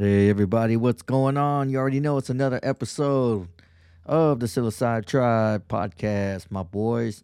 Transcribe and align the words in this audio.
Hey 0.00 0.30
everybody, 0.30 0.78
what's 0.78 1.02
going 1.02 1.36
on? 1.36 1.68
You 1.68 1.76
already 1.76 2.00
know 2.00 2.16
it's 2.16 2.30
another 2.30 2.58
episode 2.62 3.48
of 4.06 4.40
the 4.40 4.46
Psilocybe 4.46 5.04
Tribe 5.04 5.68
podcast, 5.68 6.50
my 6.50 6.62
boys. 6.62 7.22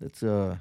It's 0.00 0.22
uh 0.22 0.58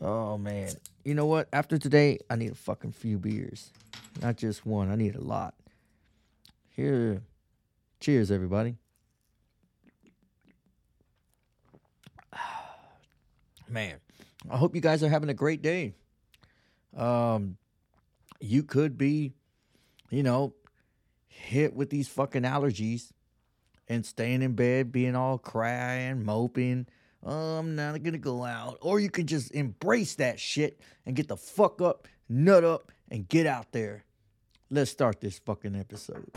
oh 0.00 0.36
man. 0.36 0.72
You 1.04 1.14
know 1.14 1.26
what? 1.26 1.46
After 1.52 1.78
today, 1.78 2.18
I 2.28 2.34
need 2.34 2.50
a 2.50 2.56
fucking 2.56 2.90
few 2.90 3.18
beers. 3.18 3.70
Not 4.20 4.36
just 4.36 4.66
one, 4.66 4.90
I 4.90 4.96
need 4.96 5.14
a 5.14 5.20
lot. 5.20 5.54
Here. 6.70 7.22
Cheers, 8.00 8.32
everybody. 8.32 8.74
Man, 13.68 13.94
I 14.50 14.56
hope 14.56 14.74
you 14.74 14.80
guys 14.80 15.04
are 15.04 15.08
having 15.08 15.28
a 15.28 15.34
great 15.34 15.62
day. 15.62 15.94
Um 16.96 17.58
you 18.40 18.64
could 18.64 18.98
be 18.98 19.34
you 20.14 20.22
know, 20.22 20.54
hit 21.26 21.74
with 21.74 21.90
these 21.90 22.08
fucking 22.08 22.42
allergies 22.42 23.10
and 23.88 24.06
staying 24.06 24.42
in 24.42 24.54
bed, 24.54 24.92
being 24.92 25.16
all 25.16 25.38
crying, 25.38 26.24
moping. 26.24 26.86
Oh, 27.22 27.58
I'm 27.58 27.74
not 27.74 28.02
gonna 28.02 28.18
go 28.18 28.44
out. 28.44 28.78
Or 28.80 29.00
you 29.00 29.10
can 29.10 29.26
just 29.26 29.52
embrace 29.52 30.14
that 30.16 30.38
shit 30.38 30.80
and 31.04 31.16
get 31.16 31.28
the 31.28 31.36
fuck 31.36 31.80
up, 31.80 32.06
nut 32.28 32.64
up, 32.64 32.92
and 33.10 33.28
get 33.28 33.46
out 33.46 33.72
there. 33.72 34.04
Let's 34.70 34.90
start 34.90 35.20
this 35.20 35.38
fucking 35.38 35.76
episode. 35.76 36.30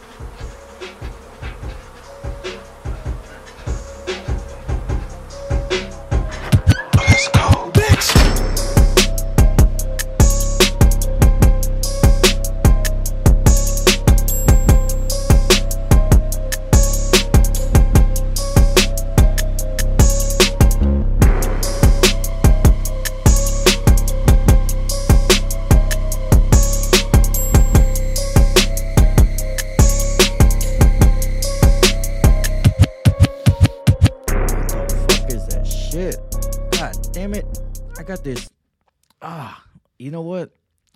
Know 40.17 40.23
what? 40.23 40.51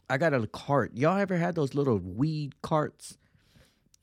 I 0.10 0.18
got 0.18 0.34
a 0.34 0.48
cart. 0.48 0.92
Y'all 0.96 1.18
ever 1.18 1.38
had 1.38 1.54
those 1.54 1.76
little 1.76 2.00
weed 2.00 2.60
carts? 2.62 3.18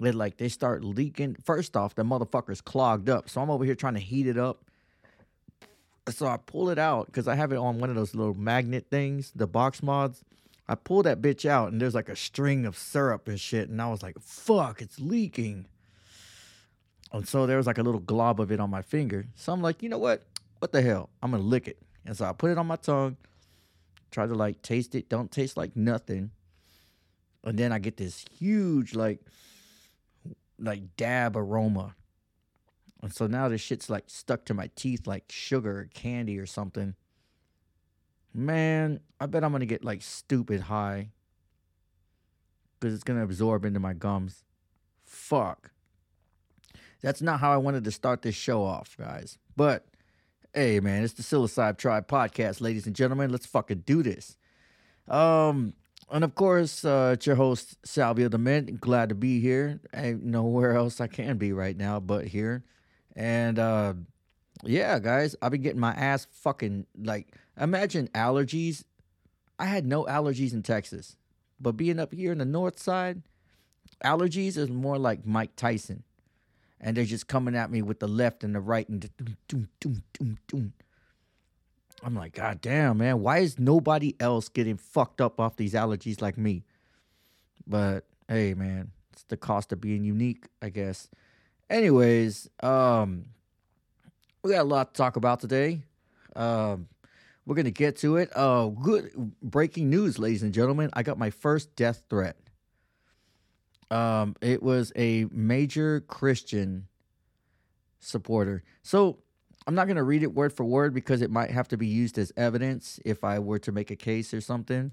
That 0.01 0.15
like 0.15 0.37
they 0.37 0.49
start 0.49 0.85
leaking. 0.85 1.37
First 1.45 1.77
off, 1.77 1.97
the 1.97 2.05
motherfucker's 2.05 2.61
clogged 2.61 3.11
up. 3.11 3.29
So 3.29 3.41
I'm 3.41 3.51
over 3.51 3.65
here 3.65 3.75
trying 3.75 3.95
to 3.95 4.01
heat 4.01 4.29
it 4.29 4.39
up. 4.39 4.65
So 6.09 6.27
I 6.27 6.37
pull 6.37 6.71
it 6.71 6.79
out 6.79 7.07
because 7.07 7.27
I 7.27 7.35
have 7.35 7.51
it 7.51 7.57
on 7.57 7.81
one 7.81 7.91
of 7.91 7.97
those 7.97 8.15
little 8.15 8.35
magnet 8.35 8.87
things, 8.91 9.33
the 9.35 9.49
box 9.49 9.83
mods. 9.83 10.23
I 10.69 10.77
pull 10.77 11.03
that 11.03 11.21
bitch 11.21 11.45
out 11.45 11.73
and 11.73 11.81
there's 11.81 11.97
like 11.97 12.09
a 12.09 12.15
string 12.15 12.65
of 12.65 12.79
syrup 12.79 13.27
and 13.27 13.41
shit. 13.41 13.69
And 13.69 13.83
I 13.83 13.89
was 13.89 14.01
like, 14.01 14.21
fuck, 14.21 14.81
it's 14.81 15.01
leaking. 15.01 15.67
And 17.13 17.27
so 17.27 17.45
there 17.47 17.57
was 17.57 17.67
like 17.67 17.79
a 17.79 17.83
little 17.83 18.01
glob 18.01 18.41
of 18.41 18.53
it 18.53 18.61
on 18.61 18.71
my 18.71 18.83
finger. 18.83 19.27
So 19.35 19.53
I'm 19.53 19.63
like, 19.63 19.83
you 19.83 19.89
know 19.89 19.99
what? 19.99 20.23
What 20.61 20.71
the 20.71 20.81
hell? 20.81 21.11
I'm 21.21 21.33
gonna 21.33 21.43
lick 21.43 21.67
it. 21.67 21.79
And 22.07 22.17
so 22.17 22.25
I 22.25 22.33
put 22.33 22.53
it 22.53 22.59
on 22.59 22.69
my 22.69 22.77
tongue, 22.77 23.17
try 24.11 24.27
to 24.27 24.35
like 24.35 24.63
taste 24.63 24.95
it. 24.95 25.09
Don't 25.09 25.31
taste 25.31 25.57
like 25.57 25.77
nothing. 25.77 26.31
And 27.45 27.59
then 27.59 27.73
I 27.73 27.79
get 27.79 27.97
this 27.97 28.25
huge 28.39 28.95
like 28.95 29.21
like 30.59 30.97
dab 30.97 31.37
aroma. 31.37 31.95
And 33.03 33.13
so 33.13 33.27
now 33.27 33.49
this 33.49 33.61
shit's 33.61 33.89
like 33.89 34.05
stuck 34.09 34.45
to 34.47 34.55
my 34.55 34.71
teeth 34.75 35.07
like 35.07 35.25
sugar 35.31 35.81
or 35.81 35.89
candy 35.95 36.39
or 36.39 36.47
something. 36.47 36.95
Man, 38.35 39.01
I 39.21 39.27
bet 39.27 39.45
I'm 39.45 39.53
gonna 39.53 39.67
get 39.67 39.85
like 39.85 40.03
stupid 40.03 40.63
high. 40.63 41.11
Cause 42.81 42.95
it's 42.95 43.05
gonna 43.05 43.25
absorb 43.25 43.65
into 43.65 43.81
my 43.81 43.93
gums. 43.93 44.45
Fuck. 45.05 45.73
That's 47.01 47.23
not 47.23 47.41
how 47.41 47.53
I 47.53 47.57
wanted 47.57 47.85
to 47.85 47.91
start 47.91 48.23
this 48.23 48.35
show 48.35 48.63
off, 48.63 48.97
guys. 48.99 49.39
But 49.57 49.87
hey, 50.55 50.81
man, 50.81 51.05
it's 51.05 51.15
the 51.15 51.23
Psilocybe 51.23 51.77
Tribe 51.77 52.09
podcast, 52.09 52.61
ladies 52.61 52.87
and 52.87 52.97
gentlemen. 52.97 53.31
Let's 53.31 53.47
fucking 53.47 53.85
do 53.87 54.03
this. 54.03 54.37
Um, 55.07 55.75
and 56.11 56.25
of 56.25 56.35
course, 56.35 56.85
uh, 56.85 57.13
it's 57.15 57.27
your 57.27 57.37
host 57.37 57.77
Salvia 57.87 58.29
the 58.29 58.39
Mint. 58.39 58.81
Glad 58.81 59.11
to 59.11 59.15
be 59.15 59.41
here. 59.41 59.81
Ain't 59.95 60.25
nowhere 60.25 60.75
else 60.75 61.01
I 61.01 61.07
can 61.07 61.37
be 61.37 61.53
right 61.53 61.77
now 61.77 62.01
but 62.01 62.27
here. 62.27 62.65
And 63.15 63.59
uh, 63.59 63.95
yeah, 64.65 64.99
guys, 64.99 65.37
I've 65.43 65.53
been 65.53 65.63
getting 65.63 65.81
my 65.81 65.93
ass 65.93 66.27
fucking 66.31 66.87
like. 67.03 67.35
Imagine 67.61 68.09
allergies. 68.15 68.85
I 69.59 69.67
had 69.67 69.85
no 69.85 70.05
allergies 70.05 70.53
in 70.53 70.63
Texas, 70.63 71.17
but 71.61 71.73
being 71.73 71.99
up 71.99 72.15
here 72.15 72.31
in 72.31 72.39
the 72.39 72.45
north 72.45 72.79
side, 72.79 73.23
allergies 74.05 74.57
is 74.57 74.71
more 74.71 74.99
like 74.99 75.27
Mike 75.27 75.57
Tyson 75.57 76.05
and 76.81 76.97
they're 76.97 77.05
just 77.05 77.27
coming 77.27 77.57
at 77.57 77.71
me 77.71 77.83
with 77.83 78.01
the 78.01 78.09
left 78.09 78.45
and 78.45 78.55
the 78.55 78.61
right 78.61 78.89
and 78.89 79.09
doom, 79.49 79.69
doom, 79.81 80.03
doom, 80.13 80.39
doom. 80.47 80.73
I'm 82.03 82.15
like, 82.15 82.35
God 82.35 82.61
damn, 82.61 82.99
man, 82.99 83.21
why 83.21 83.39
is 83.39 83.59
nobody 83.59 84.15
else 84.21 84.49
getting 84.49 84.77
fucked 84.77 85.21
up 85.21 85.41
off 85.41 85.57
these 85.57 85.75
allergies 85.75 86.23
like 86.23 86.39
me? 86.39 86.65
But 87.67 88.05
hey, 88.29 88.55
man, 88.55 88.93
it's 89.13 89.25
the 89.25 89.37
cost 89.37 89.73
of 89.73 89.81
being 89.81 90.05
unique, 90.05 90.47
I 90.63 90.69
guess. 90.69 91.09
Anyways, 91.69 92.49
um, 92.63 93.27
we 94.43 94.53
got 94.53 94.63
a 94.63 94.65
lot 94.65 94.95
to 94.95 94.99
talk 94.99 95.17
about 95.17 95.41
today. 95.41 95.83
Um, 96.37 96.87
we're 97.45 97.57
gonna 97.57 97.71
get 97.71 97.97
to 97.99 98.17
it. 98.17 98.31
Uh, 98.35 98.69
good 98.69 99.11
breaking 99.43 99.91
news, 99.91 100.19
ladies 100.19 100.43
and 100.43 100.55
gentlemen. 100.55 100.91
I 100.93 101.03
got 101.03 101.19
my 101.19 101.31
first 101.31 101.75
death 101.75 102.05
threat. 102.09 102.37
Um, 103.91 104.37
it 104.41 104.63
was 104.63 104.93
a 104.97 105.27
major 105.31 106.01
Christian 106.01 106.87
supporter. 108.01 108.63
So 108.83 109.19
I'm 109.67 109.75
not 109.75 109.89
gonna 109.89 110.03
read 110.05 110.23
it 110.23 110.35
word 110.35 110.53
for 110.53 110.65
word 110.65 110.95
because 110.95 111.23
it 111.23 111.31
might 111.31 111.51
have 111.51 111.69
to 111.69 111.77
be 111.77 111.87
used 111.87 112.19
as 112.19 112.33
evidence 112.37 113.01
if 113.05 113.25
I 113.25 113.39
were 113.39 113.59
to 113.61 113.73
make 113.73 113.91
a 113.91 113.97
case 113.97 114.33
or 114.33 114.41
something. 114.41 114.91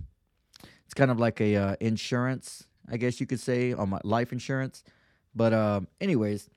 It's 0.86 0.94
kind 0.94 1.12
of 1.12 1.20
like 1.20 1.42
a 1.42 1.56
uh, 1.56 1.76
insurance, 1.80 2.68
I 2.90 2.98
guess 2.98 3.20
you 3.20 3.26
could 3.26 3.40
say, 3.40 3.74
on 3.74 3.90
my 3.90 4.00
life 4.04 4.32
insurance. 4.32 4.84
But 5.34 5.54
um, 5.54 5.88
anyways, 6.00 6.50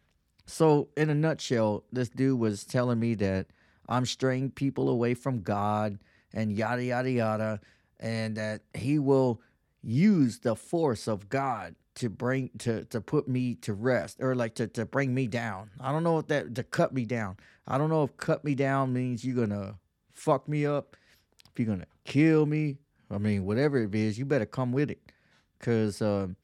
so 0.46 0.88
in 0.96 1.10
a 1.10 1.14
nutshell, 1.14 1.84
this 1.92 2.08
dude 2.08 2.38
was 2.38 2.64
telling 2.64 2.98
me 2.98 3.14
that 3.16 3.46
I'm 3.88 4.06
straying 4.06 4.50
people 4.52 4.88
away 4.88 5.14
from 5.14 5.42
God 5.42 5.98
and 6.32 6.52
yada 6.52 6.84
yada 6.84 7.10
yada, 7.10 7.60
and 7.98 8.36
that 8.36 8.62
he 8.74 8.98
will 8.98 9.40
use 9.82 10.40
the 10.40 10.54
force 10.54 11.06
of 11.06 11.28
God 11.28 11.74
to 11.98 12.08
bring 12.08 12.50
to 12.58 12.84
to 12.86 13.00
put 13.00 13.28
me 13.28 13.54
to 13.56 13.74
rest 13.74 14.18
or 14.20 14.34
like 14.34 14.54
to 14.54 14.66
to 14.68 14.84
bring 14.86 15.14
me 15.14 15.26
down. 15.26 15.70
I 15.80 15.92
don't 15.92 16.04
know 16.04 16.18
if 16.18 16.28
that 16.28 16.54
to 16.54 16.62
cut 16.62 16.92
me 16.92 17.04
down. 17.04 17.36
I 17.66 17.76
don't 17.78 17.90
know 17.90 18.04
if 18.04 18.16
cut 18.16 18.44
me 18.44 18.54
down 18.54 18.92
means 18.92 19.24
you're 19.24 19.36
gonna 19.36 19.78
fuck 20.12 20.48
me 20.48 20.64
up, 20.64 20.96
if 21.50 21.58
you're 21.58 21.68
gonna 21.68 21.86
kill 22.04 22.46
me. 22.46 22.78
I 23.10 23.18
mean, 23.18 23.44
whatever 23.44 23.82
it 23.82 23.94
is, 23.94 24.18
you 24.18 24.24
better 24.24 24.46
come 24.46 24.72
with 24.72 24.90
it, 24.90 25.00
cause 25.60 26.02
um, 26.02 26.36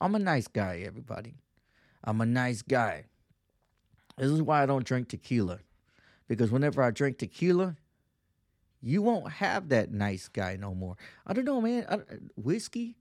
I'm 0.00 0.14
a 0.14 0.18
nice 0.18 0.48
guy. 0.48 0.84
Everybody, 0.86 1.34
I'm 2.04 2.20
a 2.20 2.26
nice 2.26 2.62
guy. 2.62 3.06
This 4.16 4.30
is 4.30 4.42
why 4.42 4.62
I 4.62 4.66
don't 4.66 4.84
drink 4.84 5.08
tequila, 5.08 5.60
because 6.28 6.50
whenever 6.50 6.82
I 6.82 6.90
drink 6.90 7.18
tequila, 7.18 7.76
you 8.82 9.02
won't 9.02 9.32
have 9.32 9.70
that 9.70 9.92
nice 9.92 10.28
guy 10.28 10.56
no 10.56 10.74
more. 10.74 10.96
I 11.26 11.32
don't 11.32 11.44
know, 11.44 11.60
man. 11.60 11.86
I, 11.88 11.98
whiskey, 12.36 12.96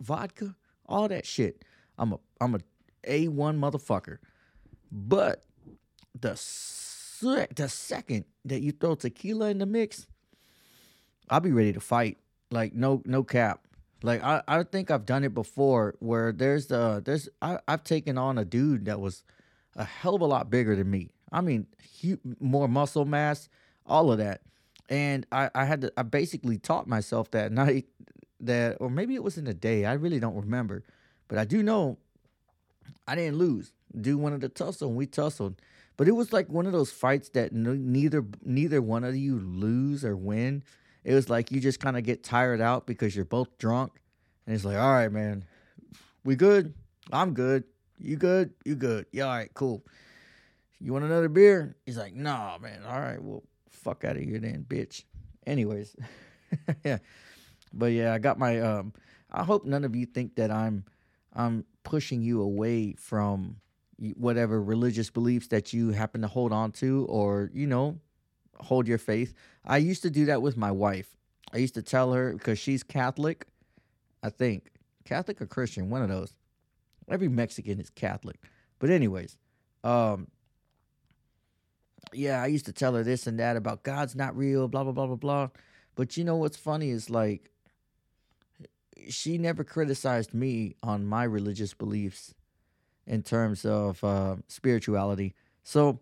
vodka, 0.00 0.56
all 0.92 1.08
that 1.08 1.26
shit. 1.26 1.64
I'm 1.98 2.12
a 2.12 2.18
I'm 2.40 2.54
a 2.54 2.60
a 3.04 3.28
one 3.28 3.58
motherfucker. 3.58 4.18
But 4.92 5.42
the 6.18 6.36
sec- 6.36 7.54
the 7.54 7.68
second 7.68 8.26
that 8.44 8.60
you 8.60 8.72
throw 8.72 8.94
tequila 8.94 9.48
in 9.48 9.58
the 9.58 9.66
mix, 9.66 10.06
I'll 11.30 11.40
be 11.40 11.52
ready 11.52 11.72
to 11.72 11.80
fight. 11.80 12.18
Like 12.50 12.74
no 12.74 13.02
no 13.06 13.24
cap. 13.24 13.66
Like 14.02 14.22
I, 14.22 14.42
I 14.46 14.62
think 14.64 14.90
I've 14.90 15.06
done 15.06 15.24
it 15.24 15.32
before 15.34 15.94
where 16.00 16.32
there's 16.32 16.66
the 16.66 17.02
there's 17.04 17.28
I, 17.40 17.58
I've 17.66 17.84
taken 17.84 18.18
on 18.18 18.36
a 18.36 18.44
dude 18.44 18.84
that 18.84 19.00
was 19.00 19.24
a 19.74 19.84
hell 19.84 20.14
of 20.14 20.20
a 20.20 20.26
lot 20.26 20.50
bigger 20.50 20.76
than 20.76 20.90
me. 20.90 21.08
I 21.32 21.40
mean, 21.40 21.66
hu- 22.02 22.20
more 22.38 22.68
muscle 22.68 23.06
mass, 23.06 23.48
all 23.86 24.12
of 24.12 24.18
that. 24.18 24.42
And 24.90 25.26
I, 25.32 25.48
I 25.54 25.64
had 25.64 25.80
to 25.82 25.92
I 25.96 26.02
basically 26.02 26.58
taught 26.58 26.86
myself 26.86 27.30
that 27.30 27.50
night 27.62 27.86
that 28.42 28.76
or 28.80 28.90
maybe 28.90 29.14
it 29.14 29.22
was 29.22 29.38
in 29.38 29.44
the 29.44 29.54
day. 29.54 29.84
I 29.84 29.94
really 29.94 30.20
don't 30.20 30.36
remember. 30.36 30.84
But 31.28 31.38
I 31.38 31.44
do 31.44 31.62
know 31.62 31.98
I 33.06 33.14
didn't 33.14 33.38
lose. 33.38 33.72
Dude 33.98 34.20
wanted 34.20 34.40
to 34.42 34.48
tussle 34.48 34.88
and 34.88 34.96
we 34.96 35.06
tussled. 35.06 35.56
But 35.96 36.08
it 36.08 36.12
was 36.12 36.32
like 36.32 36.48
one 36.48 36.66
of 36.66 36.72
those 36.72 36.90
fights 36.90 37.28
that 37.30 37.52
no, 37.52 37.74
neither 37.74 38.24
neither 38.42 38.80
one 38.80 39.04
of 39.04 39.16
you 39.16 39.38
lose 39.38 40.04
or 40.04 40.16
win. 40.16 40.62
It 41.04 41.14
was 41.14 41.28
like 41.28 41.50
you 41.50 41.60
just 41.60 41.80
kind 41.80 41.96
of 41.96 42.04
get 42.04 42.22
tired 42.22 42.60
out 42.60 42.86
because 42.86 43.14
you're 43.14 43.24
both 43.24 43.58
drunk, 43.58 43.92
and 44.46 44.54
it's 44.54 44.64
like, 44.64 44.76
all 44.76 44.92
right, 44.92 45.10
man, 45.10 45.44
We 46.24 46.36
good? 46.36 46.74
I'm 47.12 47.34
good. 47.34 47.64
You 47.98 48.16
good? 48.16 48.52
You 48.64 48.76
good? 48.76 49.06
Yeah, 49.12 49.24
all 49.24 49.36
right, 49.36 49.50
cool. 49.54 49.84
You 50.80 50.92
want 50.92 51.04
another 51.04 51.28
beer? 51.28 51.76
He's 51.86 51.96
like, 51.98 52.14
nah, 52.14 52.58
man. 52.58 52.82
All 52.84 52.98
right, 52.98 53.22
well, 53.22 53.42
fuck 53.70 54.04
out 54.04 54.16
of 54.16 54.22
here 54.22 54.38
then, 54.38 54.64
bitch. 54.68 55.04
Anyways, 55.46 55.94
yeah. 56.84 56.98
But 57.72 57.92
yeah, 57.92 58.12
I 58.12 58.18
got 58.18 58.38
my 58.38 58.60
um 58.60 58.92
I 59.30 59.44
hope 59.44 59.64
none 59.64 59.84
of 59.84 59.96
you 59.96 60.06
think 60.06 60.36
that 60.36 60.50
I'm 60.50 60.84
I'm 61.34 61.64
pushing 61.84 62.22
you 62.22 62.42
away 62.42 62.94
from 62.94 63.56
whatever 64.16 64.62
religious 64.62 65.10
beliefs 65.10 65.48
that 65.48 65.72
you 65.72 65.90
happen 65.90 66.22
to 66.22 66.28
hold 66.28 66.52
on 66.52 66.72
to 66.72 67.06
or, 67.08 67.50
you 67.54 67.66
know, 67.66 67.98
hold 68.58 68.88
your 68.88 68.98
faith. 68.98 69.32
I 69.64 69.78
used 69.78 70.02
to 70.02 70.10
do 70.10 70.26
that 70.26 70.42
with 70.42 70.56
my 70.56 70.70
wife. 70.70 71.16
I 71.52 71.58
used 71.58 71.74
to 71.74 71.82
tell 71.82 72.12
her 72.12 72.32
because 72.32 72.58
she's 72.58 72.82
Catholic, 72.82 73.46
I 74.22 74.30
think. 74.30 74.70
Catholic 75.04 75.40
or 75.40 75.46
Christian, 75.46 75.90
one 75.90 76.02
of 76.02 76.08
those. 76.08 76.34
Every 77.08 77.28
Mexican 77.28 77.80
is 77.80 77.90
Catholic. 77.90 78.36
But 78.78 78.90
anyways, 78.90 79.38
um 79.84 80.28
yeah, 82.12 82.42
I 82.42 82.46
used 82.46 82.66
to 82.66 82.72
tell 82.72 82.94
her 82.94 83.02
this 83.02 83.26
and 83.26 83.38
that 83.38 83.56
about 83.56 83.84
God's 83.84 84.16
not 84.16 84.36
real, 84.36 84.68
blah 84.68 84.82
blah 84.82 84.92
blah 84.92 85.06
blah 85.06 85.16
blah. 85.16 85.48
But 85.94 86.16
you 86.16 86.24
know 86.24 86.36
what's 86.36 86.56
funny 86.56 86.90
is 86.90 87.08
like 87.10 87.51
she 89.08 89.38
never 89.38 89.64
criticized 89.64 90.34
me 90.34 90.76
on 90.82 91.04
my 91.04 91.24
religious 91.24 91.74
beliefs 91.74 92.34
in 93.06 93.22
terms 93.22 93.64
of 93.64 94.02
uh, 94.04 94.36
spirituality. 94.48 95.34
So 95.62 96.00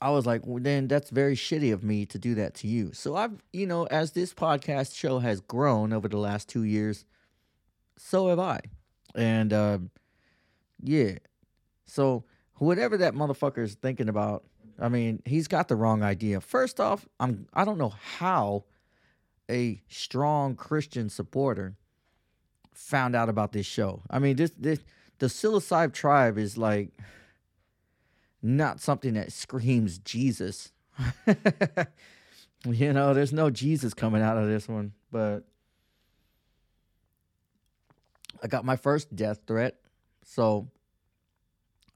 I 0.00 0.10
was 0.10 0.26
like, 0.26 0.46
well, 0.46 0.62
then 0.62 0.86
that's 0.86 1.10
very 1.10 1.34
shitty 1.34 1.72
of 1.72 1.82
me 1.82 2.06
to 2.06 2.18
do 2.18 2.34
that 2.36 2.54
to 2.56 2.68
you. 2.68 2.92
So 2.92 3.16
I've, 3.16 3.42
you 3.52 3.66
know, 3.66 3.84
as 3.84 4.12
this 4.12 4.32
podcast 4.32 4.94
show 4.94 5.18
has 5.18 5.40
grown 5.40 5.92
over 5.92 6.08
the 6.08 6.18
last 6.18 6.48
two 6.48 6.62
years, 6.62 7.04
so 7.96 8.28
have 8.28 8.38
I. 8.38 8.60
And 9.14 9.52
uh, 9.52 9.78
yeah, 10.82 11.14
so 11.86 12.24
whatever 12.56 12.96
that 12.98 13.14
motherfucker 13.14 13.62
is 13.62 13.74
thinking 13.74 14.08
about, 14.08 14.44
I 14.78 14.88
mean, 14.88 15.22
he's 15.24 15.48
got 15.48 15.66
the 15.66 15.76
wrong 15.76 16.02
idea. 16.02 16.40
First 16.40 16.78
off, 16.78 17.08
I'm 17.18 17.48
I 17.52 17.64
don't 17.64 17.78
know 17.78 17.94
how 18.18 18.64
a 19.50 19.82
strong 19.88 20.54
Christian 20.54 21.08
supporter 21.08 21.76
found 22.72 23.16
out 23.16 23.28
about 23.28 23.52
this 23.52 23.66
show. 23.66 24.02
I 24.10 24.18
mean, 24.18 24.36
this 24.36 24.52
this 24.56 24.80
the 25.18 25.26
psilocybe 25.26 25.92
tribe 25.92 26.38
is 26.38 26.56
like 26.56 26.90
not 28.42 28.80
something 28.80 29.14
that 29.14 29.32
screams 29.32 29.98
Jesus. 29.98 30.72
you 32.66 32.92
know, 32.92 33.14
there's 33.14 33.32
no 33.32 33.50
Jesus 33.50 33.94
coming 33.94 34.22
out 34.22 34.36
of 34.36 34.46
this 34.46 34.68
one, 34.68 34.92
but 35.10 35.40
I 38.42 38.46
got 38.46 38.64
my 38.64 38.76
first 38.76 39.14
death 39.14 39.40
threat. 39.46 39.76
So, 40.24 40.68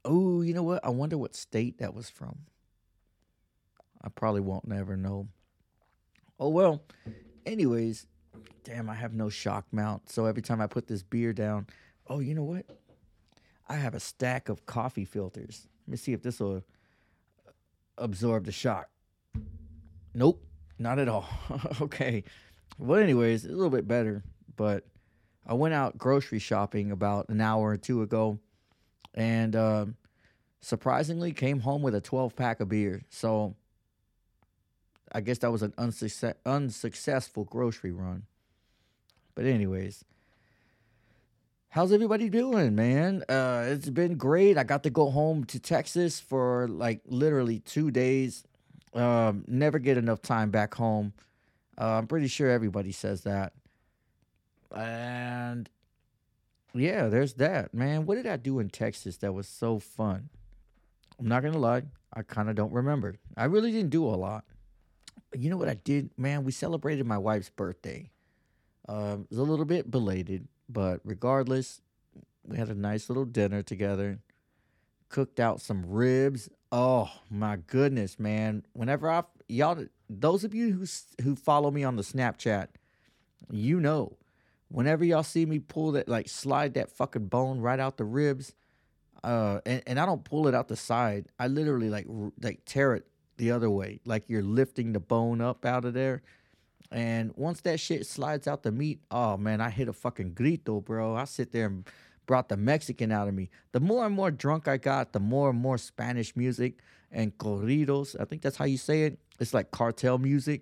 oh, 0.03 0.41
you 0.41 0.53
know 0.53 0.63
what? 0.63 0.83
I 0.83 0.89
wonder 0.89 1.17
what 1.17 1.35
state 1.35 1.79
that 1.79 1.93
was 1.93 2.09
from. 2.09 2.39
I 4.01 4.09
probably 4.09 4.41
won't 4.41 4.67
never 4.67 4.97
know. 4.97 5.29
Oh 6.39 6.49
well. 6.49 6.81
Anyways, 7.45 8.07
damn, 8.63 8.89
I 8.89 8.95
have 8.95 9.13
no 9.13 9.29
shock 9.29 9.65
mount. 9.71 10.09
So 10.09 10.25
every 10.25 10.41
time 10.41 10.61
I 10.61 10.67
put 10.67 10.87
this 10.87 11.03
beer 11.03 11.33
down, 11.33 11.67
oh, 12.07 12.19
you 12.19 12.33
know 12.33 12.43
what? 12.43 12.65
I 13.67 13.75
have 13.75 13.95
a 13.95 13.99
stack 13.99 14.49
of 14.49 14.65
coffee 14.65 15.05
filters. 15.05 15.67
Let 15.87 15.91
me 15.91 15.97
see 15.97 16.13
if 16.13 16.21
this 16.21 16.39
will 16.39 16.63
absorb 17.97 18.45
the 18.45 18.51
shock. 18.51 18.89
Nope, 20.13 20.43
not 20.79 20.99
at 20.99 21.07
all. 21.07 21.27
okay. 21.81 22.23
Well, 22.77 22.99
anyways, 22.99 23.45
a 23.45 23.49
little 23.49 23.69
bit 23.69 23.87
better. 23.87 24.23
But 24.55 24.85
I 25.45 25.53
went 25.53 25.73
out 25.73 25.97
grocery 25.97 26.39
shopping 26.39 26.91
about 26.91 27.29
an 27.29 27.41
hour 27.41 27.69
or 27.69 27.77
two 27.77 28.01
ago, 28.01 28.39
and 29.13 29.55
uh, 29.55 29.85
surprisingly 30.61 31.33
came 31.33 31.59
home 31.59 31.81
with 31.81 31.95
a 31.95 32.01
12 32.01 32.35
pack 32.35 32.59
of 32.59 32.69
beer. 32.69 33.03
So 33.09 33.55
I 35.13 35.21
guess 35.21 35.37
that 35.39 35.51
was 35.51 35.61
an 35.61 35.73
unsuccess- 35.77 36.35
unsuccessful 36.45 37.45
grocery 37.45 37.91
run. 37.91 38.23
But 39.35 39.45
anyways, 39.45 40.03
how's 41.69 41.91
everybody 41.91 42.29
doing, 42.29 42.75
man? 42.75 43.23
Uh, 43.29 43.65
it's 43.67 43.89
been 43.89 44.15
great. 44.15 44.57
I 44.57 44.63
got 44.63 44.83
to 44.83 44.89
go 44.89 45.09
home 45.09 45.43
to 45.45 45.59
Texas 45.59 46.19
for 46.19 46.67
like 46.67 47.01
literally 47.05 47.59
two 47.59 47.91
days. 47.91 48.43
Um, 48.93 49.43
never 49.47 49.79
get 49.79 49.97
enough 49.97 50.21
time 50.21 50.51
back 50.51 50.73
home. 50.75 51.13
Uh, 51.79 51.97
I'm 51.97 52.07
pretty 52.07 52.27
sure 52.27 52.49
everybody 52.49 52.91
says 52.91 53.21
that. 53.21 53.53
And 54.75 55.69
yeah, 56.73 57.07
there's 57.07 57.33
that, 57.35 57.73
man. 57.73 58.05
What 58.05 58.15
did 58.15 58.27
I 58.27 58.37
do 58.37 58.59
in 58.59 58.69
Texas 58.69 59.17
that 59.17 59.33
was 59.33 59.47
so 59.47 59.79
fun? 59.79 60.29
I'm 61.19 61.27
not 61.27 61.43
gonna 61.43 61.59
lie, 61.59 61.83
I 62.13 62.23
kind 62.23 62.49
of 62.49 62.55
don't 62.55 62.73
remember. 62.73 63.15
I 63.37 63.45
really 63.45 63.71
didn't 63.71 63.91
do 63.91 64.05
a 64.05 64.15
lot. 64.15 64.45
You 65.35 65.49
know 65.49 65.57
what 65.57 65.69
I 65.69 65.75
did, 65.75 66.11
man? 66.17 66.43
We 66.43 66.51
celebrated 66.51 67.05
my 67.05 67.17
wife's 67.17 67.49
birthday. 67.49 68.11
Uh, 68.87 69.17
it 69.21 69.29
was 69.29 69.39
a 69.39 69.43
little 69.43 69.65
bit 69.65 69.89
belated, 69.89 70.47
but 70.69 70.99
regardless, 71.03 71.81
we 72.43 72.57
had 72.57 72.69
a 72.69 72.75
nice 72.75 73.09
little 73.09 73.25
dinner 73.25 73.61
together. 73.63 74.19
Cooked 75.09 75.39
out 75.39 75.61
some 75.61 75.85
ribs. 75.85 76.49
Oh 76.71 77.09
my 77.29 77.57
goodness, 77.67 78.19
man! 78.19 78.65
Whenever 78.73 79.09
I 79.09 79.23
y'all, 79.47 79.85
those 80.09 80.43
of 80.43 80.53
you 80.53 80.73
who 80.73 81.23
who 81.23 81.35
follow 81.35 81.71
me 81.71 81.83
on 81.83 81.95
the 81.95 82.01
Snapchat, 82.01 82.67
you 83.51 83.79
know, 83.79 84.17
whenever 84.69 85.05
y'all 85.05 85.23
see 85.23 85.45
me 85.45 85.59
pull 85.59 85.91
that, 85.93 86.09
like 86.09 86.27
slide 86.27 86.73
that 86.73 86.89
fucking 86.89 87.27
bone 87.27 87.59
right 87.59 87.79
out 87.79 87.97
the 87.97 88.05
ribs, 88.05 88.53
uh, 89.23 89.59
and, 89.65 89.83
and 89.85 89.99
I 89.99 90.05
don't 90.05 90.23
pull 90.23 90.47
it 90.47 90.55
out 90.55 90.67
the 90.67 90.75
side. 90.75 91.27
I 91.39 91.47
literally 91.47 91.89
like 91.89 92.07
like 92.41 92.61
tear 92.65 92.95
it 92.95 93.05
the 93.37 93.51
other 93.51 93.69
way, 93.69 93.99
like 94.05 94.29
you're 94.29 94.43
lifting 94.43 94.93
the 94.93 94.99
bone 94.99 95.41
up 95.41 95.65
out 95.65 95.85
of 95.85 95.93
there. 95.93 96.21
And 96.91 97.31
once 97.35 97.61
that 97.61 97.79
shit 97.79 98.05
slides 98.05 98.47
out 98.47 98.63
the 98.63 98.71
meat, 98.71 98.99
oh 99.09 99.37
man, 99.37 99.61
I 99.61 99.69
hit 99.69 99.87
a 99.87 99.93
fucking 99.93 100.33
grito, 100.33 100.79
bro. 100.79 101.15
I 101.15 101.25
sit 101.25 101.51
there 101.51 101.65
and 101.65 101.87
brought 102.25 102.49
the 102.49 102.57
Mexican 102.57 103.11
out 103.11 103.27
of 103.27 103.33
me. 103.33 103.49
The 103.71 103.79
more 103.79 104.05
and 104.05 104.15
more 104.15 104.31
drunk 104.31 104.67
I 104.67 104.77
got, 104.77 105.11
the 105.11 105.19
more 105.19 105.49
and 105.49 105.59
more 105.59 105.77
Spanish 105.77 106.35
music 106.35 106.79
and 107.11 107.37
corridos. 107.37 108.15
I 108.19 108.25
think 108.25 108.41
that's 108.41 108.57
how 108.57 108.65
you 108.65 108.77
say 108.77 109.03
it. 109.03 109.19
It's 109.39 109.53
like 109.53 109.71
cartel 109.71 110.17
music. 110.17 110.61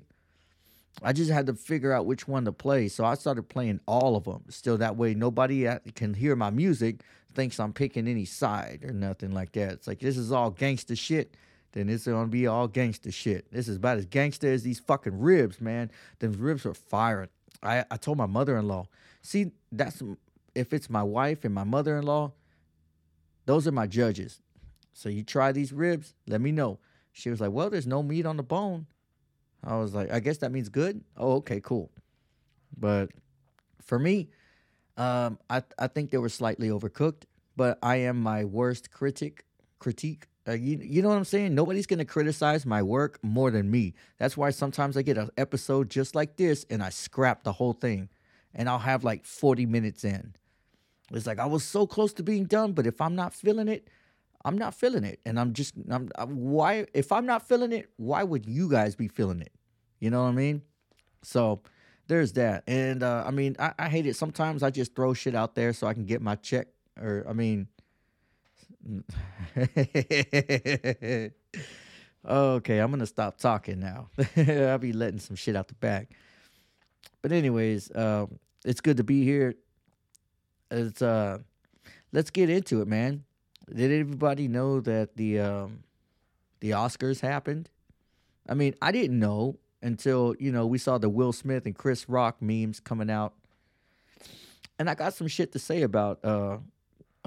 I 1.03 1.13
just 1.13 1.31
had 1.31 1.47
to 1.47 1.53
figure 1.53 1.93
out 1.93 2.05
which 2.05 2.27
one 2.27 2.45
to 2.45 2.51
play. 2.51 2.87
So 2.87 3.05
I 3.05 3.15
started 3.15 3.43
playing 3.43 3.79
all 3.85 4.15
of 4.15 4.25
them. 4.25 4.43
Still, 4.49 4.77
that 4.77 4.95
way 4.95 5.13
nobody 5.13 5.67
can 5.95 6.13
hear 6.13 6.35
my 6.35 6.49
music, 6.49 7.01
thinks 7.33 7.59
I'm 7.59 7.73
picking 7.73 8.07
any 8.07 8.25
side 8.25 8.83
or 8.85 8.93
nothing 8.93 9.31
like 9.31 9.51
that. 9.53 9.71
It's 9.73 9.87
like, 9.87 9.99
this 9.99 10.17
is 10.17 10.31
all 10.31 10.49
gangster 10.49 10.95
shit. 10.95 11.35
Then 11.73 11.89
it's 11.89 12.05
gonna 12.05 12.27
be 12.27 12.47
all 12.47 12.67
gangster 12.67 13.11
shit. 13.11 13.51
This 13.51 13.67
is 13.67 13.77
about 13.77 13.97
as 13.97 14.05
gangster 14.05 14.51
as 14.51 14.63
these 14.63 14.79
fucking 14.79 15.19
ribs, 15.19 15.61
man. 15.61 15.91
Them 16.19 16.33
ribs 16.33 16.65
are 16.65 16.73
firing. 16.73 17.29
I, 17.63 17.85
I 17.89 17.97
told 17.97 18.17
my 18.17 18.25
mother 18.25 18.57
in 18.57 18.67
law, 18.67 18.87
see, 19.21 19.51
that's 19.71 20.01
if 20.55 20.73
it's 20.73 20.89
my 20.89 21.03
wife 21.03 21.45
and 21.45 21.53
my 21.53 21.63
mother 21.63 21.97
in 21.97 22.05
law, 22.05 22.33
those 23.45 23.67
are 23.67 23.71
my 23.71 23.87
judges. 23.87 24.41
So 24.93 25.09
you 25.09 25.23
try 25.23 25.51
these 25.51 25.71
ribs, 25.71 26.13
let 26.27 26.41
me 26.41 26.51
know. 26.51 26.79
She 27.13 27.29
was 27.29 27.39
like, 27.39 27.51
Well, 27.51 27.69
there's 27.69 27.87
no 27.87 28.03
meat 28.03 28.25
on 28.25 28.37
the 28.37 28.43
bone. 28.43 28.87
I 29.63 29.77
was 29.77 29.93
like, 29.93 30.11
I 30.11 30.19
guess 30.19 30.37
that 30.39 30.51
means 30.51 30.69
good. 30.69 31.03
Oh, 31.15 31.33
okay, 31.33 31.61
cool. 31.61 31.91
But 32.77 33.11
for 33.81 33.99
me, 33.99 34.29
um, 34.97 35.39
I 35.49 35.63
I 35.77 35.87
think 35.87 36.11
they 36.11 36.17
were 36.17 36.29
slightly 36.29 36.69
overcooked, 36.69 37.23
but 37.55 37.77
I 37.81 37.97
am 37.97 38.21
my 38.21 38.43
worst 38.45 38.91
critic. 38.91 39.45
Critique. 39.79 40.27
Uh, 40.47 40.53
you 40.53 40.79
you 40.81 41.01
know 41.01 41.09
what 41.09 41.17
I'm 41.17 41.23
saying? 41.23 41.53
Nobody's 41.53 41.85
gonna 41.85 42.05
criticize 42.05 42.65
my 42.65 42.81
work 42.81 43.19
more 43.23 43.51
than 43.51 43.69
me. 43.69 43.93
That's 44.17 44.35
why 44.35 44.49
sometimes 44.49 44.97
I 44.97 45.03
get 45.03 45.17
an 45.17 45.29
episode 45.37 45.89
just 45.89 46.15
like 46.15 46.35
this 46.35 46.65
and 46.69 46.81
I 46.81 46.89
scrap 46.89 47.43
the 47.43 47.51
whole 47.51 47.73
thing, 47.73 48.09
and 48.55 48.67
I'll 48.67 48.79
have 48.79 49.03
like 49.03 49.23
40 49.23 49.65
minutes 49.67 50.03
in. 50.03 50.33
It's 51.11 51.27
like 51.27 51.39
I 51.39 51.45
was 51.45 51.63
so 51.63 51.85
close 51.85 52.13
to 52.13 52.23
being 52.23 52.45
done, 52.45 52.73
but 52.73 52.87
if 52.87 53.01
I'm 53.01 53.15
not 53.15 53.33
feeling 53.33 53.67
it, 53.67 53.87
I'm 54.43 54.57
not 54.57 54.73
feeling 54.73 55.03
it, 55.03 55.19
and 55.25 55.39
I'm 55.39 55.53
just 55.53 55.75
I'm, 55.89 56.09
I'm 56.15 56.35
why 56.35 56.87
if 56.93 57.11
I'm 57.11 57.27
not 57.27 57.47
feeling 57.47 57.71
it, 57.71 57.89
why 57.97 58.23
would 58.23 58.47
you 58.47 58.67
guys 58.67 58.95
be 58.95 59.07
feeling 59.07 59.41
it? 59.41 59.51
You 59.99 60.09
know 60.09 60.23
what 60.23 60.29
I 60.29 60.33
mean? 60.33 60.63
So 61.21 61.61
there's 62.07 62.33
that, 62.33 62.63
and 62.65 63.03
uh, 63.03 63.23
I 63.27 63.29
mean 63.29 63.55
I, 63.59 63.73
I 63.77 63.89
hate 63.89 64.07
it. 64.07 64.15
Sometimes 64.15 64.63
I 64.63 64.71
just 64.71 64.95
throw 64.95 65.13
shit 65.13 65.35
out 65.35 65.53
there 65.53 65.71
so 65.71 65.85
I 65.85 65.93
can 65.93 66.05
get 66.05 66.19
my 66.19 66.35
check, 66.35 66.67
or 66.99 67.25
I 67.29 67.33
mean. 67.33 67.67
okay, 72.27 72.79
I'm 72.79 72.91
gonna 72.91 73.05
stop 73.05 73.37
talking 73.37 73.79
now. 73.79 74.09
I'll 74.37 74.77
be 74.77 74.93
letting 74.93 75.19
some 75.19 75.35
shit 75.35 75.55
out 75.55 75.67
the 75.67 75.75
back. 75.75 76.09
But 77.21 77.31
anyways, 77.31 77.91
uh, 77.91 78.25
it's 78.65 78.81
good 78.81 78.97
to 78.97 79.03
be 79.03 79.23
here. 79.23 79.55
It's 80.71 81.01
uh, 81.01 81.39
let's 82.11 82.31
get 82.31 82.49
into 82.49 82.81
it, 82.81 82.87
man. 82.87 83.23
Did 83.73 83.91
everybody 83.91 84.47
know 84.47 84.79
that 84.81 85.15
the 85.15 85.39
um, 85.39 85.83
the 86.59 86.71
Oscars 86.71 87.21
happened? 87.21 87.69
I 88.49 88.55
mean, 88.55 88.75
I 88.81 88.91
didn't 88.91 89.19
know 89.19 89.57
until 89.81 90.35
you 90.39 90.51
know 90.51 90.65
we 90.65 90.77
saw 90.77 90.97
the 90.97 91.09
Will 91.09 91.33
Smith 91.33 91.65
and 91.65 91.75
Chris 91.75 92.09
Rock 92.09 92.41
memes 92.41 92.79
coming 92.79 93.09
out, 93.11 93.33
and 94.79 94.89
I 94.89 94.95
got 94.95 95.13
some 95.13 95.27
shit 95.27 95.51
to 95.53 95.59
say 95.59 95.83
about. 95.83 96.23
uh 96.25 96.57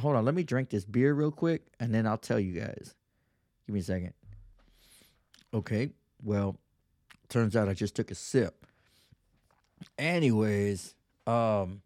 Hold 0.01 0.17
on, 0.17 0.25
let 0.25 0.35
me 0.35 0.43
drink 0.43 0.71
this 0.71 0.85
beer 0.85 1.15
real 1.15 1.31
quick, 1.31 1.63
and 1.79 1.95
then 1.95 2.07
I'll 2.07 2.19
tell 2.19 2.41
you 2.41 2.59
guys. 2.59 2.95
Give 3.67 3.75
me 3.75 3.81
a 3.81 3.85
second. 3.85 4.13
Okay, 5.53 5.91
well, 6.23 6.57
turns 7.29 7.55
out 7.55 7.69
I 7.69 7.75
just 7.75 7.95
took 7.95 8.11
a 8.11 8.15
sip. 8.15 8.67
Anyways, 9.99 10.95
um, 11.27 11.83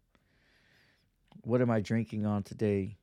what 1.43 1.61
am 1.61 1.69
I 1.69 1.81
drinking 1.81 2.25
on 2.25 2.43
today? 2.43 2.97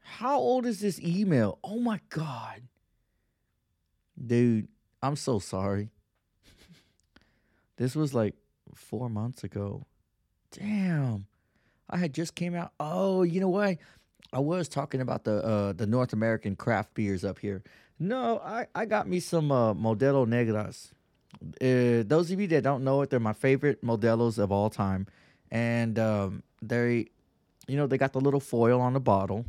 How 0.00 0.38
old 0.38 0.66
is 0.66 0.80
this 0.80 1.00
email? 1.00 1.58
Oh 1.62 1.78
my 1.78 2.00
god. 2.08 2.62
Dude, 4.26 4.68
I'm 5.02 5.16
so 5.16 5.38
sorry. 5.38 5.90
this 7.76 7.94
was 7.96 8.14
like 8.14 8.34
4 8.74 9.08
months 9.10 9.44
ago. 9.44 9.86
Damn. 10.50 11.26
I 11.90 11.98
had 11.98 12.14
just 12.14 12.34
came 12.34 12.54
out. 12.54 12.72
Oh, 12.80 13.22
you 13.22 13.40
know 13.40 13.48
what? 13.48 13.78
I 14.32 14.40
was 14.40 14.68
talking 14.68 15.00
about 15.00 15.24
the 15.24 15.44
uh 15.44 15.72
the 15.72 15.86
North 15.86 16.12
American 16.12 16.56
craft 16.56 16.94
beers 16.94 17.24
up 17.24 17.38
here. 17.38 17.62
No, 17.98 18.38
I 18.44 18.66
I 18.74 18.84
got 18.86 19.08
me 19.08 19.20
some 19.20 19.52
uh 19.52 19.74
Modelo 19.74 20.26
Negras. 20.26 20.90
Uh, 21.60 22.04
those 22.06 22.30
of 22.30 22.40
you 22.40 22.46
that 22.48 22.62
don't 22.62 22.84
know 22.84 23.02
it, 23.02 23.10
they're 23.10 23.20
my 23.20 23.32
favorite 23.32 23.84
Modelos 23.84 24.38
of 24.38 24.52
all 24.52 24.70
time, 24.70 25.06
and 25.50 25.98
um, 25.98 26.42
they, 26.62 27.08
you 27.66 27.76
know, 27.76 27.86
they 27.86 27.98
got 27.98 28.12
the 28.12 28.20
little 28.20 28.40
foil 28.40 28.80
on 28.80 28.92
the 28.92 29.00
bottle. 29.00 29.44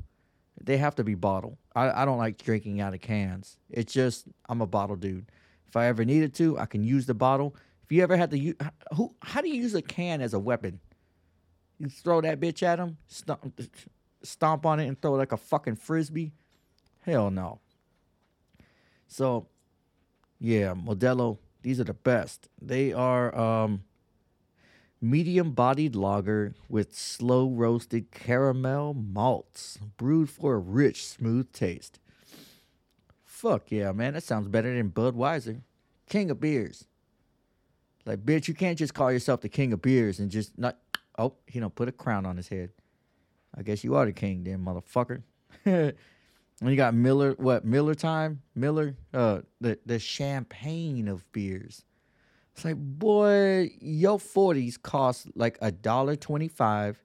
They 0.61 0.77
have 0.77 0.95
to 0.95 1.03
be 1.03 1.15
bottle. 1.15 1.57
I 1.75 2.01
I 2.01 2.05
don't 2.05 2.17
like 2.17 2.37
drinking 2.37 2.81
out 2.81 2.93
of 2.93 3.01
cans. 3.01 3.57
It's 3.69 3.93
just 3.93 4.25
I'm 4.49 4.61
a 4.61 4.67
bottle 4.67 4.95
dude. 4.95 5.31
If 5.67 5.75
I 5.75 5.87
ever 5.87 6.05
needed 6.05 6.33
to, 6.35 6.57
I 6.57 6.65
can 6.65 6.83
use 6.83 7.05
the 7.05 7.13
bottle. 7.13 7.55
If 7.83 7.91
you 7.91 8.01
ever 8.01 8.17
had 8.17 8.31
to 8.31 8.37
use, 8.37 8.55
who, 8.95 9.13
how 9.21 9.41
do 9.41 9.49
you 9.49 9.55
use 9.61 9.75
a 9.75 9.81
can 9.81 10.21
as 10.21 10.33
a 10.33 10.39
weapon? 10.39 10.79
You 11.79 11.89
throw 11.89 12.21
that 12.21 12.39
bitch 12.39 12.63
at 12.63 12.79
him, 12.79 12.97
stomp, 13.07 13.59
stomp 14.23 14.65
on 14.65 14.79
it, 14.79 14.87
and 14.87 14.99
throw 15.01 15.15
it 15.15 15.17
like 15.17 15.31
a 15.31 15.37
fucking 15.37 15.75
frisbee. 15.75 16.31
Hell 17.01 17.29
no. 17.29 17.59
So, 19.07 19.47
yeah, 20.39 20.73
Modelo, 20.73 21.37
these 21.61 21.79
are 21.79 21.85
the 21.85 21.93
best. 21.93 22.47
They 22.61 22.93
are 22.93 23.35
um, 23.37 23.83
medium 25.01 25.51
bodied 25.51 25.95
lager 25.95 26.53
with 26.69 26.95
slow 26.95 27.49
roasted 27.49 28.11
caramel 28.11 28.93
malts, 28.93 29.77
brewed 29.97 30.29
for 30.29 30.55
a 30.55 30.59
rich, 30.59 31.05
smooth 31.05 31.51
taste. 31.51 31.99
Fuck 33.23 33.71
yeah, 33.71 33.91
man, 33.91 34.13
that 34.13 34.23
sounds 34.23 34.47
better 34.47 34.73
than 34.73 34.91
Budweiser. 34.91 35.61
King 36.07 36.31
of 36.31 36.39
beers. 36.39 36.85
Like, 38.05 38.25
bitch, 38.25 38.47
you 38.47 38.53
can't 38.53 38.77
just 38.77 38.93
call 38.93 39.11
yourself 39.11 39.41
the 39.41 39.49
king 39.49 39.73
of 39.73 39.81
beers 39.81 40.19
and 40.19 40.29
just 40.29 40.57
not. 40.57 40.77
Oh, 41.17 41.33
he 41.47 41.59
don't 41.59 41.73
put 41.73 41.87
a 41.87 41.91
crown 41.91 42.25
on 42.25 42.37
his 42.37 42.47
head. 42.47 42.71
I 43.57 43.63
guess 43.63 43.83
you 43.83 43.95
are 43.95 44.05
the 44.05 44.11
king, 44.11 44.43
then, 44.43 44.59
motherfucker. 44.65 45.23
and 45.65 45.93
you 46.61 46.75
got 46.75 46.93
Miller, 46.93 47.35
what 47.37 47.63
Miller 47.65 47.95
time? 47.95 48.41
Miller, 48.53 48.95
uh, 49.13 49.41
the 49.61 49.79
the 49.85 49.99
champagne 49.99 51.07
of 51.07 51.29
beers. 51.31 51.83
It's 52.53 52.65
like, 52.65 52.77
boy, 52.77 53.71
your 53.79 54.19
forties 54.19 54.77
cost 54.77 55.27
like 55.35 55.57
a 55.61 55.71
dollar 55.71 56.15
twenty 56.15 56.47
five. 56.47 57.01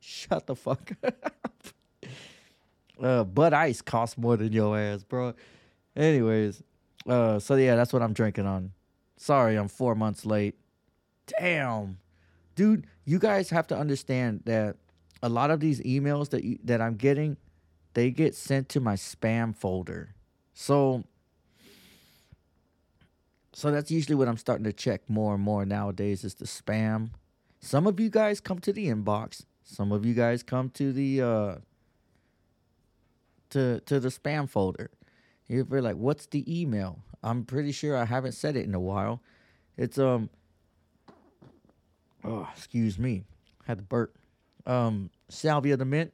Shut 0.00 0.46
the 0.46 0.54
fuck 0.54 0.92
up. 1.02 1.66
uh, 3.02 3.24
Bud 3.24 3.52
Ice 3.52 3.82
costs 3.82 4.16
more 4.18 4.36
than 4.36 4.52
your 4.52 4.78
ass, 4.78 5.02
bro. 5.02 5.34
Anyways, 5.96 6.62
uh, 7.08 7.38
so 7.38 7.56
yeah, 7.56 7.76
that's 7.76 7.92
what 7.92 8.02
I'm 8.02 8.12
drinking 8.12 8.46
on. 8.46 8.72
Sorry, 9.16 9.56
I'm 9.56 9.68
four 9.68 9.94
months 9.94 10.24
late. 10.24 10.54
Damn, 11.40 11.98
dude, 12.58 12.88
you 13.04 13.20
guys 13.20 13.50
have 13.50 13.68
to 13.68 13.78
understand 13.78 14.42
that 14.44 14.74
a 15.22 15.28
lot 15.28 15.52
of 15.52 15.60
these 15.60 15.80
emails 15.82 16.30
that 16.30 16.42
you, 16.42 16.58
that 16.64 16.80
I'm 16.80 16.96
getting, 16.96 17.36
they 17.94 18.10
get 18.10 18.34
sent 18.34 18.68
to 18.70 18.80
my 18.80 18.94
spam 18.94 19.54
folder. 19.54 20.16
So, 20.54 21.04
so 23.52 23.70
that's 23.70 23.92
usually 23.92 24.16
what 24.16 24.26
I'm 24.26 24.36
starting 24.36 24.64
to 24.64 24.72
check 24.72 25.08
more 25.08 25.34
and 25.34 25.42
more 25.42 25.64
nowadays 25.64 26.24
is 26.24 26.34
the 26.34 26.46
spam. 26.46 27.10
Some 27.60 27.86
of 27.86 28.00
you 28.00 28.10
guys 28.10 28.40
come 28.40 28.58
to 28.58 28.72
the 28.72 28.88
inbox. 28.88 29.44
Some 29.62 29.92
of 29.92 30.04
you 30.04 30.14
guys 30.14 30.42
come 30.42 30.70
to 30.70 30.92
the 30.92 31.22
uh 31.22 31.54
to 33.50 33.80
to 33.86 34.00
the 34.00 34.08
spam 34.08 34.50
folder. 34.50 34.90
You're 35.46 35.64
like, 35.64 35.96
what's 35.96 36.26
the 36.26 36.42
email? 36.60 37.02
I'm 37.22 37.44
pretty 37.44 37.70
sure 37.70 37.96
I 37.96 38.04
haven't 38.04 38.32
said 38.32 38.56
it 38.56 38.64
in 38.64 38.74
a 38.74 38.80
while. 38.80 39.22
It's 39.76 39.98
um 39.98 40.30
oh, 42.28 42.48
excuse 42.54 42.98
me. 42.98 43.24
Had 43.66 43.78
to 43.78 43.84
burp. 43.84 44.16
Um 44.66 45.10
salvia 45.28 45.76
the 45.76 45.84
mint 45.84 46.12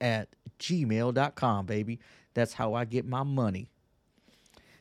at 0.00 0.28
gmail.com, 0.58 1.66
baby. 1.66 1.98
That's 2.34 2.52
how 2.52 2.74
I 2.74 2.84
get 2.84 3.06
my 3.06 3.22
money. 3.22 3.70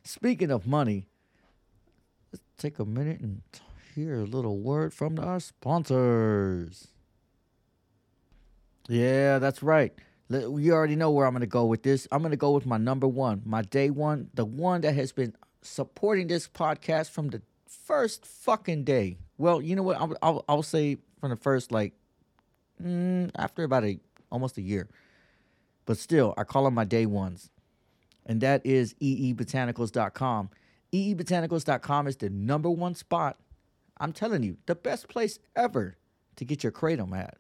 Speaking 0.04 0.52
of 0.52 0.68
money, 0.68 1.08
let's 2.32 2.44
take 2.58 2.80
a 2.80 2.86
minute 2.86 3.20
and 3.20 3.42
hear 3.96 4.22
a 4.22 4.26
little 4.26 4.60
word 4.60 4.94
from 4.94 5.20
our 5.20 5.40
sponsors. 5.40 6.88
Yeah, 8.88 9.40
that's 9.40 9.62
right. 9.62 9.94
You 10.30 10.74
already 10.74 10.96
know 10.96 11.12
where 11.12 11.26
I'm 11.26 11.34
going 11.34 11.42
to 11.42 11.48
go 11.48 11.66
with 11.66 11.84
this. 11.84 12.08
I'm 12.12 12.22
going 12.22 12.32
to 12.32 12.38
go 12.38 12.52
with 12.52 12.66
my 12.66 12.78
number 12.78 13.08
one, 13.08 13.42
my 13.46 13.62
day 13.62 13.90
one, 13.90 14.30
the 14.34 14.46
one 14.46 14.82
that 14.82 14.96
has 14.96 15.12
been 15.12 15.34
supporting 15.62 16.28
this 16.28 16.48
podcast 16.48 17.10
from 17.10 17.30
the 17.30 17.42
first 17.68 18.26
fucking 18.26 18.84
day. 18.84 19.18
Well, 19.38 19.62
you 19.62 19.76
know 19.76 19.84
what? 19.84 19.98
I'll, 19.98 20.18
I'll, 20.22 20.46
I'll 20.50 20.64
say 20.64 20.98
from 21.20 21.30
the 21.30 21.36
first, 21.36 21.72
like, 21.72 21.94
mm, 22.82 23.30
after 23.36 23.64
about 23.64 23.84
a 23.84 24.00
almost 24.32 24.58
a 24.58 24.62
year. 24.62 24.88
But 25.86 25.98
still, 25.98 26.34
I 26.38 26.44
call 26.44 26.66
them 26.66 26.74
my 26.74 26.84
day 26.84 27.06
ones. 27.06 27.50
And 28.26 28.42
that 28.42 28.66
is 28.66 28.94
eebotanicals.com. 28.96 30.50
eebotanicals.com 30.92 32.08
is 32.08 32.18
the 32.18 32.30
number 32.30 32.70
one 32.70 32.94
spot. 32.94 33.38
I'm 34.00 34.12
telling 34.12 34.44
you, 34.44 34.58
the 34.66 34.76
best 34.76 35.08
place 35.08 35.40
ever 35.56 35.98
to 36.36 36.46
get 36.46 36.62
your 36.62 36.72
kratom 36.72 37.18
at. 37.18 37.38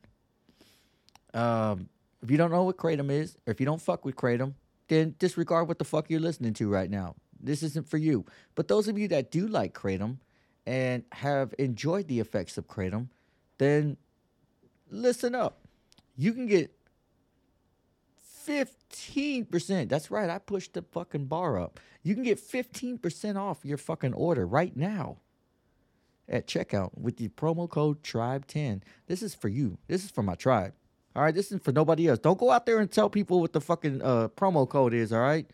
Um, 1.39 1.89
if 2.23 2.31
you 2.31 2.37
don't 2.37 2.51
know 2.51 2.63
what 2.63 2.77
kratom 2.77 3.11
is, 3.11 3.37
or 3.45 3.51
if 3.51 3.59
you 3.59 3.65
don't 3.65 3.81
fuck 3.81 4.05
with 4.05 4.15
kratom, 4.15 4.53
then 4.87 5.15
disregard 5.19 5.67
what 5.67 5.77
the 5.77 5.85
fuck 5.85 6.09
you're 6.09 6.19
listening 6.19 6.53
to 6.53 6.69
right 6.69 6.89
now. 6.89 7.15
This 7.39 7.61
isn't 7.61 7.87
for 7.87 7.97
you. 7.97 8.25
But 8.55 8.69
those 8.69 8.87
of 8.87 8.97
you 8.97 9.07
that 9.09 9.29
do 9.29 9.47
like 9.47 9.73
kratom 9.73 10.17
and 10.67 11.03
have 11.13 11.55
enjoyed 11.57 12.09
the 12.09 12.19
effects 12.19 12.57
of 12.57 12.67
kratom, 12.67 13.07
then 13.57 13.95
listen 14.91 15.33
up. 15.33 15.65
You 16.17 16.33
can 16.33 16.45
get 16.45 16.71
15%. 18.45 19.87
That's 19.87 20.11
right. 20.11 20.29
I 20.29 20.39
pushed 20.39 20.73
the 20.73 20.81
fucking 20.81 21.25
bar 21.25 21.57
up. 21.57 21.79
You 22.03 22.13
can 22.15 22.23
get 22.23 22.37
15% 22.37 23.37
off 23.37 23.63
your 23.63 23.77
fucking 23.77 24.13
order 24.13 24.45
right 24.45 24.75
now 24.75 25.17
at 26.27 26.47
checkout 26.47 26.97
with 26.97 27.15
the 27.15 27.29
promo 27.29 27.69
code 27.69 28.03
tribe10. 28.03 28.81
This 29.07 29.23
is 29.23 29.33
for 29.33 29.47
you. 29.47 29.77
This 29.87 30.03
is 30.03 30.11
for 30.11 30.21
my 30.21 30.35
tribe. 30.35 30.73
All 31.15 31.23
right, 31.23 31.33
this 31.33 31.51
is 31.51 31.61
for 31.61 31.71
nobody 31.71 32.09
else. 32.09 32.19
Don't 32.19 32.37
go 32.37 32.51
out 32.51 32.65
there 32.65 32.79
and 32.79 32.91
tell 32.91 33.09
people 33.09 33.39
what 33.39 33.53
the 33.53 33.61
fucking 33.61 34.01
uh, 34.01 34.27
promo 34.35 34.67
code 34.67 34.93
is, 34.93 35.13
all 35.13 35.21
right? 35.21 35.49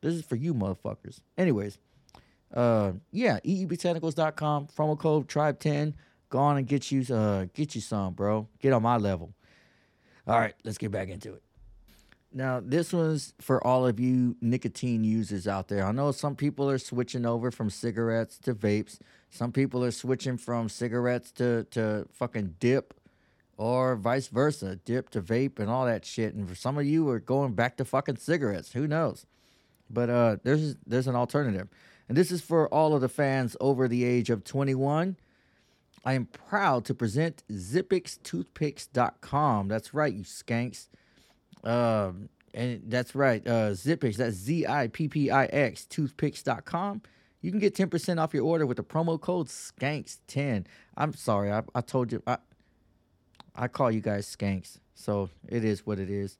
This 0.00 0.14
is 0.14 0.24
for 0.24 0.36
you 0.36 0.54
motherfuckers. 0.54 1.20
Anyways, 1.36 1.78
uh 2.54 2.92
yeah, 3.12 3.38
eebotanicals.com, 3.44 4.68
promo 4.76 4.98
code 4.98 5.28
tribe10. 5.28 5.94
Go 6.28 6.38
on 6.38 6.56
and 6.58 6.66
get 6.66 6.90
you 6.90 7.02
uh 7.14 7.46
get 7.54 7.74
you 7.74 7.80
some, 7.80 8.14
bro. 8.14 8.48
Get 8.60 8.72
on 8.72 8.82
my 8.82 8.96
level. 8.96 9.32
All 10.26 10.38
right, 10.38 10.54
let's 10.64 10.78
get 10.78 10.90
back 10.90 11.08
into 11.08 11.34
it. 11.34 11.42
Now, 12.32 12.60
this 12.64 12.92
one's 12.92 13.34
for 13.40 13.64
all 13.66 13.86
of 13.86 13.98
you 13.98 14.36
nicotine 14.40 15.02
users 15.02 15.48
out 15.48 15.66
there. 15.66 15.84
I 15.84 15.90
know 15.90 16.12
some 16.12 16.36
people 16.36 16.70
are 16.70 16.78
switching 16.78 17.26
over 17.26 17.50
from 17.50 17.70
cigarettes 17.70 18.38
to 18.40 18.54
vapes. 18.54 18.98
Some 19.30 19.50
people 19.50 19.84
are 19.84 19.90
switching 19.90 20.36
from 20.36 20.68
cigarettes 20.68 21.32
to, 21.32 21.64
to 21.72 22.06
fucking 22.12 22.54
dip 22.60 22.94
or 23.56 23.96
vice 23.96 24.28
versa, 24.28 24.76
dip 24.76 25.10
to 25.10 25.20
vape 25.20 25.58
and 25.58 25.68
all 25.68 25.86
that 25.86 26.04
shit. 26.04 26.34
And 26.34 26.48
for 26.48 26.54
some 26.54 26.78
of 26.78 26.86
you 26.86 27.08
are 27.08 27.18
going 27.18 27.54
back 27.54 27.76
to 27.78 27.84
fucking 27.84 28.16
cigarettes. 28.16 28.72
Who 28.72 28.86
knows? 28.86 29.26
But 29.90 30.08
uh, 30.08 30.36
there's 30.44 30.76
there's 30.86 31.08
an 31.08 31.16
alternative. 31.16 31.68
And 32.10 32.16
this 32.16 32.30
is 32.32 32.42
for 32.42 32.66
all 32.74 32.92
of 32.92 33.00
the 33.02 33.08
fans 33.08 33.56
over 33.60 33.86
the 33.86 34.02
age 34.02 34.30
of 34.30 34.42
21. 34.42 35.16
I 36.04 36.14
am 36.14 36.26
proud 36.26 36.84
to 36.86 36.94
present 36.94 37.44
ZippixToothpicks.com. 37.48 39.68
That's 39.68 39.94
right, 39.94 40.12
you 40.12 40.24
skanks. 40.24 40.88
Um, 41.62 42.28
and 42.52 42.82
that's 42.86 43.14
right, 43.14 43.46
uh, 43.46 43.70
Zippix, 43.70 44.16
that's 44.16 44.34
Z 44.34 44.66
I 44.66 44.88
P 44.88 45.06
P 45.06 45.30
I 45.30 45.44
X, 45.44 45.86
toothpicks.com. 45.88 47.02
You 47.42 47.52
can 47.52 47.60
get 47.60 47.76
10% 47.76 48.20
off 48.20 48.34
your 48.34 48.44
order 48.44 48.66
with 48.66 48.78
the 48.78 48.82
promo 48.82 49.20
code 49.20 49.46
SKANKS10. 49.46 50.66
I'm 50.96 51.14
sorry, 51.14 51.52
I, 51.52 51.62
I 51.76 51.80
told 51.80 52.10
you, 52.10 52.24
I, 52.26 52.38
I 53.54 53.68
call 53.68 53.92
you 53.92 54.00
guys 54.00 54.26
skanks, 54.26 54.80
so 54.96 55.30
it 55.48 55.64
is 55.64 55.86
what 55.86 56.00
it 56.00 56.10
is. 56.10 56.38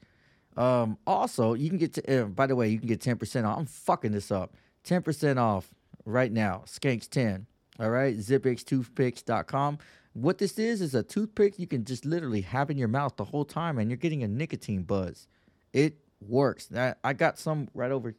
Um, 0.56 0.98
also, 1.06 1.54
you 1.54 1.68
can 1.68 1.78
get, 1.78 1.94
to, 1.94 2.22
uh, 2.22 2.24
by 2.24 2.48
the 2.48 2.56
way, 2.56 2.68
you 2.68 2.80
can 2.80 2.88
get 2.88 2.98
10% 2.98 3.46
off. 3.46 3.56
I'm 3.56 3.66
fucking 3.66 4.10
this 4.10 4.32
up. 4.32 4.56
10% 4.84 5.38
off 5.38 5.74
right 6.04 6.32
now, 6.32 6.64
skanks10. 6.66 7.46
All 7.78 7.90
right, 7.90 8.16
zippixtoothpicks.com. 8.16 9.78
What 10.12 10.38
this 10.38 10.58
is 10.58 10.80
is 10.80 10.94
a 10.94 11.02
toothpick 11.02 11.58
you 11.58 11.66
can 11.66 11.84
just 11.84 12.04
literally 12.04 12.40
have 12.42 12.70
in 12.70 12.76
your 12.76 12.88
mouth 12.88 13.16
the 13.16 13.24
whole 13.24 13.44
time, 13.44 13.78
and 13.78 13.90
you're 13.90 13.96
getting 13.96 14.22
a 14.22 14.28
nicotine 14.28 14.82
buzz. 14.82 15.28
It 15.72 15.96
works. 16.20 16.68
I, 16.74 16.94
I 17.04 17.12
got 17.12 17.38
some 17.38 17.68
right 17.74 17.90
over 17.90 18.14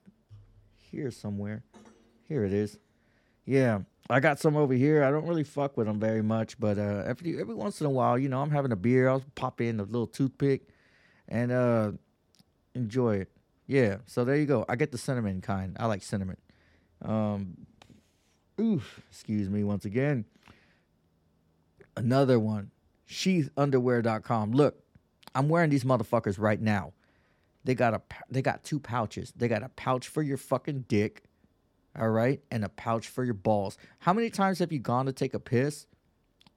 here 0.78 1.12
somewhere. 1.12 1.64
Here 2.28 2.46
it 2.46 2.54
is. 2.54 2.80
Yeah, 3.46 3.80
I 4.10 4.20
got 4.20 4.40
some 4.40 4.56
over 4.56 4.74
here. 4.74 5.04
I 5.04 5.12
don't 5.12 5.28
really 5.28 5.44
fuck 5.44 5.78
with 5.78 5.88
them 5.88 6.00
very 6.00 6.22
much, 6.22 6.60
but 6.60 6.78
uh, 6.78 7.04
every 7.06 7.40
every 7.40 7.56
once 7.56 7.82
in 7.82 7.88
a 7.88 7.90
while, 7.90 8.18
you 8.18 8.30
know, 8.30 8.42
I'm 8.42 8.52
having 8.52 8.72
a 8.72 8.76
beer. 8.78 9.10
I'll 9.10 9.24
pop 9.36 9.62
in 9.62 9.80
a 9.80 9.84
little 9.84 10.08
toothpick 10.08 10.70
and 11.28 11.52
uh, 11.52 11.92
enjoy 12.74 13.18
it. 13.18 13.32
Yeah, 13.68 13.98
so 14.06 14.26
there 14.26 14.36
you 14.36 14.46
go. 14.46 14.66
I 14.68 14.76
get 14.76 14.92
the 14.92 14.98
cinnamon 14.98 15.42
kind. 15.42 15.76
I 15.80 15.86
like 15.86 16.04
cinnamon. 16.04 16.38
Um, 17.04 17.58
oof, 18.60 19.02
excuse 19.10 19.50
me 19.50 19.64
once 19.64 19.86
again. 19.86 20.26
Another 21.98 22.40
one, 22.40 22.72
sheathunderwear.com. 23.10 24.52
Look, 24.52 24.82
I'm 25.36 25.50
wearing 25.50 25.70
these 25.70 25.84
motherfuckers 25.84 26.40
right 26.40 26.62
now. 26.62 26.94
They 27.64 27.76
got 27.76 27.94
a 27.94 28.02
they 28.30 28.42
got 28.42 28.64
two 28.64 28.80
pouches. 28.80 29.34
They 29.36 29.48
got 29.48 29.64
a 29.64 29.70
pouch 29.70 30.08
for 30.08 30.22
your 30.22 30.38
fucking 30.38 30.86
dick, 30.88 31.24
all 32.00 32.10
right, 32.10 32.42
and 32.50 32.64
a 32.66 32.70
pouch 32.70 33.08
for 33.08 33.24
your 33.24 33.36
balls. 33.36 33.78
How 34.00 34.14
many 34.14 34.30
times 34.30 34.60
have 34.60 34.72
you 34.72 34.80
gone 34.80 35.06
to 35.06 35.14
take 35.14 35.34
a 35.34 35.40
piss 35.40 35.86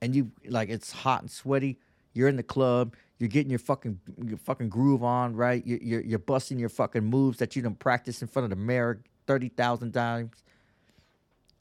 and 0.01 0.15
you 0.15 0.31
like 0.47 0.69
it's 0.69 0.91
hot 0.91 1.21
and 1.21 1.29
sweaty? 1.29 1.79
You're 2.13 2.29
in 2.29 2.37
the 2.37 2.43
club, 2.43 2.95
you're 3.19 3.29
getting 3.29 3.49
your 3.49 3.59
fucking 3.59 3.99
your 4.25 4.37
fucking 4.37 4.69
groove 4.69 5.03
on, 5.03 5.35
right? 5.35 5.65
You're 5.65 5.79
you're, 5.81 6.01
you're 6.01 6.19
busting 6.19 6.57
your 6.57 6.69
fucking 6.69 7.03
moves 7.03 7.37
that 7.37 7.55
you 7.55 7.61
done 7.61 7.75
practice 7.75 8.21
in 8.21 8.27
front 8.27 8.45
of 8.45 8.49
the 8.49 8.55
mirror 8.55 9.01
thirty 9.27 9.49
thousand 9.49 9.91
times, 9.91 10.43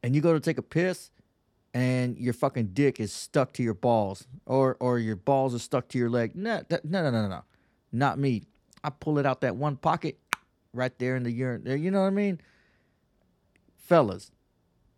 and 0.02 0.14
you 0.14 0.20
go 0.20 0.32
to 0.32 0.40
take 0.40 0.58
a 0.58 0.62
piss, 0.62 1.10
and 1.72 2.16
your 2.18 2.32
fucking 2.32 2.70
dick 2.72 3.00
is 3.00 3.12
stuck 3.12 3.52
to 3.54 3.62
your 3.62 3.74
balls, 3.74 4.26
or 4.46 4.76
or 4.80 4.98
your 4.98 5.16
balls 5.16 5.54
are 5.54 5.58
stuck 5.58 5.88
to 5.88 5.98
your 5.98 6.10
leg. 6.10 6.36
No, 6.36 6.62
no, 6.70 6.78
no, 6.84 7.02
no, 7.02 7.10
no, 7.10 7.28
no, 7.28 7.44
not 7.92 8.18
me. 8.18 8.44
I 8.82 8.90
pull 8.90 9.18
it 9.18 9.26
out 9.26 9.40
that 9.40 9.56
one 9.56 9.76
pocket, 9.76 10.18
right 10.72 10.96
there 10.98 11.16
in 11.16 11.22
the 11.22 11.30
urine. 11.30 11.64
You 11.82 11.90
know 11.90 12.02
what 12.02 12.08
I 12.08 12.10
mean, 12.10 12.40
fellas. 13.76 14.30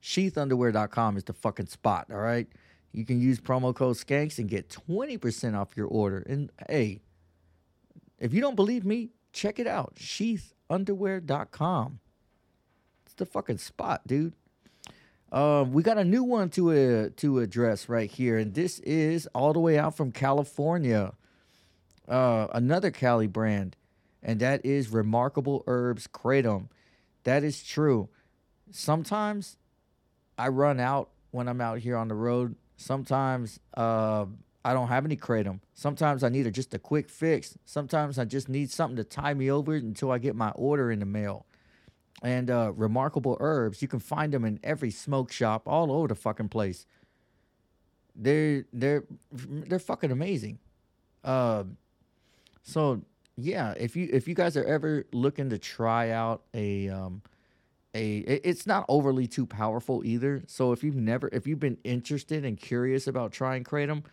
Sheathunderwear.com 0.03 1.17
is 1.17 1.25
the 1.25 1.33
fucking 1.33 1.67
spot. 1.67 2.07
All 2.13 2.19
right, 2.19 2.47
you 2.93 3.05
can 3.05 3.21
use 3.21 3.41
promo 3.41 3.75
code 3.75 3.97
Skanks 3.97 4.39
and 4.39 4.49
get 4.49 4.71
twenty 4.71 5.19
percent 5.19 5.57
off 5.57 5.77
your 5.77 5.89
order. 5.89 6.19
And 6.19 6.51
hey, 6.69 7.01
if 8.19 8.33
you 8.33 8.41
don't 8.41 8.55
believe 8.55 8.85
me, 8.85 9.11
check 9.33 9.59
it 9.59 9.67
out. 9.67 9.97
Sheathunderwear.com. 9.97 11.99
The 13.17 13.27
fucking 13.27 13.59
spot, 13.59 14.07
dude. 14.07 14.35
Um, 15.33 15.73
we 15.73 15.83
got 15.83 15.99
a 15.99 16.05
new 16.05 16.23
one 16.23 16.51
to 16.51 16.71
uh, 16.71 17.09
to 17.17 17.41
address 17.41 17.89
right 17.89 18.11
here, 18.11 18.39
and 18.39 18.55
this 18.55 18.79
is 18.81 19.27
all 19.35 19.53
the 19.53 19.59
way 19.61 19.79
out 19.79 19.97
from 19.97 20.13
California. 20.13 21.13
Uh, 22.09 22.47
another 22.53 22.91
Cali 22.91 23.27
brand, 23.27 23.77
and 24.23 24.39
that 24.41 24.65
is 24.65 24.91
Remarkable 24.91 25.65
Herbs 25.67 26.07
Kratom. 26.07 26.69
That 27.25 27.43
is 27.43 27.63
true. 27.65 28.09
Sometimes 28.71 29.57
I 30.39 30.49
run 30.49 30.79
out 30.79 31.11
when 31.31 31.49
I'm 31.49 31.61
out 31.61 31.79
here 31.79 31.97
on 31.97 32.09
the 32.09 32.15
road. 32.15 32.55
Sometimes 32.77 33.59
uh, 33.77 34.27
I 34.65 34.75
don't 34.75 34.89
have 34.89 35.05
any 35.05 35.17
kratom. 35.17 35.61
Sometimes 35.75 36.23
I 36.23 36.29
need 36.29 36.47
a, 36.47 36.51
just 36.51 36.75
a 36.75 36.79
quick 36.79 37.09
fix. 37.09 37.57
Sometimes 37.65 38.19
I 38.19 38.25
just 38.27 38.49
need 38.49 38.71
something 38.71 38.97
to 38.97 39.05
tie 39.05 39.35
me 39.35 39.51
over 39.51 39.75
until 39.75 40.11
I 40.11 40.19
get 40.19 40.37
my 40.37 40.51
order 40.51 40.91
in 40.91 41.01
the 41.01 41.07
mail. 41.07 41.46
And 42.23 42.51
uh, 42.51 42.73
remarkable 42.75 43.37
herbs, 43.41 43.83
you 43.83 43.89
can 43.89 43.99
find 44.01 44.33
them 44.33 44.45
in 44.45 44.59
every 44.65 44.91
smoke 44.91 45.31
shop 45.31 45.63
all 45.67 45.93
over 45.93 46.09
the 46.09 46.15
fucking 46.15 46.49
place. 46.49 46.87
They're 48.15 48.65
they're 48.73 49.05
they're 49.33 49.79
fucking 49.79 50.11
amazing. 50.11 50.59
Uh, 51.23 51.65
so 52.63 53.03
yeah, 53.37 53.75
if 53.77 53.95
you 53.97 54.09
if 54.11 54.27
you 54.27 54.35
guys 54.35 54.57
are 54.57 54.65
ever 54.65 55.05
looking 55.13 55.51
to 55.51 55.59
try 55.59 56.11
out 56.11 56.43
a 56.55 56.89
um, 56.89 57.21
a 57.95 58.19
it's 58.19 58.67
not 58.67 58.87
overly 58.89 59.27
too 59.27 59.47
powerful 59.47 60.03
either. 60.05 60.43
So 60.47 60.73
if 60.73 60.83
you've 60.83 60.97
never 60.97 61.29
if 61.33 61.47
you've 61.47 61.61
been 61.61 61.79
interested 61.85 62.45
and 62.45 62.57
curious 62.57 63.07
about 63.07 63.33
trying 63.33 63.65
kratom, 63.65 64.05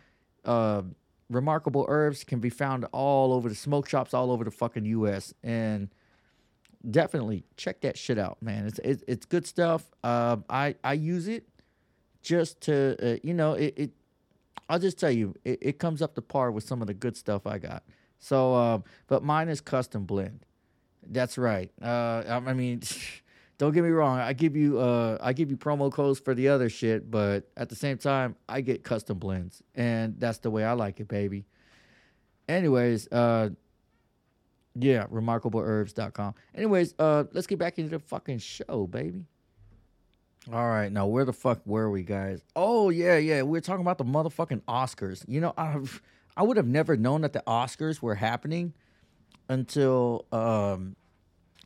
uh, 0.44 0.82
remarkable 1.30 1.86
herbs 1.88 2.22
can 2.24 2.40
be 2.40 2.50
found 2.50 2.84
all 2.92 3.32
over 3.32 3.48
the 3.48 3.54
smoke 3.54 3.88
shops 3.88 4.12
all 4.12 4.30
over 4.30 4.44
the 4.44 4.50
fucking 4.50 4.84
U.S. 4.86 5.32
and 5.42 5.88
definitely 6.90 7.44
check 7.56 7.80
that 7.82 7.96
shit 7.96 8.18
out, 8.18 8.42
man. 8.42 8.66
It's 8.66 8.78
it's, 8.80 9.04
it's 9.06 9.26
good 9.26 9.46
stuff. 9.46 9.84
Uh, 10.02 10.36
I 10.48 10.74
I 10.84 10.94
use 10.94 11.28
it 11.28 11.48
just 12.22 12.60
to 12.62 12.96
uh, 13.02 13.18
you 13.22 13.34
know 13.34 13.52
it, 13.54 13.74
it. 13.76 13.90
I'll 14.68 14.78
just 14.78 14.98
tell 14.98 15.10
you, 15.10 15.34
it, 15.44 15.58
it 15.60 15.78
comes 15.78 16.00
up 16.00 16.14
to 16.14 16.22
par 16.22 16.50
with 16.50 16.64
some 16.64 16.80
of 16.80 16.86
the 16.86 16.94
good 16.94 17.16
stuff 17.16 17.46
I 17.46 17.58
got. 17.58 17.82
So, 18.18 18.54
uh, 18.54 18.78
but 19.06 19.22
mine 19.22 19.50
is 19.50 19.60
custom 19.60 20.04
blend. 20.04 20.46
That's 21.06 21.36
right. 21.36 21.70
Uh, 21.82 22.22
I, 22.26 22.36
I 22.36 22.54
mean, 22.54 22.80
don't 23.58 23.72
get 23.72 23.84
me 23.84 23.90
wrong. 23.90 24.18
I 24.18 24.32
give 24.32 24.56
you 24.56 24.78
uh, 24.78 25.18
I 25.20 25.32
give 25.32 25.50
you 25.50 25.56
promo 25.56 25.92
codes 25.92 26.18
for 26.18 26.34
the 26.34 26.48
other 26.48 26.68
shit, 26.68 27.10
but 27.10 27.48
at 27.56 27.68
the 27.68 27.76
same 27.76 27.98
time, 27.98 28.36
I 28.48 28.60
get 28.62 28.82
custom 28.82 29.18
blends, 29.18 29.62
and 29.74 30.18
that's 30.18 30.38
the 30.38 30.50
way 30.50 30.64
I 30.64 30.72
like 30.72 31.00
it, 31.00 31.08
baby. 31.08 31.46
Anyways, 32.48 33.08
uh, 33.10 33.50
yeah, 34.74 35.06
remarkableherbs.com. 35.06 36.34
Anyways, 36.54 36.94
uh, 36.98 37.24
let's 37.32 37.46
get 37.46 37.58
back 37.58 37.78
into 37.78 37.90
the 37.90 37.98
fucking 37.98 38.38
show, 38.38 38.86
baby. 38.86 39.24
All 40.52 40.68
right, 40.68 40.92
now 40.92 41.06
where 41.06 41.24
the 41.24 41.32
fuck 41.32 41.60
were 41.64 41.90
we, 41.90 42.02
guys? 42.02 42.42
Oh 42.54 42.90
yeah, 42.90 43.16
yeah, 43.16 43.42
we 43.42 43.56
are 43.56 43.62
talking 43.62 43.80
about 43.80 43.98
the 43.98 44.04
motherfucking 44.04 44.62
Oscars. 44.62 45.24
You 45.26 45.40
know, 45.40 45.54
I've 45.56 46.02
I 46.36 46.42
would 46.42 46.56
have 46.56 46.66
never 46.66 46.96
known 46.96 47.22
that 47.22 47.32
the 47.32 47.42
Oscars 47.46 48.02
were 48.02 48.16
happening 48.16 48.74
until 49.48 50.26
um 50.32 50.96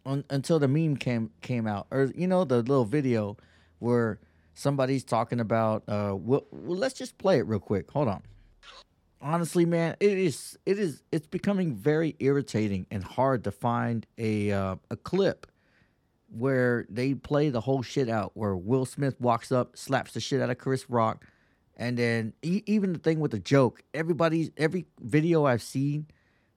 un, 0.07 0.25
until 0.31 0.61
the 0.61 0.69
meme 0.69 0.97
came 0.97 1.31
came 1.41 1.67
out, 1.67 1.89
or 1.91 2.13
you 2.15 2.29
know, 2.29 2.45
the 2.45 2.59
little 2.59 2.85
video 2.85 3.37
where 3.81 4.21
somebody's 4.55 5.03
talking 5.03 5.41
about. 5.41 5.83
Uh, 5.89 6.15
well, 6.17 6.45
well 6.53 6.79
let's 6.79 6.95
just 6.95 7.19
play 7.19 7.39
it 7.39 7.47
real 7.47 7.59
quick. 7.59 7.91
Hold 7.91 8.07
on 8.07 8.23
honestly 9.21 9.65
man 9.65 9.97
it 10.01 10.17
is 10.17 10.59
it 10.65 10.79
is 10.79 11.03
it's 11.11 11.27
becoming 11.27 11.75
very 11.75 12.15
irritating 12.21 12.87
and 12.91 13.03
hard 13.03 13.45
to 13.45 13.51
find 13.51 14.07
a 14.17 14.53
uh, 14.53 14.77
a 14.91 14.97
clip 14.97 15.47
where 16.31 16.87
they 16.91 17.15
play 17.15 17.49
the 17.49 17.61
whole 17.61 17.83
shit 17.83 18.09
out 18.09 18.33
where 18.35 18.55
Will 18.55 18.85
Smith 18.85 19.21
walks 19.21 19.51
up 19.51 19.77
slaps 19.77 20.13
the 20.13 20.21
shit 20.21 20.41
out 20.41 20.51
of 20.51 20.59
Chris 20.59 20.89
Rock 20.89 21.25
and 21.77 21.97
then 21.97 22.33
e- 22.43 22.63
even 22.67 22.93
the 22.93 22.99
thing 22.99 23.19
with 23.19 23.31
the 23.31 23.39
joke 23.39 23.83
everybody's 23.95 24.51
every 24.57 24.87
video 25.01 25.47
I've 25.47 25.63
seen 25.63 26.07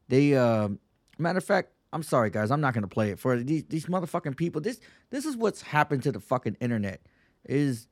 they 0.08 0.36
uh, 0.36 0.70
matter 1.18 1.38
of 1.38 1.46
fact 1.46 1.72
I'm 1.94 2.04
sorry 2.04 2.30
guys 2.30 2.52
I'm 2.52 2.62
not 2.62 2.74
to 2.74 2.88
play 2.88 3.12
it 3.12 3.20
for 3.20 3.38
these 3.38 3.64
these 3.66 3.86
motherfucking 3.86 4.38
people. 4.38 4.62
This 4.62 4.80
this 5.10 5.26
is 5.26 5.36
what's 5.36 5.62
happened 5.62 6.04
to 6.04 6.12
the 6.12 6.20
fucking 6.20 6.58
internet 6.60 7.02
is 7.46 7.88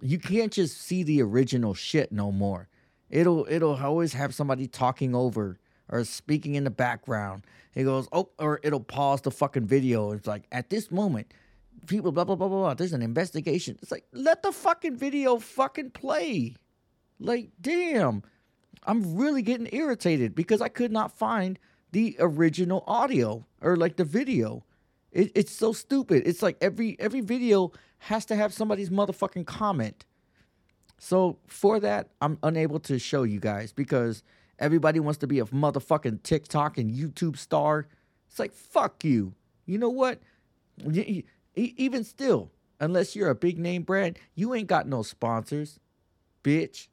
you 0.00 0.18
can't 0.18 0.52
just 0.52 0.80
see 0.80 1.02
the 1.02 1.22
original 1.22 1.74
shit 1.74 2.12
no 2.12 2.32
more 2.32 2.67
it'll 3.10 3.46
it'll 3.48 3.76
always 3.76 4.12
have 4.12 4.34
somebody 4.34 4.66
talking 4.66 5.14
over 5.14 5.58
or 5.88 6.04
speaking 6.04 6.54
in 6.54 6.64
the 6.64 6.70
background. 6.70 7.44
He 7.72 7.84
goes, 7.84 8.08
oh, 8.12 8.30
or 8.38 8.60
it'll 8.62 8.80
pause 8.80 9.22
the 9.22 9.30
fucking 9.30 9.66
video. 9.66 10.12
It's 10.12 10.26
like 10.26 10.44
at 10.52 10.70
this 10.70 10.90
moment, 10.90 11.32
people 11.86 12.12
blah 12.12 12.24
blah 12.24 12.36
blah 12.36 12.48
blah 12.48 12.58
blah. 12.58 12.74
There's 12.74 12.92
an 12.92 13.02
investigation. 13.02 13.78
It's 13.82 13.90
like 13.90 14.04
let 14.12 14.42
the 14.42 14.52
fucking 14.52 14.96
video 14.96 15.38
fucking 15.38 15.90
play. 15.90 16.56
Like 17.18 17.50
damn, 17.60 18.22
I'm 18.84 19.16
really 19.16 19.42
getting 19.42 19.68
irritated 19.72 20.34
because 20.34 20.60
I 20.60 20.68
could 20.68 20.92
not 20.92 21.16
find 21.16 21.58
the 21.92 22.16
original 22.18 22.84
audio 22.86 23.46
or 23.60 23.76
like 23.76 23.96
the 23.96 24.04
video. 24.04 24.64
It, 25.10 25.32
it's 25.34 25.52
so 25.52 25.72
stupid. 25.72 26.24
It's 26.26 26.42
like 26.42 26.58
every 26.60 26.96
every 27.00 27.20
video 27.20 27.72
has 27.98 28.24
to 28.26 28.36
have 28.36 28.52
somebody's 28.52 28.90
motherfucking 28.90 29.46
comment. 29.46 30.04
So 30.98 31.38
for 31.46 31.80
that, 31.80 32.08
I'm 32.20 32.38
unable 32.42 32.80
to 32.80 32.98
show 32.98 33.22
you 33.22 33.40
guys 33.40 33.72
because 33.72 34.22
everybody 34.58 35.00
wants 35.00 35.18
to 35.18 35.26
be 35.26 35.38
a 35.38 35.44
motherfucking 35.44 36.22
TikTok 36.22 36.78
and 36.78 36.90
YouTube 36.92 37.36
star. 37.38 37.86
It's 38.28 38.38
like 38.38 38.52
fuck 38.52 39.04
you. 39.04 39.34
You 39.66 39.78
know 39.78 39.90
what? 39.90 40.20
Even 41.54 42.04
still, 42.04 42.50
unless 42.80 43.14
you're 43.14 43.30
a 43.30 43.34
big 43.34 43.58
name 43.58 43.82
brand, 43.82 44.18
you 44.34 44.54
ain't 44.54 44.68
got 44.68 44.86
no 44.86 45.02
sponsors, 45.02 45.78
bitch. 46.42 46.88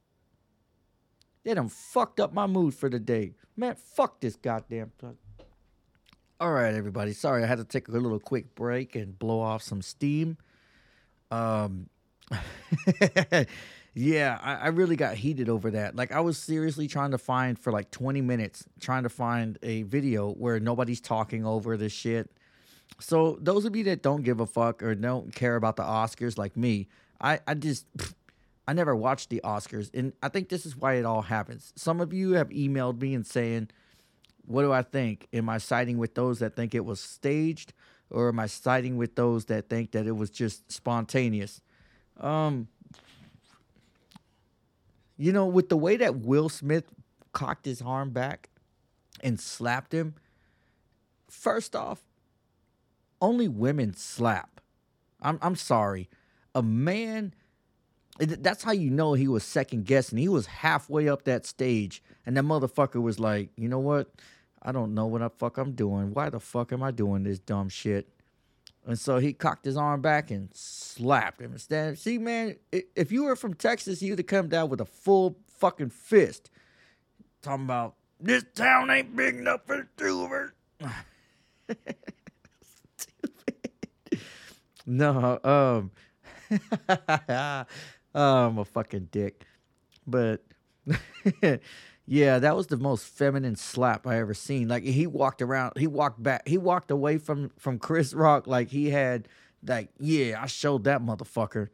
They 1.44 1.54
done 1.54 1.70
fucked 1.70 2.20
up 2.20 2.34
my 2.34 2.48
mood 2.48 2.74
for 2.74 2.90
the 2.90 3.00
day. 3.00 3.34
Man, 3.56 3.76
fuck 3.76 4.20
this 4.20 4.36
goddamn. 4.36 4.92
All 6.40 6.52
right, 6.52 6.74
everybody. 6.74 7.14
Sorry, 7.14 7.44
I 7.44 7.48
had 7.48 7.60
to 7.60 7.64
take 7.64 7.88
a 7.88 7.92
little 7.92 8.20
quick 8.20 8.56
break 8.56 8.96
and 8.96 9.18
blow 9.18 9.40
off 9.40 9.62
some 9.62 9.82
steam. 9.82 10.38
Um, 11.32 11.88
yeah, 13.98 14.38
I, 14.42 14.56
I 14.56 14.68
really 14.68 14.98
got 14.98 15.16
heated 15.16 15.48
over 15.48 15.72
that. 15.72 15.96
Like, 15.96 16.12
I 16.12 16.20
was 16.20 16.38
seriously 16.38 16.86
trying 16.86 17.12
to 17.12 17.18
find 17.18 17.58
for 17.58 17.72
like 17.72 17.92
20 17.92 18.20
minutes, 18.22 18.66
trying 18.82 19.04
to 19.04 19.10
find 19.10 19.58
a 19.64 19.84
video 19.84 20.34
where 20.34 20.60
nobody's 20.60 21.00
talking 21.00 21.46
over 21.46 21.78
this 21.78 21.94
shit. 21.94 22.30
So, 23.00 23.38
those 23.42 23.64
of 23.64 23.74
you 23.74 23.86
that 23.86 24.04
don't 24.04 24.24
give 24.24 24.42
a 24.42 24.46
fuck 24.46 24.84
or 24.84 24.96
don't 24.96 25.34
care 25.34 25.56
about 25.56 25.78
the 25.78 25.84
Oscars 25.84 26.38
like 26.38 26.58
me, 26.58 26.90
I, 27.22 27.40
I 27.48 27.54
just, 27.54 27.86
I 28.68 28.74
never 28.74 28.94
watched 28.94 29.30
the 29.30 29.40
Oscars, 29.46 29.90
and 29.94 30.12
I 30.22 30.28
think 30.28 30.50
this 30.50 30.66
is 30.66 30.76
why 30.76 30.96
it 30.96 31.06
all 31.06 31.22
happens. 31.22 31.72
Some 31.78 32.02
of 32.02 32.12
you 32.12 32.34
have 32.34 32.50
emailed 32.50 33.00
me 33.00 33.14
and 33.14 33.26
saying, 33.26 33.70
"What 34.46 34.64
do 34.64 34.74
I 34.74 34.82
think? 34.82 35.28
Am 35.32 35.48
I 35.48 35.58
siding 35.58 35.98
with 35.98 36.16
those 36.16 36.40
that 36.40 36.56
think 36.56 36.76
it 36.76 36.84
was 36.84 37.00
staged, 37.00 37.74
or 38.10 38.28
am 38.30 38.40
I 38.40 38.48
siding 38.48 38.98
with 38.98 39.16
those 39.16 39.46
that 39.46 39.70
think 39.70 39.92
that 39.92 40.06
it 40.06 40.18
was 40.18 40.30
just 40.30 40.72
spontaneous?" 40.72 41.62
Um, 42.20 42.68
you 45.18 45.32
know, 45.32 45.46
with 45.46 45.70
the 45.70 45.78
way 45.78 45.98
that 45.98 46.18
Will 46.18 46.50
Smith 46.50 46.86
cocked 47.32 47.66
his 47.66 47.82
arm 47.82 48.12
back 48.12 48.50
and 49.22 49.40
slapped 49.40 49.94
him, 49.94 50.16
first 51.30 51.76
off, 51.76 52.02
only 53.22 53.48
women 53.48 53.94
slap. 53.94 54.62
I'm 55.22 55.40
I'm 55.42 55.56
sorry. 55.56 56.10
A 56.54 56.62
man 56.62 57.34
that's 58.18 58.64
how 58.64 58.72
you 58.72 58.90
know 58.90 59.14
he 59.14 59.28
was 59.28 59.44
second 59.44 59.86
guessing. 59.86 60.18
He 60.18 60.30
was 60.30 60.46
halfway 60.46 61.10
up 61.10 61.24
that 61.26 61.46
stage 61.46 62.02
and 62.26 62.38
that 62.38 62.44
motherfucker 62.44 63.02
was 63.02 63.20
like, 63.20 63.50
"You 63.58 63.68
know 63.68 63.80
what? 63.80 64.10
I 64.62 64.72
don't 64.72 64.94
know 64.94 65.06
what 65.06 65.20
the 65.20 65.30
fuck 65.30 65.58
I'm 65.58 65.74
doing. 65.74 66.14
Why 66.14 66.30
the 66.30 66.40
fuck 66.40 66.72
am 66.72 66.84
I 66.84 66.92
doing 66.92 67.24
this 67.24 67.40
dumb 67.40 67.70
shit?" 67.70 68.08
And 68.86 69.00
so 69.00 69.18
he 69.18 69.34
cocked 69.34 69.66
his 69.66 69.78
arm 69.78 70.02
back 70.02 70.30
and 70.30 70.50
slapped 70.54 71.42
him. 71.42 71.54
Instead, 71.54 71.98
see, 71.98 72.18
man, 72.20 72.56
if 72.72 73.12
you 73.12 73.24
were 73.24 73.36
from 73.36 73.56
Texas, 73.56 74.02
you'd 74.02 74.20
have 74.20 74.28
come 74.28 74.48
down 74.48 74.70
with 74.70 74.80
a 74.80 74.86
full 74.86 75.38
fucking 75.58 75.90
fist. 75.90 76.52
Talking 77.42 77.66
about 77.66 77.96
this 78.20 78.46
town 78.54 78.90
ain't 78.92 79.16
big 79.16 79.36
enough 79.36 79.62
for 79.66 79.78
the 79.78 79.88
two 79.98 80.24
of 80.24 80.32
us. 80.32 80.52
No, 84.86 85.40
um, 85.44 85.92
I'm 88.14 88.58
a 88.60 88.66
fucking 88.66 89.10
dick, 89.12 89.44
but 90.06 90.44
yeah, 92.08 92.40
that 92.40 92.56
was 92.56 92.68
the 92.68 92.78
most 92.78 93.06
feminine 93.06 93.56
slap 93.56 94.06
I 94.06 94.20
ever 94.20 94.34
seen. 94.34 94.68
Like 94.68 94.84
he 94.84 95.08
walked 95.08 95.42
around, 95.42 95.74
he 95.78 95.88
walked 95.88 96.22
back, 96.22 96.48
he 96.48 96.58
walked 96.58 96.92
away 96.92 97.18
from 97.18 97.52
from 97.58 97.80
Chris 97.80 98.14
Rock 98.14 98.48
like 98.48 98.70
he 98.70 98.90
had 98.92 99.28
like, 99.66 99.90
yeah, 100.00 100.42
I 100.42 100.46
showed 100.46 100.84
that 100.84 101.02
motherfucker. 101.02 101.70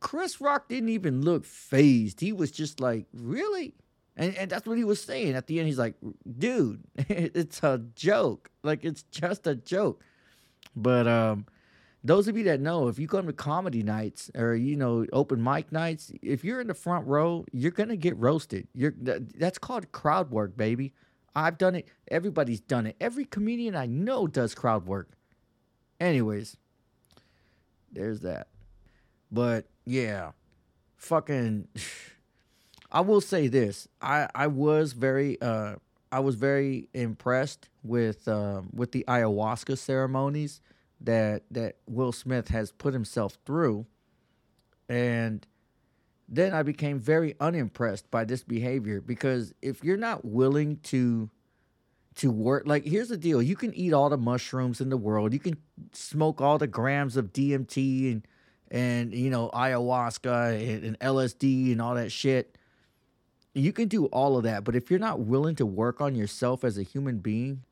Chris 0.00 0.40
Rock 0.40 0.68
didn't 0.68 0.88
even 0.90 1.22
look 1.22 1.44
fazed. 1.44 2.20
He 2.20 2.32
was 2.32 2.50
just 2.50 2.80
like, 2.80 3.06
really? 3.12 3.74
And, 4.16 4.36
and 4.36 4.50
that's 4.50 4.66
what 4.66 4.76
he 4.76 4.84
was 4.84 5.02
saying 5.02 5.34
at 5.34 5.46
the 5.46 5.58
end. 5.58 5.66
He's 5.68 5.78
like, 5.78 5.94
dude, 6.38 6.82
it's 6.96 7.62
a 7.62 7.80
joke. 7.94 8.50
Like 8.62 8.84
it's 8.84 9.04
just 9.04 9.46
a 9.46 9.54
joke. 9.54 10.02
But 10.76 11.06
um, 11.06 11.46
those 12.04 12.28
of 12.28 12.36
you 12.36 12.44
that 12.44 12.60
know, 12.60 12.88
if 12.88 12.98
you 12.98 13.08
come 13.08 13.26
to 13.26 13.32
comedy 13.32 13.82
nights 13.82 14.30
or 14.34 14.54
you 14.54 14.76
know 14.76 15.06
open 15.12 15.42
mic 15.42 15.72
nights, 15.72 16.12
if 16.22 16.44
you're 16.44 16.60
in 16.60 16.66
the 16.66 16.74
front 16.74 17.06
row, 17.06 17.46
you're 17.50 17.70
gonna 17.70 17.96
get 17.96 18.16
roasted. 18.18 18.68
You're 18.74 18.94
that, 19.02 19.38
that's 19.38 19.58
called 19.58 19.90
crowd 19.90 20.30
work, 20.30 20.56
baby. 20.56 20.92
I've 21.34 21.56
done 21.56 21.74
it. 21.74 21.88
Everybody's 22.08 22.60
done 22.60 22.86
it. 22.86 22.96
Every 23.00 23.24
comedian 23.24 23.74
I 23.74 23.86
know 23.86 24.26
does 24.26 24.54
crowd 24.54 24.86
work. 24.86 25.16
Anyways, 25.98 26.58
there's 27.90 28.20
that. 28.20 28.48
But 29.32 29.66
yeah, 29.86 30.32
fucking. 30.96 31.68
I 32.92 33.00
will 33.00 33.20
say 33.20 33.48
this. 33.48 33.88
I 34.00 34.28
I 34.34 34.46
was 34.46 34.92
very 34.92 35.40
uh 35.40 35.76
I 36.12 36.20
was 36.20 36.34
very 36.36 36.88
impressed 36.92 37.70
with 37.82 38.28
um 38.28 38.68
with 38.74 38.92
the 38.92 39.04
ayahuasca 39.08 39.78
ceremonies 39.78 40.60
that 41.04 41.44
that 41.50 41.76
Will 41.86 42.12
Smith 42.12 42.48
has 42.48 42.72
put 42.72 42.94
himself 42.94 43.38
through, 43.44 43.86
and 44.88 45.46
then 46.28 46.54
I 46.54 46.62
became 46.62 46.98
very 46.98 47.34
unimpressed 47.40 48.10
by 48.10 48.24
this 48.24 48.42
behavior 48.42 49.00
because 49.00 49.52
if 49.60 49.84
you're 49.84 49.96
not 49.96 50.24
willing 50.24 50.78
to 50.84 51.30
to 52.16 52.30
work 52.30 52.64
like 52.66 52.86
here's 52.86 53.08
the 53.08 53.16
deal. 53.16 53.42
You 53.42 53.56
can 53.56 53.74
eat 53.74 53.92
all 53.92 54.08
the 54.08 54.16
mushrooms 54.16 54.80
in 54.80 54.88
the 54.88 54.96
world. 54.96 55.32
You 55.32 55.38
can 55.38 55.56
smoke 55.92 56.40
all 56.40 56.58
the 56.58 56.66
grams 56.66 57.16
of 57.16 57.32
DMT 57.32 58.12
and 58.12 58.28
and 58.70 59.12
you 59.12 59.30
know 59.30 59.50
ayahuasca 59.52 60.74
and, 60.74 60.84
and 60.84 60.98
LSD 61.00 61.72
and 61.72 61.82
all 61.82 61.94
that 61.94 62.12
shit. 62.12 62.56
You 63.52 63.72
can 63.72 63.88
do 63.88 64.06
all 64.06 64.36
of 64.36 64.44
that 64.44 64.64
but 64.64 64.76
if 64.76 64.90
you're 64.90 64.98
not 64.98 65.20
willing 65.20 65.56
to 65.56 65.66
work 65.66 66.00
on 66.00 66.14
yourself 66.14 66.64
as 66.64 66.78
a 66.78 66.82
human 66.82 67.18
being 67.18 67.62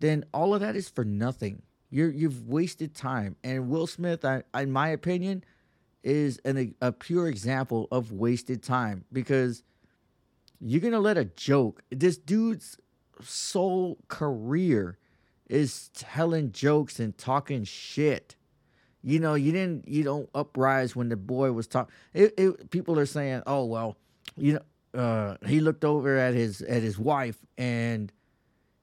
then 0.00 0.24
all 0.32 0.54
of 0.54 0.60
that 0.60 0.76
is 0.76 0.88
for 0.88 1.04
nothing 1.04 1.62
you're 1.90 2.10
you've 2.10 2.48
wasted 2.48 2.94
time. 2.94 3.36
And 3.42 3.68
Will 3.68 3.86
Smith 3.86 4.24
I, 4.24 4.42
in 4.54 4.70
my 4.70 4.88
opinion 4.88 5.44
is 6.02 6.38
an, 6.44 6.74
a 6.80 6.92
pure 6.92 7.28
example 7.28 7.88
of 7.90 8.12
wasted 8.12 8.62
time 8.62 9.04
because 9.12 9.62
you're 10.60 10.80
gonna 10.80 11.00
let 11.00 11.18
a 11.18 11.24
joke 11.24 11.82
this 11.90 12.16
dude's 12.16 12.78
sole 13.22 13.98
career 14.08 14.98
is 15.48 15.88
telling 15.94 16.52
jokes 16.52 17.00
and 17.00 17.16
talking 17.16 17.64
shit. 17.64 18.36
You 19.02 19.20
know 19.20 19.34
you 19.34 19.52
didn't 19.52 19.88
you 19.88 20.04
don't 20.04 20.28
uprise 20.34 20.94
when 20.94 21.08
the 21.08 21.16
boy 21.16 21.52
was 21.52 21.66
talking 21.66 21.94
people 22.70 22.98
are 22.98 23.06
saying 23.06 23.42
oh 23.46 23.64
well 23.64 23.96
you 24.36 24.54
know 24.54 25.00
uh 25.00 25.36
he 25.46 25.60
looked 25.60 25.84
over 25.84 26.18
at 26.18 26.34
his 26.34 26.60
at 26.62 26.82
his 26.82 26.98
wife 26.98 27.38
and 27.56 28.12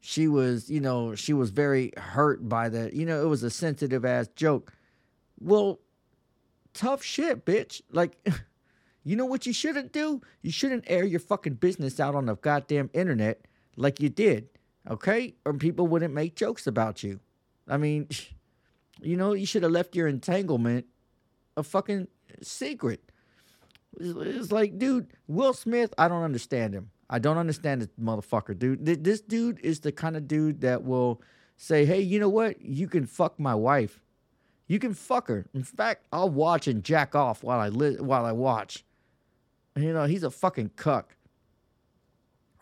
she 0.06 0.28
was 0.28 0.70
you 0.70 0.80
know 0.80 1.16
she 1.16 1.34
was 1.34 1.50
very 1.50 1.92
hurt 1.98 2.48
by 2.48 2.70
that. 2.70 2.94
You 2.94 3.08
know 3.08 3.24
it 3.24 3.28
was 3.28 3.42
a 3.42 3.50
sensitive 3.50 4.06
ass 4.06 4.28
joke. 4.36 4.72
Well 5.40 5.80
tough 6.76 7.02
shit 7.02 7.44
bitch. 7.44 7.82
Like 7.92 8.16
you 9.04 9.16
know 9.16 9.26
what 9.26 9.48
you 9.48 9.54
shouldn't 9.54 9.94
do? 9.94 10.22
You 10.44 10.52
shouldn't 10.52 10.84
air 10.86 11.04
your 11.06 11.20
fucking 11.20 11.56
business 11.56 12.00
out 12.00 12.14
on 12.14 12.28
the 12.28 12.36
goddamn 12.36 12.92
internet 12.94 13.48
like 13.78 14.00
you 14.00 14.10
did 14.10 14.50
okay? 14.88 15.34
Or 15.44 15.54
people 15.54 15.88
wouldn't 15.88 16.14
make 16.14 16.36
jokes 16.36 16.68
about 16.68 17.02
you. 17.02 17.20
I 17.68 17.78
mean 17.78 18.08
you 19.02 19.18
know 19.18 19.34
you 19.34 19.48
should 19.48 19.64
have 19.64 19.72
left 19.72 19.96
your 19.96 20.08
entanglement 20.08 20.86
a 21.58 21.64
fucking 21.64 22.08
secret. 22.44 23.02
It's, 24.00 24.14
it's 24.20 24.52
like 24.52 24.78
dude 24.78 25.08
will 25.28 25.54
smith 25.54 25.94
i 25.98 26.10
don't 26.10 26.24
understand 26.24 26.74
him 26.74 26.92
i 27.10 27.20
don't 27.20 27.38
understand 27.38 27.82
this 27.82 27.90
motherfucker 28.02 28.58
dude 28.58 28.86
this 29.04 29.22
dude 29.22 29.60
is 29.60 29.82
the 29.82 29.92
kind 29.92 30.16
of 30.16 30.28
dude 30.28 30.62
that 30.62 30.84
will 30.84 31.22
say 31.58 31.86
hey 31.86 32.02
you 32.02 32.20
know 32.20 32.30
what 32.30 32.62
you 32.62 32.88
can 32.88 33.06
fuck 33.06 33.40
my 33.40 33.56
wife 33.56 34.02
you 34.68 34.80
can 34.80 34.94
fuck 34.94 35.28
her 35.28 35.46
in 35.54 35.64
fact 35.64 36.06
i'll 36.12 36.30
watch 36.30 36.68
and 36.68 36.84
jack 36.84 37.16
off 37.16 37.44
while 37.44 37.60
i 37.60 37.70
li- 37.70 38.00
while 38.00 38.26
i 38.26 38.32
watch 38.32 38.84
you 39.76 39.94
know 39.94 40.06
he's 40.06 40.24
a 40.24 40.32
fucking 40.32 40.72
cuck 40.76 41.16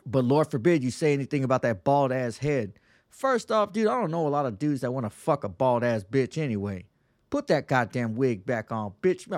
but 0.05 0.23
lord 0.25 0.49
forbid 0.49 0.83
you 0.83 0.91
say 0.91 1.13
anything 1.13 1.43
about 1.43 1.61
that 1.61 1.83
bald 1.83 2.11
ass 2.11 2.37
head 2.37 2.73
First 3.13 3.51
off, 3.51 3.73
dude, 3.73 3.85
I 3.85 4.01
don't 4.01 4.09
know 4.09 4.27
a 4.27 4.29
lot 4.29 4.47
of 4.47 4.57
dudes 4.57 4.81
that 4.81 4.91
want 4.91 5.05
to 5.05 5.09
fuck 5.11 5.43
a 5.43 5.49
bald 5.49 5.83
ass 5.83 6.03
bitch 6.03 6.35
anyway. 6.35 6.85
Put 7.29 7.45
that 7.47 7.67
goddamn 7.67 8.15
wig 8.15 8.43
back 8.43 8.71
on, 8.71 8.93
bitch. 9.03 9.29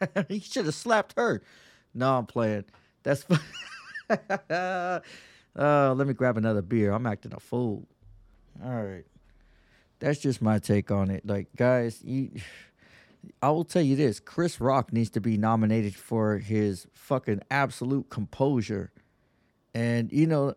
he 0.28 0.40
should 0.40 0.66
have 0.66 0.74
slapped 0.74 1.14
her. 1.16 1.40
No, 1.94 2.18
I'm 2.18 2.26
playing. 2.26 2.64
That's. 3.06 3.24
uh, 4.50 5.00
let 5.54 6.06
me 6.08 6.12
grab 6.12 6.36
another 6.36 6.60
beer. 6.60 6.90
I'm 6.90 7.06
acting 7.06 7.32
a 7.34 7.40
fool. 7.40 7.86
All 8.64 8.82
right. 8.82 9.04
That's 10.00 10.18
just 10.18 10.42
my 10.42 10.58
take 10.58 10.90
on 10.90 11.10
it. 11.10 11.24
Like, 11.24 11.46
guys, 11.54 12.02
you. 12.02 12.32
I 13.40 13.50
will 13.50 13.64
tell 13.64 13.82
you 13.82 13.94
this 13.96 14.18
Chris 14.18 14.60
Rock 14.60 14.92
needs 14.92 15.10
to 15.10 15.20
be 15.20 15.36
nominated 15.36 15.94
for 15.94 16.38
his 16.38 16.88
fucking 16.94 17.42
absolute 17.50 18.10
composure. 18.10 18.90
And, 19.72 20.12
you 20.12 20.26
know, 20.26 20.54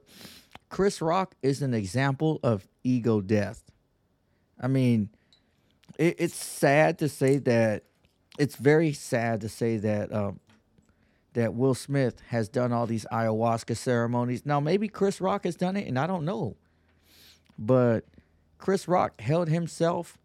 Chris 0.69 1.01
Rock 1.01 1.35
is 1.43 1.61
an 1.61 1.73
example 1.75 2.39
of 2.41 2.67
ego 2.83 3.21
death. 3.21 3.63
I 4.59 4.67
mean, 4.67 5.09
it, 5.99 6.15
it's 6.17 6.35
sad 6.35 6.97
to 6.99 7.09
say 7.09 7.37
that. 7.37 7.83
It's 8.39 8.55
very 8.55 8.93
sad 8.93 9.41
to 9.41 9.49
say 9.49 9.77
that 9.77 10.13
um, 10.13 10.39
that 11.33 11.53
Will 11.53 11.75
Smith 11.75 12.21
has 12.27 12.49
done 12.49 12.71
all 12.71 12.85
these 12.85 13.05
ayahuasca 13.11 13.77
ceremonies. 13.77 14.45
Now, 14.45 14.59
maybe 14.59 14.87
Chris 14.87 15.21
Rock 15.21 15.43
has 15.45 15.55
done 15.55 15.77
it, 15.77 15.87
and 15.87 15.97
I 15.97 16.07
don't 16.07 16.25
know. 16.25 16.55
But 17.57 18.05
Chris 18.57 18.87
Rock 18.87 19.21
held 19.21 19.49
himself 19.49 20.17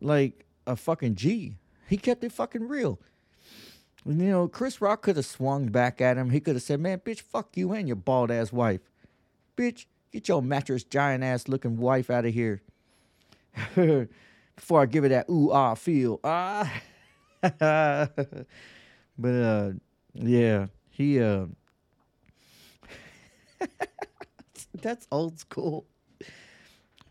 like 0.00 0.44
a 0.66 0.76
fucking 0.76 1.14
G. 1.14 1.56
He 1.88 1.96
kept 1.96 2.24
it 2.24 2.32
fucking 2.32 2.68
real. 2.68 2.98
You 4.04 4.14
know, 4.14 4.48
Chris 4.48 4.80
Rock 4.80 5.02
could 5.02 5.16
have 5.16 5.26
swung 5.26 5.66
back 5.66 6.00
at 6.00 6.16
him. 6.16 6.30
He 6.30 6.40
could 6.40 6.54
have 6.56 6.62
said, 6.62 6.80
"Man, 6.80 7.00
bitch, 7.00 7.20
fuck 7.20 7.56
you 7.56 7.72
and 7.72 7.88
your 7.88 7.96
bald 7.96 8.30
ass 8.30 8.52
wife." 8.52 8.80
bitch, 9.56 9.86
get 10.12 10.28
your 10.28 10.42
mattress 10.42 10.84
giant 10.84 11.24
ass 11.24 11.48
looking 11.48 11.76
wife 11.76 12.10
out 12.10 12.26
of 12.26 12.34
here. 12.34 12.62
Before 13.74 14.82
I 14.82 14.86
give 14.86 15.04
it 15.04 15.08
that 15.10 15.28
ooh 15.28 15.50
ah 15.50 15.74
feel. 15.74 16.20
Ah. 16.22 16.72
but 17.42 18.10
uh 19.24 19.72
yeah, 20.18 20.66
he 20.90 21.20
uh 21.20 21.46
that's 24.82 25.06
old 25.10 25.38
school. 25.38 25.86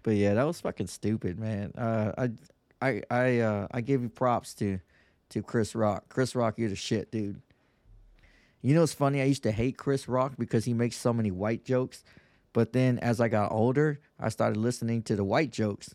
But 0.04 0.16
yeah, 0.16 0.36
that 0.36 0.46
was 0.46 0.62
fucking 0.62 0.88
stupid, 0.88 1.40
man. 1.40 1.72
Uh 1.78 2.12
I 2.18 2.30
I 2.82 3.02
I 3.10 3.40
uh 3.40 3.68
I 3.72 3.82
give 3.82 4.02
you 4.02 4.10
props 4.10 4.54
to 4.56 4.80
to 5.30 5.42
Chris 5.42 5.76
Rock. 5.76 6.06
Chris 6.10 6.36
Rock, 6.36 6.56
you're 6.58 6.70
the 6.70 6.76
shit, 6.76 7.12
dude. 7.12 7.42
You 8.62 8.74
know 8.74 8.82
what's 8.82 8.94
funny? 8.94 9.22
I 9.22 9.26
used 9.26 9.44
to 9.44 9.52
hate 9.52 9.78
Chris 9.78 10.08
Rock 10.08 10.34
because 10.40 10.66
he 10.66 10.74
makes 10.74 10.96
so 10.96 11.14
many 11.14 11.30
white 11.30 11.66
jokes. 11.66 12.04
But 12.54 12.74
then 12.74 13.00
as 13.00 13.20
I 13.20 13.28
got 13.28 13.52
older, 13.52 14.00
I 14.20 14.30
started 14.30 14.58
listening 14.58 15.04
to 15.04 15.16
the 15.16 15.24
white 15.24 15.52
jokes. 15.52 15.94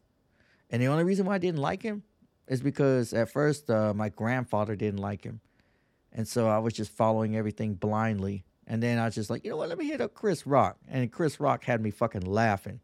And 0.70 0.81
the 0.81 0.87
only 0.87 1.05
reason 1.05 1.27
why 1.27 1.35
I 1.35 1.38
didn't 1.38 1.61
like 1.61 1.83
him 1.83 2.03
is 2.46 2.61
because 2.61 3.12
at 3.12 3.31
first 3.31 3.70
uh, 3.70 3.94
my 3.94 4.09
grandfather 4.09 4.77
didn't 4.77 5.01
like 5.01 5.25
him. 5.25 5.40
And 6.12 6.27
so 6.27 6.49
I 6.49 6.59
was 6.59 6.73
just 6.73 6.90
following 6.90 7.37
everything 7.37 7.75
blindly. 7.75 8.44
And 8.66 8.83
then 8.83 8.99
I 8.99 9.05
was 9.07 9.14
just 9.14 9.31
like, 9.31 9.44
you 9.44 9.51
know 9.51 9.57
what? 9.57 9.68
Let 9.68 9.79
me 9.79 9.87
hit 9.87 10.01
up 10.01 10.14
Chris 10.14 10.46
Rock. 10.46 10.77
And 10.88 11.11
Chris 11.11 11.40
Rock 11.40 11.64
had 11.64 11.81
me 11.81 11.90
fucking 11.90 12.23
laughing. 12.23 12.81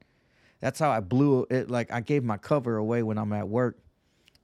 That's 0.60 0.78
how 0.78 0.90
I 0.90 1.00
blew 1.00 1.46
it. 1.50 1.70
Like 1.70 1.92
I 1.92 2.00
gave 2.00 2.24
my 2.24 2.36
cover 2.36 2.76
away 2.76 3.02
when 3.02 3.18
I'm 3.18 3.32
at 3.32 3.48
work. 3.48 3.78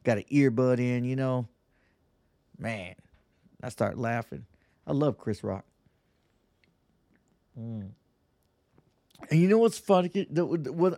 Got 0.05 0.19
an 0.19 0.25
earbud 0.33 0.79
in, 0.79 1.05
you 1.05 1.17
know. 1.17 1.49
Man, 2.59 2.95
I 3.63 3.69
start 3.71 3.99
laughing. 3.99 4.47
I 4.87 4.93
love 4.93 5.19
Chris 5.19 5.43
Rock. 5.43 5.65
Mm. 7.59 7.91
And 9.31 9.41
you 9.41 9.49
know 9.49 9.59
what's 9.59 9.79
funny? 9.79 10.11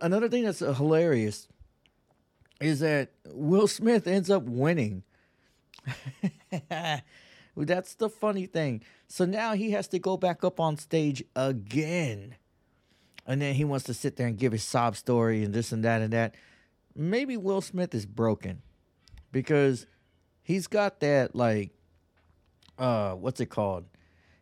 Another 0.01 0.29
thing 0.29 0.43
that's 0.43 0.59
hilarious 0.59 1.47
is 2.59 2.79
that 2.79 3.09
Will 3.27 3.67
Smith 3.67 4.07
ends 4.07 4.29
up 4.29 4.43
winning. 4.43 5.03
that's 7.55 7.95
the 7.95 8.09
funny 8.09 8.45
thing. 8.45 8.81
So 9.07 9.25
now 9.25 9.53
he 9.53 9.71
has 9.71 9.87
to 9.89 9.99
go 9.99 10.17
back 10.17 10.43
up 10.43 10.59
on 10.59 10.77
stage 10.77 11.23
again. 11.35 12.35
And 13.25 13.41
then 13.41 13.55
he 13.55 13.63
wants 13.63 13.85
to 13.85 13.93
sit 13.93 14.17
there 14.17 14.27
and 14.27 14.37
give 14.37 14.51
his 14.51 14.63
sob 14.63 14.95
story 14.95 15.43
and 15.43 15.53
this 15.53 15.71
and 15.71 15.83
that 15.83 16.01
and 16.01 16.13
that. 16.13 16.35
Maybe 16.95 17.37
Will 17.37 17.61
Smith 17.61 17.95
is 17.95 18.05
broken 18.05 18.61
because 19.31 19.85
he's 20.43 20.67
got 20.67 20.99
that, 20.99 21.35
like, 21.35 21.71
uh, 22.77 23.13
what's 23.13 23.39
it 23.39 23.47
called? 23.47 23.85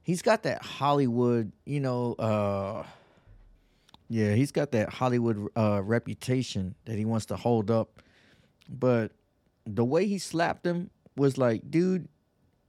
He's 0.02 0.22
got 0.22 0.44
that 0.44 0.62
Hollywood, 0.62 1.52
you 1.66 1.80
know, 1.80 2.14
uh, 2.14 2.84
yeah, 4.10 4.34
he's 4.34 4.52
got 4.52 4.72
that 4.74 4.90
Hollywood 4.90 5.48
uh, 5.56 5.82
reputation 5.82 6.76
that 6.86 6.98
he 6.98 7.06
wants 7.06 7.28
to 7.28 7.36
hold 7.36 7.72
up. 7.72 8.02
But 8.70 9.12
the 9.66 9.86
way 9.86 10.06
he 10.06 10.18
slapped 10.18 10.66
him 10.66 10.90
was 11.16 11.38
like, 11.38 11.72
dude, 11.72 12.08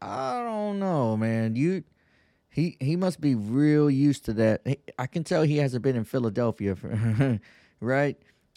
I 0.04 0.44
don't 0.44 0.78
know, 0.78 1.16
man. 1.16 1.56
You 1.56 1.82
he 2.50 2.76
he 2.78 2.94
must 2.94 3.20
be 3.20 3.34
real 3.34 3.90
used 3.90 4.24
to 4.26 4.32
that. 4.34 4.62
I 4.98 5.06
can 5.06 5.24
tell 5.24 5.42
he 5.42 5.56
hasn't 5.56 5.82
been 5.82 5.96
in 5.96 6.04
Philadelphia, 6.04 6.76
right? 7.80 8.16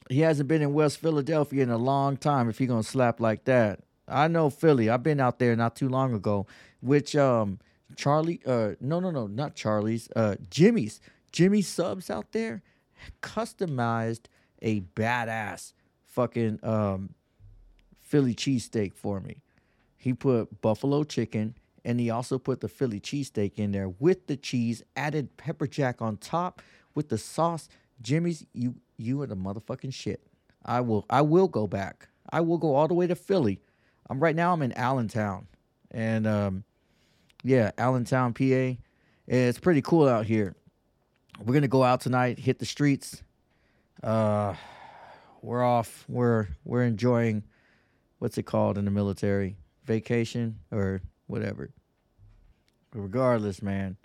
He 0.09 0.19
hasn't 0.19 0.47
been 0.47 0.61
in 0.61 0.73
West 0.73 0.99
Philadelphia 0.99 1.63
in 1.63 1.69
a 1.69 1.77
long 1.77 2.17
time. 2.17 2.49
If 2.49 2.59
you're 2.59 2.67
gonna 2.67 2.83
slap 2.83 3.19
like 3.19 3.45
that, 3.45 3.79
I 4.07 4.27
know 4.27 4.49
Philly. 4.49 4.89
I've 4.89 5.03
been 5.03 5.19
out 5.19 5.39
there 5.39 5.55
not 5.55 5.75
too 5.75 5.87
long 5.89 6.13
ago. 6.13 6.47
Which 6.81 7.15
um 7.15 7.59
Charlie, 7.95 8.41
uh, 8.45 8.71
no, 8.81 8.99
no, 8.99 9.11
no, 9.11 9.27
not 9.27 9.55
Charlie's, 9.55 10.09
uh, 10.15 10.35
Jimmy's, 10.49 10.99
Jimmy 11.31 11.61
Subs 11.61 12.09
out 12.09 12.33
there, 12.33 12.61
customized 13.23 14.25
a 14.61 14.81
badass 14.81 15.71
fucking 16.05 16.59
um 16.61 17.15
Philly 18.01 18.35
cheesesteak 18.35 18.93
for 18.93 19.21
me. 19.21 19.41
He 20.07 20.13
put 20.13 20.61
buffalo 20.61 21.03
chicken 21.03 21.53
and 21.83 21.99
he 21.99 22.09
also 22.09 22.39
put 22.39 22.61
the 22.61 22.69
Philly 22.69 23.01
cheesesteak 23.01 23.59
in 23.59 23.73
there 23.73 23.89
with 23.89 24.27
the 24.27 24.37
cheese, 24.37 24.81
added 24.95 25.35
pepper 25.35 25.67
jack 25.67 26.01
on 26.01 26.15
top 26.15 26.61
with 26.95 27.09
the 27.09 27.17
sauce. 27.17 27.67
Jimmy's, 28.01 28.45
you 28.53 28.75
you 28.95 29.21
are 29.21 29.27
the 29.27 29.35
motherfucking 29.35 29.93
shit. 29.93 30.25
I 30.63 30.79
will 30.79 31.05
I 31.09 31.23
will 31.23 31.49
go 31.49 31.67
back. 31.67 32.07
I 32.29 32.39
will 32.39 32.57
go 32.57 32.73
all 32.73 32.87
the 32.87 32.93
way 32.93 33.05
to 33.05 33.15
Philly. 33.15 33.59
I'm 34.09 34.21
right 34.21 34.33
now 34.33 34.53
I'm 34.53 34.61
in 34.61 34.71
Allentown. 34.77 35.45
And 35.91 36.25
um 36.25 36.63
yeah, 37.43 37.71
Allentown, 37.77 38.33
PA. 38.33 38.79
It's 39.27 39.59
pretty 39.59 39.81
cool 39.81 40.07
out 40.07 40.25
here. 40.25 40.55
We're 41.43 41.53
gonna 41.53 41.67
go 41.67 41.83
out 41.83 41.99
tonight, 41.99 42.39
hit 42.39 42.59
the 42.59 42.65
streets. 42.65 43.23
Uh 44.01 44.53
we're 45.41 45.65
off. 45.65 46.05
We're 46.07 46.47
we're 46.63 46.83
enjoying 46.83 47.43
what's 48.19 48.37
it 48.37 48.43
called 48.43 48.77
in 48.77 48.85
the 48.85 48.91
military? 48.91 49.57
Vacation 49.87 50.59
or 50.71 51.01
whatever. 51.25 51.71
Regardless, 52.93 53.61
man, 53.61 53.97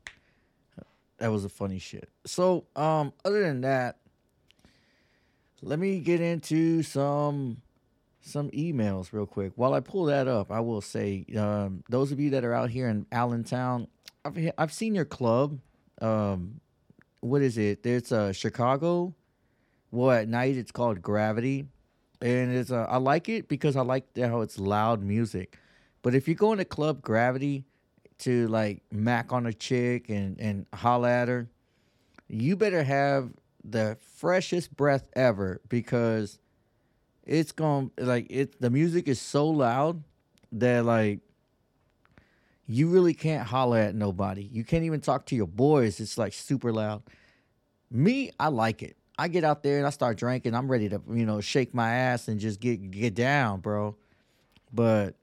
that 1.18 1.30
was 1.30 1.44
a 1.44 1.48
funny 1.48 1.78
shit. 1.78 2.08
So, 2.24 2.64
um, 2.74 3.12
other 3.24 3.42
than 3.42 3.60
that, 3.60 3.98
let 5.60 5.78
me 5.78 6.00
get 6.00 6.20
into 6.20 6.82
some 6.82 7.62
some 8.20 8.50
emails 8.50 9.12
real 9.12 9.26
quick. 9.26 9.52
While 9.56 9.74
I 9.74 9.80
pull 9.80 10.04
that 10.06 10.28
up, 10.28 10.50
I 10.52 10.60
will 10.60 10.80
say, 10.80 11.24
um, 11.36 11.82
those 11.88 12.12
of 12.12 12.20
you 12.20 12.30
that 12.30 12.44
are 12.44 12.54
out 12.54 12.70
here 12.70 12.88
in 12.88 13.06
Allentown, 13.12 13.88
I've 14.24 14.52
I've 14.58 14.72
seen 14.72 14.94
your 14.94 15.04
club. 15.04 15.58
Um, 16.00 16.60
what 17.20 17.42
is 17.42 17.58
it? 17.58 17.82
There's 17.82 18.10
a 18.12 18.20
uh, 18.20 18.32
Chicago. 18.32 19.14
Well, 19.92 20.10
at 20.10 20.28
night 20.28 20.56
it's 20.56 20.72
called 20.72 21.02
Gravity, 21.02 21.66
and 22.20 22.52
it's 22.52 22.70
uh, 22.70 22.86
I 22.88 22.96
like 22.96 23.28
it 23.28 23.46
because 23.46 23.76
I 23.76 23.82
like 23.82 24.16
how 24.16 24.40
it's 24.40 24.58
loud 24.58 25.02
music. 25.02 25.58
But 26.02 26.14
if 26.14 26.28
you 26.28 26.34
go 26.34 26.52
into 26.52 26.64
Club 26.64 27.00
Gravity 27.00 27.64
to 28.18 28.48
like 28.48 28.82
mac 28.90 29.32
on 29.32 29.46
a 29.46 29.52
chick 29.52 30.08
and 30.08 30.38
and 30.40 30.66
holla 30.74 31.10
at 31.10 31.28
her, 31.28 31.48
you 32.28 32.56
better 32.56 32.82
have 32.82 33.30
the 33.64 33.96
freshest 34.16 34.76
breath 34.76 35.08
ever 35.14 35.60
because 35.68 36.38
it's 37.24 37.52
going 37.52 37.90
like 37.98 38.26
it 38.30 38.60
the 38.60 38.70
music 38.70 39.06
is 39.08 39.20
so 39.20 39.48
loud 39.48 40.02
that 40.50 40.84
like 40.84 41.20
you 42.66 42.88
really 42.88 43.14
can't 43.14 43.46
holler 43.46 43.78
at 43.78 43.94
nobody. 43.94 44.48
You 44.50 44.64
can't 44.64 44.84
even 44.84 45.00
talk 45.00 45.26
to 45.26 45.36
your 45.36 45.46
boys. 45.46 46.00
It's 46.00 46.16
like 46.16 46.32
super 46.32 46.72
loud. 46.72 47.02
Me, 47.90 48.30
I 48.40 48.48
like 48.48 48.82
it. 48.82 48.96
I 49.18 49.28
get 49.28 49.44
out 49.44 49.62
there 49.62 49.78
and 49.78 49.86
I 49.86 49.90
start 49.90 50.16
drinking. 50.16 50.54
I'm 50.54 50.70
ready 50.70 50.88
to, 50.88 51.00
you 51.12 51.26
know, 51.26 51.40
shake 51.40 51.74
my 51.74 51.92
ass 51.92 52.28
and 52.28 52.40
just 52.40 52.60
get 52.60 52.90
get 52.90 53.14
down, 53.14 53.60
bro. 53.60 53.96
But 54.72 55.16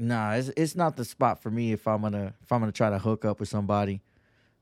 nah, 0.00 0.32
it's 0.32 0.50
it's 0.56 0.74
not 0.74 0.96
the 0.96 1.04
spot 1.04 1.42
for 1.42 1.50
me 1.50 1.72
if 1.72 1.86
I'm 1.86 2.02
gonna 2.02 2.34
if 2.42 2.50
I'm 2.50 2.60
gonna 2.60 2.72
try 2.72 2.90
to 2.90 2.98
hook 2.98 3.24
up 3.24 3.38
with 3.38 3.48
somebody. 3.48 4.00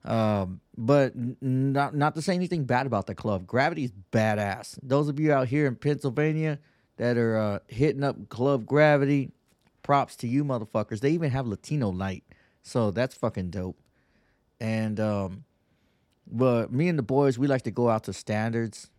Um, 0.05 0.61
but 0.77 1.13
not 1.41 1.95
not 1.95 2.15
to 2.17 2.23
say 2.23 2.35
anything 2.35 2.65
bad 2.65 2.87
about 2.87 3.07
the 3.07 3.15
club. 3.15 3.47
Gravity's 3.47 3.93
badass. 4.13 4.79
Those 4.83 5.09
of 5.09 5.19
you 5.19 5.33
out 5.33 5.49
here 5.49 5.67
in 5.67 5.77
Pennsylvania 5.77 6.59
that 6.97 7.17
are 7.17 7.37
uh, 7.37 7.59
hitting 7.69 8.03
up 8.05 8.29
Club 8.29 8.67
Gravity, 8.67 9.31
props 9.83 10.17
to 10.17 10.29
you 10.29 10.45
motherfuckers. 10.45 11.01
They 11.01 11.11
even 11.11 11.31
have 11.31 11.47
Latino 11.47 11.93
night, 11.93 12.25
so 12.63 12.91
that's 12.91 13.15
fucking 13.15 13.51
dope. 13.51 13.79
And 14.61 14.99
um, 14.99 15.45
but 16.27 16.73
me 16.73 16.89
and 16.89 16.99
the 16.99 17.03
boys, 17.05 17.39
we 17.39 17.47
like 17.47 17.63
to 17.63 17.71
go 17.71 17.89
out 17.89 18.05
to 18.05 18.13
Standards. 18.13 18.91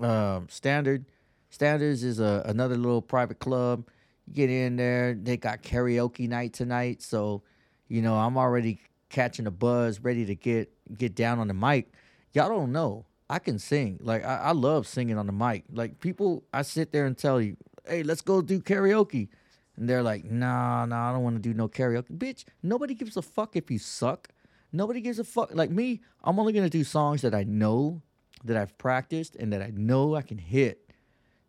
Um, 0.00 0.48
Standard, 0.50 1.04
Standards 1.50 2.02
is 2.02 2.18
a 2.18 2.42
another 2.46 2.76
little 2.76 3.02
private 3.02 3.38
club 3.38 3.86
get 4.32 4.50
in 4.50 4.76
there. 4.76 5.14
They 5.14 5.36
got 5.36 5.62
karaoke 5.62 6.28
night 6.28 6.52
tonight, 6.52 7.02
so 7.02 7.42
you 7.88 8.02
know 8.02 8.14
I'm 8.14 8.36
already 8.36 8.80
catching 9.10 9.46
a 9.46 9.50
buzz, 9.50 10.00
ready 10.00 10.26
to 10.26 10.34
get 10.34 10.72
get 10.96 11.14
down 11.14 11.38
on 11.38 11.48
the 11.48 11.54
mic. 11.54 11.92
Y'all 12.32 12.48
don't 12.48 12.72
know. 12.72 13.06
I 13.30 13.38
can 13.38 13.58
sing. 13.58 13.98
Like 14.02 14.24
I, 14.24 14.36
I 14.36 14.52
love 14.52 14.86
singing 14.86 15.18
on 15.18 15.26
the 15.26 15.32
mic. 15.32 15.64
Like 15.72 16.00
people, 16.00 16.44
I 16.52 16.62
sit 16.62 16.92
there 16.92 17.06
and 17.06 17.16
tell 17.16 17.40
you, 17.40 17.56
"Hey, 17.86 18.02
let's 18.02 18.20
go 18.20 18.42
do 18.42 18.60
karaoke," 18.60 19.28
and 19.76 19.88
they're 19.88 20.02
like, 20.02 20.24
"Nah, 20.24 20.84
nah, 20.86 21.10
I 21.10 21.12
don't 21.12 21.22
want 21.22 21.36
to 21.36 21.42
do 21.42 21.54
no 21.54 21.68
karaoke." 21.68 22.10
Bitch, 22.16 22.44
nobody 22.62 22.94
gives 22.94 23.16
a 23.16 23.22
fuck 23.22 23.56
if 23.56 23.70
you 23.70 23.78
suck. 23.78 24.28
Nobody 24.72 25.00
gives 25.00 25.18
a 25.18 25.24
fuck. 25.24 25.54
Like 25.54 25.70
me, 25.70 26.00
I'm 26.22 26.38
only 26.38 26.52
gonna 26.52 26.68
do 26.68 26.84
songs 26.84 27.22
that 27.22 27.34
I 27.34 27.44
know, 27.44 28.02
that 28.44 28.56
I've 28.56 28.76
practiced, 28.76 29.36
and 29.36 29.52
that 29.52 29.62
I 29.62 29.70
know 29.74 30.16
I 30.16 30.22
can 30.22 30.38
hit. 30.38 30.90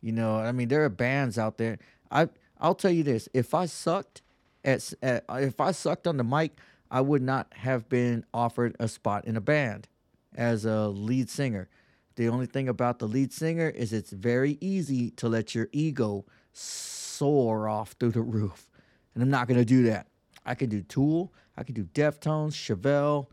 You 0.02 0.12
know, 0.12 0.38
I 0.38 0.52
mean, 0.52 0.68
there 0.68 0.84
are 0.84 0.90
bands 0.90 1.40
out 1.40 1.58
there. 1.58 1.80
I 2.12 2.30
I'll 2.60 2.76
tell 2.76 2.92
you 2.92 3.04
this: 3.04 3.30
if 3.34 3.54
I 3.54 3.66
sucked 3.66 4.22
at, 4.64 4.94
at 5.02 5.26
if 5.30 5.60
I 5.60 5.72
sucked 5.72 6.08
on 6.08 6.18
the 6.18 6.24
mic, 6.24 6.58
I 6.90 7.02
would 7.02 7.22
not 7.22 7.54
have 7.54 7.90
been 7.90 8.26
offered 8.34 8.76
a 8.80 8.88
spot 8.88 9.26
in 9.26 9.36
a 9.36 9.42
band 9.42 9.88
as 10.36 10.66
a 10.66 10.88
lead 10.88 11.30
singer. 11.30 11.70
The 12.16 12.30
only 12.30 12.46
thing 12.46 12.70
about 12.70 13.00
the 13.00 13.08
lead 13.08 13.34
singer 13.34 13.70
is 13.70 13.92
it's 13.92 14.12
very 14.12 14.58
easy 14.62 15.12
to 15.12 15.28
let 15.28 15.54
your 15.54 15.68
ego 15.74 16.26
soar 16.54 17.68
off 17.68 17.96
through 18.00 18.12
the 18.12 18.22
roof. 18.22 18.70
And 19.14 19.24
I'm 19.24 19.30
not 19.30 19.48
to 19.50 19.66
do 19.66 19.84
that. 19.84 20.08
I 20.46 20.56
can 20.56 20.70
do 20.70 20.82
Tool, 20.82 21.34
I 21.58 21.64
can 21.64 21.76
do 21.76 21.86
Deftones, 21.86 22.54
Chevelle, 22.54 23.28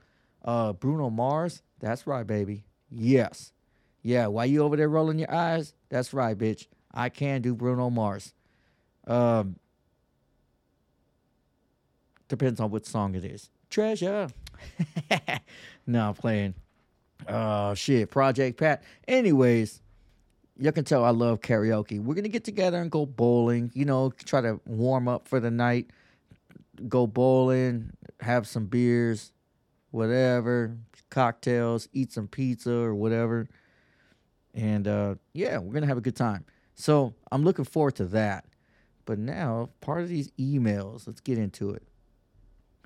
uh, 0.44 0.72
Bruno 0.72 1.10
Mars. 1.10 1.62
That's 1.78 2.06
right, 2.06 2.26
baby. 2.26 2.64
Yes. 2.90 3.52
Yeah, 4.02 4.26
why 4.26 4.46
you 4.46 4.62
over 4.62 4.76
there 4.76 4.88
rolling 4.88 5.18
your 5.18 5.32
eyes? 5.32 5.74
That's 5.88 6.12
right, 6.12 6.36
bitch. 6.36 6.66
I 6.92 7.08
can 7.08 7.42
do 7.42 7.54
Bruno 7.54 7.90
Mars. 7.90 8.32
Um, 9.06 9.56
depends 12.28 12.60
on 12.60 12.70
what 12.70 12.86
song 12.86 13.14
it 13.14 13.24
is. 13.24 13.50
Treasure. 13.70 14.28
no, 15.86 16.08
I'm 16.08 16.14
playing. 16.14 16.54
Oh 17.28 17.74
shit, 17.74 18.10
Project 18.10 18.58
Pat. 18.58 18.82
Anyways, 19.06 19.80
you 20.58 20.72
can 20.72 20.84
tell 20.84 21.04
I 21.04 21.10
love 21.10 21.40
karaoke. 21.40 22.00
We're 22.00 22.14
gonna 22.14 22.28
get 22.28 22.44
together 22.44 22.80
and 22.80 22.90
go 22.90 23.06
bowling. 23.06 23.70
You 23.74 23.84
know, 23.84 24.12
try 24.24 24.40
to 24.40 24.60
warm 24.66 25.08
up 25.08 25.28
for 25.28 25.40
the 25.40 25.50
night. 25.50 25.90
Go 26.88 27.06
bowling, 27.06 27.90
have 28.20 28.46
some 28.46 28.66
beers, 28.66 29.32
whatever, 29.90 30.76
cocktails, 31.10 31.88
eat 31.92 32.12
some 32.12 32.28
pizza 32.28 32.72
or 32.72 32.94
whatever. 32.94 33.46
And 34.54 34.86
uh, 34.88 35.14
yeah, 35.32 35.58
we're 35.58 35.72
gonna 35.72 35.86
have 35.86 35.98
a 35.98 36.02
good 36.02 36.16
time. 36.16 36.44
So 36.74 37.14
I'm 37.30 37.44
looking 37.44 37.64
forward 37.64 37.96
to 37.96 38.04
that. 38.06 38.44
But 39.04 39.18
now, 39.18 39.70
part 39.80 40.02
of 40.02 40.08
these 40.08 40.30
emails, 40.32 41.06
let's 41.06 41.20
get 41.20 41.38
into 41.38 41.70
it. 41.70 41.82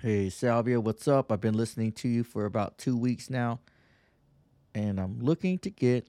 Hey, 0.01 0.31
Salvia, 0.31 0.81
what's 0.81 1.09
up? 1.09 1.33
I've 1.33 1.41
been 1.41 1.57
listening 1.57 1.93
to 1.93 2.09
you 2.09 2.23
for 2.23 2.45
about 2.45 2.79
two 2.79 2.97
weeks 2.97 3.31
now, 3.31 3.61
and 4.75 5.01
I'm 5.01 5.19
looking 5.21 5.59
to 5.61 5.71
get 5.71 6.07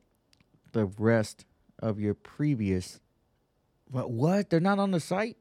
the 0.73 0.85
rest 0.85 1.45
of 1.79 1.99
your 1.99 2.13
previous. 2.13 2.99
What? 3.89 4.11
What? 4.11 4.49
They're 4.49 4.59
not 4.59 4.79
on 4.79 4.91
the 4.91 4.99
site. 4.99 5.37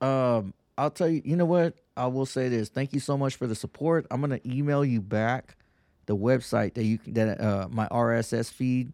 Um, 0.00 0.54
I'll 0.76 0.90
tell 0.90 1.08
you. 1.08 1.22
You 1.24 1.36
know 1.36 1.44
what? 1.44 1.74
I 1.96 2.06
will 2.06 2.26
say 2.26 2.48
this. 2.48 2.68
Thank 2.68 2.92
you 2.92 3.00
so 3.00 3.16
much 3.16 3.36
for 3.36 3.46
the 3.46 3.54
support. 3.54 4.06
I'm 4.10 4.20
gonna 4.20 4.40
email 4.44 4.84
you 4.84 5.00
back 5.00 5.56
the 6.06 6.16
website 6.16 6.74
that 6.74 6.84
you 6.84 6.98
can 6.98 7.14
that 7.14 7.40
uh 7.40 7.68
my 7.70 7.86
RSS 7.88 8.50
feed. 8.50 8.92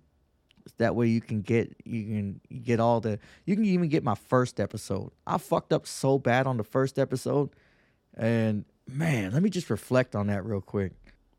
That 0.78 0.94
way 0.94 1.08
you 1.08 1.20
can 1.20 1.42
get 1.42 1.74
you 1.84 2.04
can 2.04 2.40
get 2.62 2.80
all 2.80 3.00
the 3.00 3.18
you 3.44 3.54
can 3.54 3.64
even 3.64 3.88
get 3.88 4.02
my 4.04 4.14
first 4.14 4.60
episode. 4.60 5.12
I 5.26 5.38
fucked 5.38 5.72
up 5.72 5.86
so 5.86 6.18
bad 6.18 6.46
on 6.46 6.56
the 6.56 6.64
first 6.64 6.98
episode, 6.98 7.50
and 8.16 8.64
man, 8.86 9.32
let 9.32 9.42
me 9.42 9.50
just 9.50 9.70
reflect 9.70 10.14
on 10.14 10.28
that 10.28 10.44
real 10.44 10.60
quick. 10.60 10.92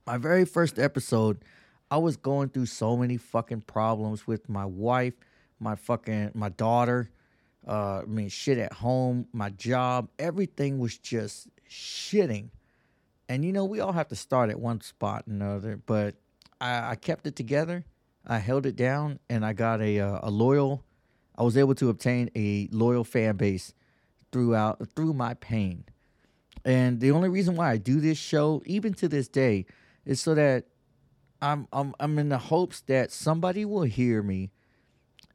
My 0.06 0.18
very 0.18 0.46
first 0.46 0.80
episode, 0.80 1.44
I 1.90 1.98
was 1.98 2.18
going 2.18 2.50
through 2.50 2.68
so 2.68 2.96
many 2.98 3.18
fucking 3.18 3.62
problems 3.62 4.26
with 4.26 4.50
my 4.50 4.66
wife, 4.66 5.14
my 5.60 5.76
fucking 5.76 6.32
my 6.34 6.50
daughter. 6.50 7.10
Uh, 7.68 8.00
I 8.00 8.06
mean, 8.06 8.30
shit 8.30 8.58
at 8.58 8.74
home, 8.74 9.28
my 9.34 9.50
job, 9.52 10.10
everything 10.18 10.80
was 10.80 10.98
just 10.98 11.48
shitting. 11.70 12.50
And 13.30 13.46
you 13.46 13.54
know, 13.54 13.66
we 13.66 13.80
all 13.80 13.94
have 13.94 14.08
to 14.10 14.16
start 14.16 14.50
at 14.50 14.60
one 14.60 14.82
spot 14.82 15.28
and 15.28 15.42
another, 15.42 15.78
but 15.86 16.16
I, 16.60 16.92
I 16.92 16.96
kept 16.96 17.28
it 17.28 17.36
together. 17.36 17.86
I 18.26 18.38
held 18.40 18.66
it 18.66 18.76
down, 18.76 19.20
and 19.30 19.46
I 19.46 19.54
got 19.54 19.82
a 19.82 20.00
uh, 20.00 20.20
a 20.24 20.30
loyal. 20.30 20.84
I 21.36 21.44
was 21.44 21.58
able 21.58 21.76
to 21.76 21.90
obtain 21.90 22.30
a 22.36 22.68
loyal 22.72 23.04
fan 23.04 23.36
base 23.36 23.74
throughout 24.32 24.88
through 24.96 25.14
my 25.14 25.34
pain. 25.36 25.86
And 26.64 27.00
the 27.00 27.12
only 27.12 27.30
reason 27.30 27.56
why 27.56 27.72
I 27.72 27.78
do 27.78 28.00
this 28.00 28.18
show, 28.18 28.62
even 28.66 28.94
to 28.96 29.08
this 29.08 29.28
day, 29.28 29.66
is 30.06 30.20
so 30.20 30.36
that 30.36 30.66
I'm 31.42 31.68
I'm 31.74 31.96
I'm 32.00 32.20
in 32.20 32.30
the 32.30 32.38
hopes 32.38 32.82
that 32.82 33.12
somebody 33.12 33.66
will 33.66 33.84
hear 33.84 34.22
me 34.22 34.52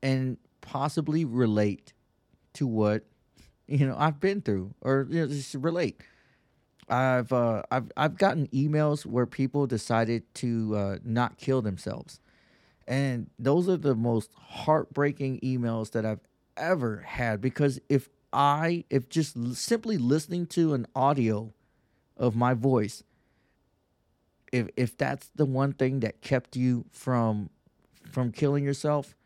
and 0.03 0.39
possibly 0.61 1.25
relate 1.25 1.93
to 2.55 2.67
what 2.67 3.05
you 3.67 3.87
know 3.87 3.97
I've 3.99 4.21
been 4.21 4.41
through 4.41 4.75
or 4.81 5.07
you 5.11 5.21
know, 5.21 5.27
just 5.27 5.55
relate. 5.55 6.01
I've 6.89 7.33
uh, 7.33 7.63
I've 7.71 7.91
I've 7.97 8.17
gotten 8.17 8.47
emails 8.49 9.05
where 9.05 9.27
people 9.27 9.67
decided 9.67 10.23
to 10.37 10.77
uh, 10.77 10.97
not 11.05 11.37
kill 11.39 11.61
themselves, 11.61 12.21
and 12.87 13.31
those 13.39 13.69
are 13.69 13.77
the 13.77 13.95
most 13.95 14.31
heartbreaking 14.37 15.41
emails 15.41 15.91
that 15.93 16.07
I've 16.07 16.21
ever 16.57 16.99
had. 16.99 17.41
Because 17.41 17.81
if 17.89 18.09
I 18.33 18.85
if 18.91 19.09
just 19.09 19.57
simply 19.57 19.99
listening 19.99 20.47
to 20.49 20.75
an 20.75 20.87
audio 20.95 21.53
of 22.17 22.37
my 22.37 22.55
voice, 22.55 23.03
if 24.53 24.69
if 24.77 24.97
that's 24.97 25.31
the 25.35 25.47
one 25.47 25.73
thing 25.73 26.01
that 26.01 26.21
kept 26.21 26.57
you 26.57 26.85
from 26.91 27.51
from 28.11 28.31
killing 28.31 28.65
yourself, 28.65 29.17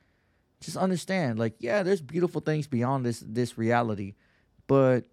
just 0.61 0.77
understand 0.77 1.39
like 1.39 1.55
yeah, 1.59 1.83
there's 1.83 2.01
beautiful 2.01 2.41
things 2.41 2.67
beyond 2.67 3.05
this 3.05 3.23
this 3.27 3.59
reality, 3.59 4.15
but 4.67 5.05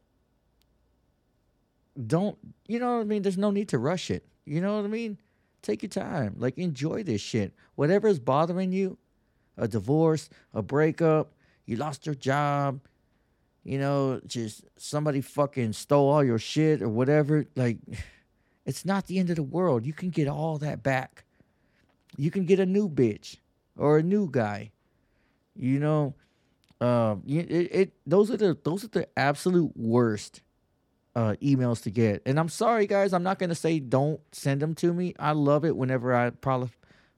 don't 2.05 2.37
you 2.67 2.79
know 2.79 2.95
what 2.95 3.01
I 3.01 3.05
mean? 3.05 3.21
There's 3.21 3.37
no 3.37 3.51
need 3.51 3.69
to 3.69 3.77
rush 3.77 4.11
it. 4.11 4.25
You 4.45 4.61
know 4.61 4.77
what 4.77 4.85
I 4.85 4.87
mean? 4.87 5.17
Take 5.61 5.83
your 5.83 5.89
time. 5.89 6.35
Like 6.37 6.57
enjoy 6.57 7.03
this 7.03 7.21
shit. 7.21 7.53
Whatever 7.75 8.07
is 8.07 8.19
bothering 8.19 8.71
you, 8.71 8.97
a 9.57 9.67
divorce, 9.67 10.29
a 10.53 10.61
breakup, 10.61 11.33
you 11.65 11.75
lost 11.75 12.05
your 12.05 12.15
job, 12.15 12.79
you 13.63 13.77
know, 13.77 14.21
just 14.25 14.63
somebody 14.77 15.19
fucking 15.21 15.73
stole 15.73 16.09
all 16.09 16.23
your 16.23 16.39
shit 16.39 16.81
or 16.81 16.89
whatever. 16.89 17.45
Like 17.55 17.77
it's 18.65 18.85
not 18.85 19.07
the 19.07 19.19
end 19.19 19.29
of 19.29 19.35
the 19.35 19.43
world. 19.43 19.85
You 19.85 19.93
can 19.93 20.09
get 20.09 20.27
all 20.27 20.57
that 20.59 20.83
back. 20.83 21.25
You 22.15 22.31
can 22.31 22.45
get 22.45 22.59
a 22.59 22.65
new 22.65 22.89
bitch 22.89 23.37
or 23.77 23.97
a 23.97 24.03
new 24.03 24.29
guy. 24.31 24.71
You 25.55 25.79
know, 25.79 26.15
um, 26.79 27.23
it, 27.27 27.51
it 27.51 27.93
those 28.05 28.31
are 28.31 28.37
the 28.37 28.57
those 28.63 28.83
are 28.83 28.89
the 28.89 29.07
absolute 29.17 29.75
worst 29.75 30.41
uh, 31.17 31.33
emails 31.41 31.81
to 31.81 31.89
get. 31.89 32.21
And 32.27 32.39
I'm 32.39 32.47
sorry, 32.47 32.85
guys. 32.85 33.11
I'm 33.11 33.23
not 33.23 33.39
gonna 33.39 33.55
say 33.55 33.79
don't 33.79 34.21
send 34.31 34.61
them 34.61 34.75
to 34.75 34.93
me. 34.93 35.15
I 35.17 35.31
love 35.31 35.65
it 35.65 35.75
whenever 35.75 36.15
I 36.15 36.29
probably 36.29 36.69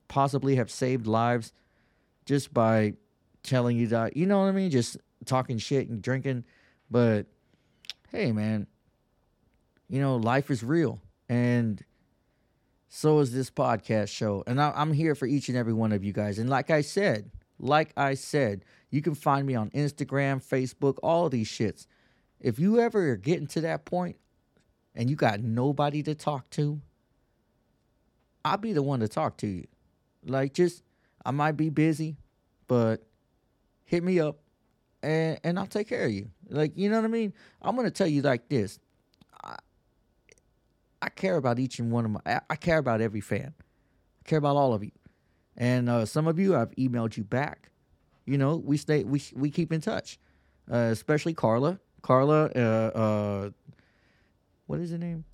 possibly 0.08 0.56
have 0.56 0.72
saved 0.72 1.06
lives 1.06 1.52
just 2.26 2.54
by 2.54 2.94
telling 3.44 3.76
you 3.76 3.88
that. 3.88 4.16
You 4.16 4.26
know 4.26 4.40
what 4.40 4.46
I 4.46 4.52
mean? 4.54 4.72
Just 4.72 4.96
talking 5.26 5.58
shit 5.58 5.90
and 5.90 6.02
drinking. 6.02 6.46
But 6.90 7.26
hey, 8.10 8.32
man, 8.32 8.68
you 9.90 10.00
know 10.00 10.16
life 10.16 10.50
is 10.50 10.64
real, 10.64 11.02
and 11.28 11.84
so 12.88 13.20
is 13.20 13.34
this 13.34 13.52
podcast 13.52 14.08
show. 14.08 14.46
And 14.48 14.62
I, 14.62 14.72
I'm 14.78 14.94
here 14.94 15.14
for 15.14 15.26
each 15.26 15.50
and 15.50 15.58
every 15.58 15.74
one 15.74 15.92
of 15.92 16.06
you 16.06 16.14
guys. 16.14 16.40
And 16.40 16.50
like 16.50 16.72
I 16.72 16.80
said, 16.80 17.32
like 17.60 17.92
I 17.98 18.14
said, 18.14 18.64
you 18.92 19.02
can 19.02 19.14
find 19.14 19.46
me 19.46 19.56
on 19.56 19.72
Instagram, 19.72 20.42
Facebook, 20.42 21.00
all 21.04 21.28
these 21.28 21.50
shits. 21.50 21.86
If 22.40 22.60
you 22.60 22.80
ever 22.80 23.12
are 23.12 23.18
getting 23.18 23.48
to 23.48 23.62
that 23.62 23.86
point 23.86 24.18
and 24.96 25.10
you 25.10 25.16
got 25.16 25.42
nobody 25.42 26.04
to 26.04 26.16
talk 26.16 26.50
to, 26.52 26.82
I'll 28.46 28.58
be 28.58 28.74
the 28.74 28.82
one 28.84 29.02
to 29.02 29.08
talk 29.08 29.38
to 29.38 29.48
you. 29.48 29.66
Like 30.26 30.54
just 30.54 30.84
I 31.26 31.32
might 31.32 31.54
be 31.54 31.70
busy, 31.70 32.18
but 32.68 33.04
hit 33.86 34.04
me 34.04 34.20
up 34.20 34.40
and 35.04 35.40
and 35.44 35.60
I'll 35.60 35.68
take 35.68 35.90
care 35.90 36.06
of 36.06 36.12
you. 36.12 36.30
Like, 36.50 36.74
you 36.76 36.90
know 36.90 36.98
what 36.98 37.06
I 37.06 37.10
mean? 37.10 37.34
I'm 37.62 37.76
gonna 37.76 37.92
tell 37.92 38.08
you 38.08 38.22
like 38.22 38.50
this. 38.50 38.80
I, 39.44 39.58
I 41.02 41.10
care 41.10 41.38
about 41.38 41.60
each 41.60 41.80
and 41.80 41.92
one 41.92 42.06
of 42.06 42.12
my 42.12 42.22
I, 42.26 42.42
I 42.50 42.56
care 42.56 42.78
about 42.78 43.02
every 43.02 43.22
fan. 43.22 43.54
I 43.60 44.30
care 44.30 44.40
about 44.40 44.56
all 44.56 44.74
of 44.74 44.84
you. 44.84 44.92
And 45.58 45.90
uh, 45.90 46.06
some 46.06 46.28
of 46.28 46.40
you 46.40 46.56
I've 46.56 46.72
emailed 46.72 47.18
you 47.18 47.24
back. 47.24 47.72
You 48.26 48.38
know, 48.38 48.56
we 48.58 48.78
stay 48.78 49.04
we 49.04 49.22
we 49.36 49.52
keep 49.52 49.74
in 49.74 49.82
touch. 49.82 50.20
Uh, 50.72 50.90
especially 50.92 51.34
Carla. 51.34 51.80
Carla 52.02 52.46
uh 52.56 52.60
uh 52.60 53.50
what 54.68 54.80
is 54.80 54.92
her 54.92 54.98
name? 54.98 55.26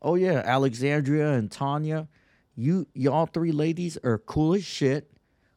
Oh 0.00 0.14
yeah, 0.16 0.42
Alexandria 0.44 1.32
and 1.32 1.50
Tanya. 1.50 2.08
You 2.56 2.86
y'all 2.94 3.26
three 3.26 3.52
ladies 3.52 3.96
are 4.04 4.18
cool 4.18 4.54
as 4.54 4.64
shit. 4.64 5.10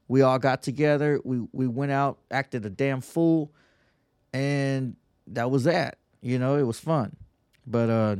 We 0.07 0.21
all 0.21 0.39
got 0.39 0.61
together. 0.63 1.19
We 1.23 1.41
we 1.51 1.67
went 1.67 1.91
out, 1.91 2.19
acted 2.31 2.65
a 2.65 2.69
damn 2.69 3.01
fool, 3.01 3.51
and 4.33 4.95
that 5.27 5.51
was 5.51 5.63
that. 5.65 5.97
You 6.21 6.39
know, 6.39 6.57
it 6.57 6.63
was 6.63 6.79
fun. 6.79 7.15
But 7.67 7.89
uh 7.89 8.15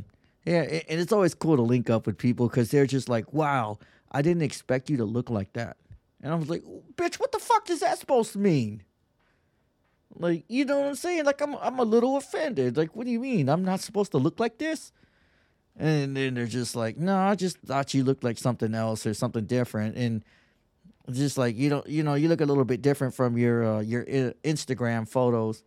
yeah, 0.45 0.61
a- 0.63 0.91
and 0.91 0.99
it's 0.99 1.11
always 1.11 1.33
cool 1.33 1.55
to 1.55 1.61
link 1.61 1.89
up 1.89 2.05
with 2.05 2.17
people 2.17 2.47
because 2.47 2.69
they're 2.71 2.85
just 2.85 3.09
like, 3.09 3.33
wow, 3.33 3.79
I 4.11 4.21
didn't 4.21 4.43
expect 4.43 4.89
you 4.89 4.97
to 4.97 5.05
look 5.05 5.29
like 5.29 5.53
that. 5.53 5.77
And 6.21 6.31
I 6.33 6.35
was 6.35 6.49
like, 6.49 6.63
bitch, 6.95 7.15
what 7.15 7.31
the 7.31 7.39
fuck 7.39 7.69
is 7.69 7.79
that 7.81 7.97
supposed 7.99 8.33
to 8.33 8.39
mean? 8.39 8.83
Like, 10.17 10.45
you 10.47 10.65
know 10.65 10.79
what 10.79 10.87
I'm 10.87 10.95
saying? 10.95 11.25
Like, 11.25 11.41
I'm 11.41 11.55
I'm 11.55 11.79
a 11.79 11.83
little 11.83 12.17
offended. 12.17 12.77
Like, 12.77 12.95
what 12.95 13.05
do 13.05 13.11
you 13.11 13.19
mean? 13.19 13.49
I'm 13.49 13.63
not 13.63 13.81
supposed 13.81 14.11
to 14.11 14.17
look 14.17 14.39
like 14.39 14.57
this? 14.57 14.91
And 15.77 16.15
then 16.15 16.35
they're 16.35 16.45
just 16.45 16.75
like, 16.75 16.97
no, 16.97 17.17
I 17.17 17.35
just 17.35 17.57
thought 17.59 17.93
you 17.93 18.03
looked 18.03 18.23
like 18.23 18.37
something 18.37 18.73
else 18.73 19.05
or 19.05 19.13
something 19.13 19.45
different. 19.45 19.97
And 19.97 20.23
just 21.11 21.37
like 21.37 21.57
you 21.57 21.69
don't, 21.69 21.87
you 21.87 22.01
know, 22.01 22.13
you 22.13 22.29
look 22.29 22.41
a 22.41 22.45
little 22.45 22.65
bit 22.65 22.81
different 22.81 23.13
from 23.13 23.37
your 23.37 23.63
uh, 23.63 23.79
your 23.81 24.05
Instagram 24.05 25.07
photos. 25.07 25.63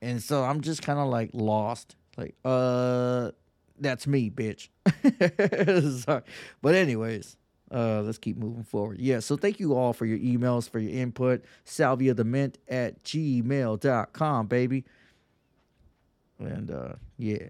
And 0.00 0.22
so 0.22 0.44
I'm 0.44 0.60
just 0.60 0.82
kind 0.82 0.98
of 0.98 1.08
like 1.08 1.30
lost. 1.32 1.96
Like, 2.16 2.36
uh, 2.44 3.32
that's 3.80 4.06
me, 4.06 4.30
bitch. 4.30 4.68
Sorry. 6.04 6.22
But 6.62 6.74
anyways, 6.74 7.36
uh, 7.72 8.02
let's 8.02 8.18
keep 8.18 8.36
moving 8.36 8.64
forward. 8.64 8.98
Yeah, 9.00 9.20
so 9.20 9.36
thank 9.36 9.60
you 9.60 9.74
all 9.74 9.92
for 9.92 10.06
your 10.06 10.18
emails, 10.18 10.68
for 10.68 10.78
your 10.78 10.92
input. 10.92 11.44
Salvia 11.64 12.14
the 12.14 12.24
mint 12.24 12.58
at 12.68 13.02
gmail.com, 13.04 14.46
baby. 14.46 14.84
And 16.38 16.70
uh, 16.70 16.92
yeah. 17.18 17.48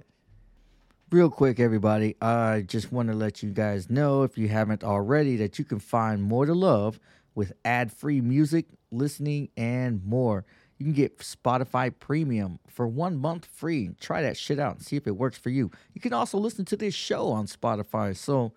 Real 1.11 1.31
quick, 1.31 1.59
everybody, 1.59 2.17
I 2.21 2.65
just 2.67 2.93
want 2.93 3.09
to 3.09 3.15
let 3.15 3.43
you 3.43 3.51
guys 3.51 3.89
know, 3.89 4.25
if 4.25 4.37
you 4.37 4.49
haven't 4.49 4.85
already, 4.85 5.37
that 5.37 5.59
you 5.59 5.65
can 5.65 5.79
find 5.79 6.23
more 6.23 6.45
to 6.45 6.53
love 6.53 7.01
with 7.35 7.53
ad 7.65 7.93
free 7.93 8.21
music, 8.21 8.67
listening, 8.91 9.49
and 9.57 10.05
more. 10.05 10.45
You 10.79 10.85
can 10.85 10.93
get 10.93 11.19
Spotify 11.19 11.93
Premium 11.99 12.59
for 12.69 12.87
one 12.87 13.17
month 13.17 13.47
free. 13.47 13.91
Try 14.01 14.23
that 14.23 14.37
shit 14.37 14.59
out 14.59 14.77
and 14.77 14.85
see 14.85 14.97
if 14.97 15.07
it 15.07 15.17
works 15.17 15.39
for 15.39 15.51
you. 15.51 15.71
You 15.95 16.01
can 16.01 16.13
also 16.13 16.39
listen 16.39 16.65
to 16.67 16.77
this 16.77 16.95
show 16.95 17.29
on 17.29 17.47
Spotify. 17.47 18.15
So, 18.17 18.53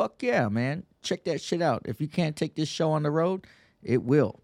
fuck 0.00 0.22
yeah, 0.22 0.48
man. 0.48 0.84
Check 1.02 1.24
that 1.24 1.42
shit 1.42 1.60
out. 1.60 1.82
If 1.84 2.00
you 2.00 2.08
can't 2.08 2.34
take 2.34 2.54
this 2.54 2.68
show 2.68 2.90
on 2.92 3.02
the 3.02 3.10
road 3.10 3.46
It 3.82 4.02
will. 4.02 4.40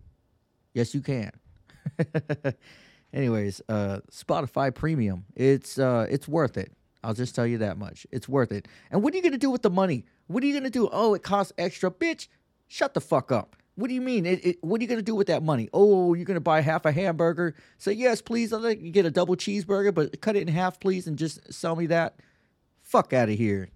Yes, 0.74 0.94
you 0.94 1.00
can. 1.00 1.30
Anyways, 3.14 3.62
uh, 3.68 4.00
Spotify 4.12 4.74
Premium. 4.74 5.24
It's 5.34 5.78
uh, 5.78 6.06
it's 6.10 6.28
worth 6.28 6.58
it. 6.58 6.72
I'll 7.02 7.14
just 7.14 7.34
tell 7.34 7.46
you 7.46 7.58
that 7.58 7.78
much. 7.78 8.06
It's 8.12 8.28
worth 8.28 8.52
it. 8.52 8.68
And 8.90 9.02
what 9.02 9.14
are 9.14 9.16
you 9.16 9.22
gonna 9.22 9.38
do 9.38 9.50
with 9.50 9.62
the 9.62 9.70
money? 9.70 10.04
What 10.26 10.42
are 10.42 10.46
you 10.46 10.52
gonna 10.52 10.68
do? 10.68 10.90
Oh, 10.92 11.14
it 11.14 11.22
costs 11.22 11.54
extra, 11.56 11.90
bitch. 11.90 12.28
Shut 12.68 12.92
the 12.92 13.00
fuck 13.00 13.32
up. 13.32 13.56
What 13.76 13.88
do 13.88 13.94
you 13.94 14.02
mean? 14.02 14.26
It, 14.26 14.44
it, 14.44 14.58
what 14.62 14.80
are 14.80 14.84
you 14.84 14.88
gonna 14.88 15.00
do 15.00 15.14
with 15.14 15.28
that 15.28 15.42
money? 15.42 15.70
Oh, 15.72 16.12
you're 16.12 16.26
gonna 16.26 16.40
buy 16.40 16.60
half 16.60 16.84
a 16.84 16.92
hamburger? 16.92 17.54
Say 17.78 17.92
yes, 17.92 18.20
please. 18.20 18.52
I'll 18.52 18.60
let 18.60 18.80
you 18.80 18.90
get 18.90 19.06
a 19.06 19.10
double 19.10 19.36
cheeseburger, 19.36 19.94
but 19.94 20.20
cut 20.20 20.36
it 20.36 20.42
in 20.42 20.48
half, 20.48 20.80
please, 20.80 21.06
and 21.06 21.16
just 21.16 21.50
sell 21.50 21.76
me 21.76 21.86
that. 21.86 22.16
Fuck 22.82 23.14
out 23.14 23.30
of 23.30 23.38
here, 23.38 23.70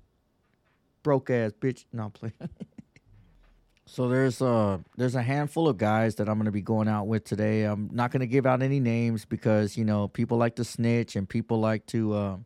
broke 1.02 1.30
ass 1.30 1.52
bitch. 1.52 1.84
No, 1.92 2.10
playing. 2.10 2.34
So 3.92 4.08
there's 4.08 4.40
uh 4.40 4.78
there's 4.96 5.16
a 5.16 5.22
handful 5.22 5.66
of 5.66 5.76
guys 5.76 6.14
that 6.14 6.28
I'm 6.28 6.38
gonna 6.38 6.52
be 6.52 6.62
going 6.62 6.86
out 6.86 7.08
with 7.08 7.24
today. 7.24 7.64
I'm 7.64 7.90
not 7.92 8.12
gonna 8.12 8.28
give 8.28 8.46
out 8.46 8.62
any 8.62 8.78
names 8.78 9.24
because 9.24 9.76
you 9.76 9.84
know 9.84 10.06
people 10.06 10.38
like 10.38 10.54
to 10.56 10.64
snitch 10.64 11.16
and 11.16 11.28
people 11.28 11.58
like 11.58 11.86
to 11.86 12.14
um, 12.14 12.44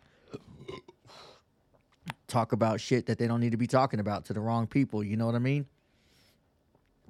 talk 2.29 2.53
about 2.53 2.81
shit 2.81 3.05
that 3.07 3.19
they 3.19 3.27
don't 3.27 3.41
need 3.41 3.51
to 3.53 3.59
be 3.59 3.67
talking 3.67 4.01
about 4.01 4.25
to 4.25 4.33
the 4.33 4.41
wrong 4.41 4.67
people. 4.67 5.05
You 5.05 5.19
know 5.19 5.27
what 5.27 5.35
I 5.35 5.39
mean? 5.39 5.67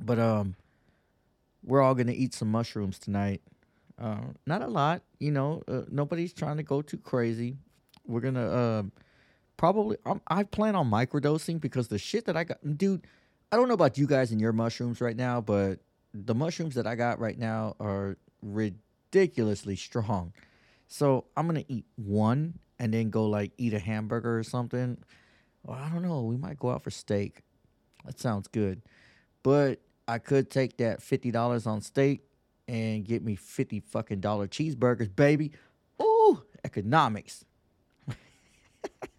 But 0.01 0.18
um, 0.18 0.57
we're 1.62 1.80
all 1.80 1.95
gonna 1.95 2.11
eat 2.11 2.34
some 2.34 2.51
mushrooms 2.51 2.99
tonight. 2.99 3.40
Uh, 3.97 4.32
not 4.49 4.62
a 4.62 4.66
lot, 4.66 5.03
you 5.20 5.30
know. 5.30 5.62
Uh, 5.68 5.82
nobody's 5.88 6.32
trying 6.32 6.57
to 6.57 6.64
go 6.64 6.82
too 6.82 6.99
crazy. 6.99 7.57
We're 8.05 8.18
gonna 8.18 8.49
uh, 8.49 8.82
probably. 9.57 9.96
Um, 10.07 10.20
I 10.28 10.44
plan 10.44 10.74
on 10.74 10.90
microdosing 10.90 11.61
because 11.61 11.88
the 11.88 11.98
shit 11.98 12.26
that 12.26 12.36
I 12.36 12.44
got, 12.44 12.59
dude. 12.78 13.07
I 13.52 13.57
don't 13.57 13.68
know 13.68 13.74
about 13.74 13.98
you 13.98 14.07
guys 14.09 14.32
and 14.32 14.40
your 14.40 14.52
mushrooms 14.52 15.00
right 15.00 15.16
now, 15.16 15.40
but 15.40 15.78
the 16.12 16.34
mushrooms 16.34 16.74
that 16.74 16.86
I 16.86 16.96
got 16.96 17.20
right 17.20 17.38
now 17.38 17.76
are 17.78 18.16
ridiculously 18.42 19.76
strong. 19.76 20.32
So 20.88 21.26
I'm 21.36 21.46
gonna 21.46 21.64
eat 21.68 21.86
one 21.96 22.59
and 22.78 22.92
then 22.92 23.11
go 23.11 23.26
like 23.26 23.52
eat 23.59 23.74
a 23.74 23.78
hamburger 23.78 24.38
or 24.38 24.42
something. 24.42 24.98
Well, 25.62 25.78
I 25.78 25.88
don't 25.88 26.02
know. 26.02 26.22
We 26.22 26.36
might 26.36 26.59
go 26.59 26.70
out 26.70 26.82
for 26.82 26.90
steak. 26.90 27.42
That 28.05 28.18
sounds 28.18 28.48
good. 28.48 28.82
But 29.42 29.80
I 30.07 30.18
could 30.18 30.50
take 30.50 30.76
that 30.78 31.02
fifty 31.02 31.30
dollars 31.30 31.66
on 31.66 31.80
steak 31.80 32.22
and 32.68 33.05
get 33.05 33.22
me 33.22 33.36
fifty 33.36 33.80
fucking 33.80 34.20
dollar 34.20 34.46
cheeseburgers, 34.48 35.14
baby. 35.14 35.52
Ooh, 36.02 36.42
economics. 36.64 37.44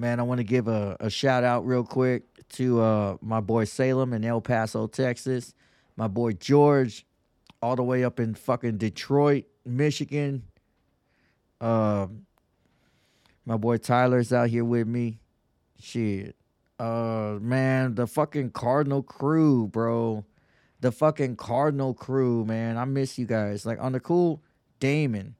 Man, 0.00 0.18
I 0.18 0.22
want 0.22 0.38
to 0.38 0.44
give 0.44 0.66
a, 0.66 0.96
a 0.98 1.10
shout 1.10 1.44
out 1.44 1.66
real 1.66 1.84
quick 1.84 2.22
to 2.54 2.80
uh, 2.80 3.16
my 3.20 3.40
boy 3.40 3.64
Salem 3.64 4.14
in 4.14 4.24
El 4.24 4.40
Paso, 4.40 4.86
Texas. 4.86 5.52
My 5.94 6.08
boy 6.08 6.32
George, 6.32 7.04
all 7.60 7.76
the 7.76 7.82
way 7.82 8.02
up 8.02 8.18
in 8.18 8.32
fucking 8.32 8.78
Detroit, 8.78 9.44
Michigan. 9.66 10.44
Uh, 11.60 12.06
my 13.44 13.58
boy 13.58 13.76
Tyler's 13.76 14.32
out 14.32 14.48
here 14.48 14.64
with 14.64 14.86
me. 14.86 15.20
Shit. 15.78 16.34
Uh, 16.78 17.36
man, 17.38 17.94
the 17.94 18.06
fucking 18.06 18.52
Cardinal 18.52 19.02
crew, 19.02 19.68
bro. 19.68 20.24
The 20.80 20.92
fucking 20.92 21.36
Cardinal 21.36 21.92
crew, 21.92 22.46
man. 22.46 22.78
I 22.78 22.86
miss 22.86 23.18
you 23.18 23.26
guys. 23.26 23.66
Like 23.66 23.78
on 23.78 23.92
the 23.92 24.00
cool, 24.00 24.42
Damon, 24.78 25.34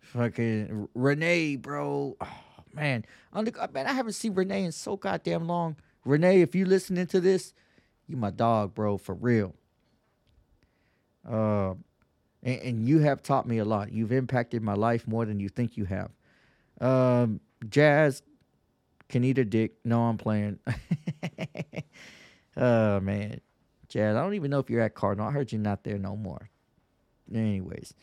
fucking 0.00 0.90
Renee, 0.92 1.56
bro. 1.56 2.18
Oh, 2.20 2.51
man, 2.74 3.04
man, 3.34 3.86
I 3.86 3.92
haven't 3.92 4.12
seen 4.12 4.34
Renee 4.34 4.64
in 4.64 4.72
so 4.72 4.96
goddamn 4.96 5.46
long. 5.46 5.76
Renee, 6.04 6.40
if 6.40 6.54
you 6.54 6.64
listening 6.64 7.06
to 7.08 7.20
this, 7.20 7.54
you 8.06 8.16
my 8.16 8.30
dog, 8.30 8.74
bro, 8.74 8.98
for 8.98 9.14
real. 9.14 9.54
Uh, 11.28 11.74
and, 12.42 12.60
and 12.62 12.88
you 12.88 12.98
have 13.00 13.22
taught 13.22 13.46
me 13.46 13.58
a 13.58 13.64
lot. 13.64 13.92
You've 13.92 14.12
impacted 14.12 14.62
my 14.62 14.74
life 14.74 15.06
more 15.06 15.24
than 15.24 15.40
you 15.40 15.48
think 15.48 15.76
you 15.76 15.84
have. 15.84 16.10
Um, 16.80 17.40
Jazz 17.68 18.22
can 19.08 19.24
eat 19.24 19.38
a 19.38 19.44
dick. 19.44 19.76
No, 19.84 20.02
I'm 20.02 20.18
playing. 20.18 20.58
oh 22.56 23.00
man, 23.00 23.40
Jazz, 23.88 24.16
I 24.16 24.22
don't 24.22 24.34
even 24.34 24.50
know 24.50 24.58
if 24.58 24.68
you're 24.68 24.80
at 24.80 24.94
Cardinal. 24.94 25.28
I 25.28 25.32
heard 25.32 25.52
you're 25.52 25.60
not 25.60 25.84
there 25.84 25.98
no 25.98 26.16
more. 26.16 26.50
Anyways, 27.32 27.94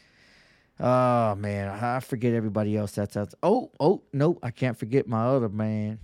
oh 0.79 1.35
man, 1.35 1.67
I 1.69 1.99
forget 1.99 2.33
everybody 2.33 2.75
else 2.77 2.93
that's 2.93 3.17
out. 3.17 3.33
Oh, 3.43 3.71
oh, 3.79 4.03
no, 4.13 4.37
I 4.41 4.51
can't 4.51 4.77
forget 4.77 5.07
my 5.07 5.25
other 5.25 5.49
man. 5.49 5.99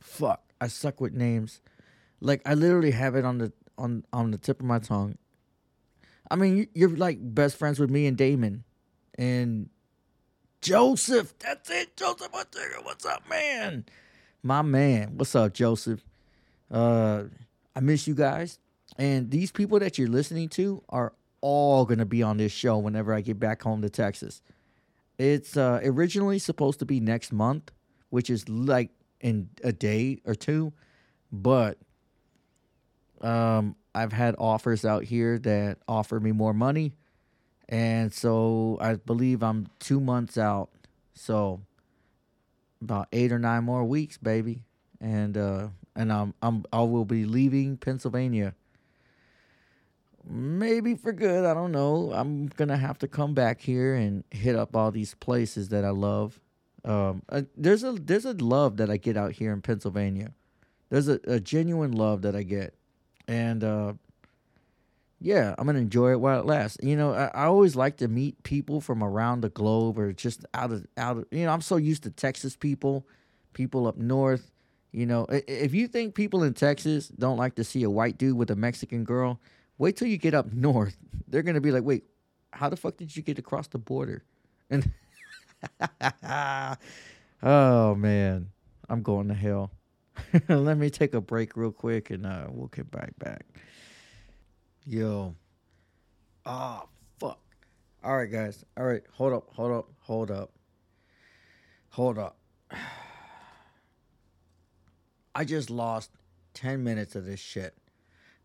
Fuck, 0.00 0.42
I 0.60 0.68
suck 0.68 1.00
with 1.00 1.12
names. 1.12 1.60
Like 2.20 2.40
I 2.46 2.54
literally 2.54 2.92
have 2.92 3.14
it 3.16 3.24
on 3.24 3.38
the 3.38 3.52
on 3.78 4.04
on 4.12 4.30
the 4.30 4.38
tip 4.38 4.60
of 4.60 4.66
my 4.66 4.78
tongue. 4.78 5.18
I 6.30 6.36
mean, 6.36 6.56
you- 6.56 6.68
you're 6.74 6.96
like 6.96 7.18
best 7.20 7.56
friends 7.56 7.78
with 7.78 7.90
me 7.90 8.06
and 8.06 8.16
Damon, 8.16 8.64
and 9.16 9.68
Joseph. 10.60 11.34
That's 11.38 11.70
it, 11.70 11.96
Joseph 11.96 12.32
What's 12.32 13.04
up, 13.06 13.28
man? 13.28 13.84
My 14.42 14.62
man. 14.62 15.16
What's 15.16 15.34
up, 15.34 15.52
Joseph? 15.52 16.04
Uh, 16.70 17.24
I 17.74 17.80
miss 17.80 18.06
you 18.06 18.14
guys, 18.14 18.58
and 18.96 19.30
these 19.30 19.52
people 19.52 19.78
that 19.78 19.98
you're 19.98 20.08
listening 20.08 20.48
to 20.50 20.82
are 20.88 21.12
all 21.40 21.84
gonna 21.84 22.06
be 22.06 22.22
on 22.22 22.36
this 22.36 22.52
show 22.52 22.78
whenever 22.78 23.12
I 23.12 23.20
get 23.20 23.38
back 23.38 23.62
home 23.62 23.82
to 23.82 23.90
Texas. 23.90 24.42
It's 25.18 25.56
uh, 25.56 25.80
originally 25.82 26.38
supposed 26.38 26.78
to 26.80 26.84
be 26.84 27.00
next 27.00 27.32
month, 27.32 27.72
which 28.10 28.28
is 28.28 28.48
like 28.48 28.90
in 29.20 29.48
a 29.64 29.72
day 29.72 30.20
or 30.26 30.34
two, 30.34 30.72
but 31.32 31.78
um, 33.22 33.76
I've 33.94 34.12
had 34.12 34.34
offers 34.38 34.84
out 34.84 35.04
here 35.04 35.38
that 35.38 35.78
offer 35.88 36.20
me 36.20 36.32
more 36.32 36.52
money, 36.52 36.94
and 37.68 38.12
so 38.12 38.76
I 38.80 38.94
believe 38.96 39.42
I'm 39.42 39.68
two 39.78 40.00
months 40.00 40.36
out. 40.36 40.68
So 41.14 41.62
about 42.82 43.08
eight 43.12 43.32
or 43.32 43.38
nine 43.38 43.64
more 43.64 43.84
weeks, 43.84 44.18
baby, 44.18 44.64
and 45.00 45.36
uh, 45.36 45.68
and 45.94 46.12
I'm 46.12 46.34
I'm 46.42 46.64
I 46.72 46.82
will 46.82 47.04
be 47.04 47.24
leaving 47.24 47.76
Pennsylvania. 47.76 48.54
Maybe 50.28 50.96
for 50.96 51.12
good, 51.12 51.44
I 51.44 51.54
don't 51.54 51.70
know. 51.70 52.10
I'm 52.12 52.48
gonna 52.48 52.76
have 52.76 52.98
to 52.98 53.08
come 53.08 53.34
back 53.34 53.60
here 53.60 53.94
and 53.94 54.24
hit 54.30 54.56
up 54.56 54.74
all 54.74 54.90
these 54.90 55.14
places 55.14 55.68
that 55.68 55.84
I 55.84 55.90
love. 55.90 56.40
Um, 56.84 57.22
uh, 57.28 57.42
there's 57.56 57.84
a 57.84 57.92
there's 57.92 58.24
a 58.24 58.32
love 58.32 58.76
that 58.78 58.90
I 58.90 58.96
get 58.96 59.16
out 59.16 59.32
here 59.32 59.52
in 59.52 59.62
Pennsylvania. 59.62 60.32
There's 60.88 61.08
a, 61.08 61.20
a 61.26 61.38
genuine 61.38 61.92
love 61.92 62.22
that 62.22 62.34
I 62.34 62.42
get, 62.42 62.74
and 63.28 63.62
uh, 63.62 63.92
yeah, 65.20 65.54
I'm 65.58 65.66
gonna 65.66 65.78
enjoy 65.78 66.12
it 66.12 66.20
while 66.20 66.40
it 66.40 66.46
lasts. 66.46 66.78
You 66.82 66.96
know, 66.96 67.12
I, 67.12 67.26
I 67.26 67.44
always 67.44 67.76
like 67.76 67.96
to 67.98 68.08
meet 68.08 68.42
people 68.42 68.80
from 68.80 69.04
around 69.04 69.40
the 69.42 69.48
globe 69.48 69.98
or 69.98 70.12
just 70.12 70.44
out 70.54 70.72
of 70.72 70.86
out 70.96 71.18
of. 71.18 71.26
You 71.30 71.44
know, 71.44 71.52
I'm 71.52 71.60
so 71.60 71.76
used 71.76 72.02
to 72.02 72.10
Texas 72.10 72.56
people, 72.56 73.06
people 73.52 73.86
up 73.86 73.96
north. 73.96 74.50
You 74.92 75.06
know, 75.06 75.26
if 75.30 75.74
you 75.74 75.88
think 75.88 76.14
people 76.14 76.42
in 76.42 76.54
Texas 76.54 77.08
don't 77.08 77.36
like 77.36 77.54
to 77.56 77.64
see 77.64 77.82
a 77.82 77.90
white 77.90 78.18
dude 78.18 78.36
with 78.36 78.50
a 78.50 78.56
Mexican 78.56 79.04
girl, 79.04 79.40
wait 79.78 79.96
till 79.96 80.08
you 80.08 80.18
get 80.18 80.34
up 80.34 80.52
north. 80.52 80.96
They're 81.28 81.42
gonna 81.42 81.60
be 81.60 81.72
like, 81.72 81.84
wait, 81.84 82.04
how 82.52 82.68
the 82.68 82.76
fuck 82.76 82.96
did 82.96 83.16
you 83.16 83.22
get 83.22 83.38
across 83.38 83.68
the 83.68 83.78
border? 83.78 84.24
And 84.70 84.90
oh 87.42 87.94
man, 87.94 88.50
I'm 88.88 89.02
going 89.02 89.28
to 89.28 89.34
hell. 89.34 89.70
Let 90.48 90.78
me 90.78 90.90
take 90.90 91.14
a 91.14 91.20
break 91.20 91.56
real 91.56 91.72
quick 91.72 92.10
and 92.10 92.26
uh, 92.26 92.46
we'll 92.48 92.68
get 92.68 92.90
back 92.90 93.18
back. 93.18 93.44
Yo. 94.86 95.34
Oh, 96.44 96.88
fuck. 97.18 97.40
All 98.04 98.16
right, 98.16 98.30
guys. 98.30 98.64
All 98.76 98.84
right. 98.84 99.02
Hold 99.12 99.32
up. 99.32 99.48
Hold 99.52 99.72
up. 99.72 99.88
Hold 100.00 100.30
up. 100.30 100.52
Hold 101.90 102.18
up. 102.18 102.36
I 105.34 105.44
just 105.44 105.68
lost 105.70 106.10
10 106.54 106.82
minutes 106.82 107.14
of 107.14 107.26
this 107.26 107.40
shit. 107.40 107.74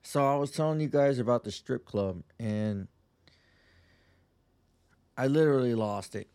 So 0.03 0.25
I 0.25 0.35
was 0.35 0.51
telling 0.51 0.79
you 0.79 0.87
guys 0.87 1.19
about 1.19 1.43
the 1.43 1.51
strip 1.51 1.85
club 1.85 2.23
and 2.39 2.87
I 5.17 5.27
literally 5.27 5.75
lost 5.75 6.15
it. 6.15 6.27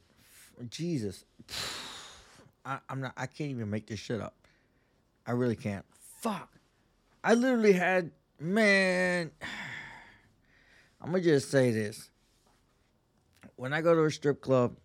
Jesus. 0.70 1.24
I, 2.64 2.78
I'm 2.88 3.00
not 3.00 3.12
I 3.16 3.26
can't 3.26 3.50
even 3.50 3.70
make 3.70 3.86
this 3.86 4.00
shit 4.00 4.20
up. 4.20 4.34
I 5.26 5.32
really 5.32 5.56
can't. 5.56 5.84
Fuck. 6.20 6.50
I 7.22 7.34
literally 7.34 7.72
had 7.72 8.10
man 8.38 9.30
I'm 11.00 11.10
gonna 11.10 11.22
just 11.22 11.50
say 11.50 11.70
this. 11.70 12.10
When 13.56 13.72
I 13.72 13.80
go 13.80 13.94
to 13.94 14.04
a 14.04 14.10
strip 14.10 14.40
club, 14.40 14.76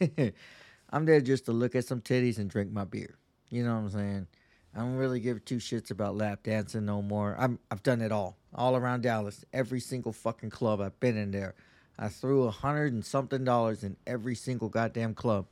I'm 0.90 1.04
there 1.06 1.20
just 1.20 1.46
to 1.46 1.52
look 1.52 1.74
at 1.74 1.84
some 1.84 2.00
titties 2.00 2.38
and 2.38 2.50
drink 2.50 2.72
my 2.72 2.84
beer. 2.84 3.16
You 3.50 3.64
know 3.64 3.74
what 3.74 3.80
I'm 3.80 3.90
saying? 3.90 4.26
I 4.74 4.80
don't 4.80 4.96
really 4.96 5.20
give 5.20 5.44
two 5.44 5.56
shits 5.56 5.90
about 5.90 6.16
lap 6.16 6.44
dancing 6.44 6.86
no 6.86 7.02
more. 7.02 7.36
I'm 7.38 7.58
I've 7.70 7.82
done 7.82 8.00
it 8.00 8.10
all. 8.10 8.36
All 8.54 8.76
around 8.76 9.02
Dallas. 9.02 9.44
Every 9.52 9.80
single 9.80 10.12
fucking 10.12 10.50
club 10.50 10.80
I've 10.80 10.98
been 10.98 11.16
in 11.16 11.30
there. 11.30 11.54
I 11.98 12.08
threw 12.08 12.44
a 12.44 12.50
hundred 12.50 12.92
and 12.92 13.04
something 13.04 13.44
dollars 13.44 13.84
in 13.84 13.96
every 14.06 14.34
single 14.34 14.68
goddamn 14.68 15.14
club. 15.14 15.46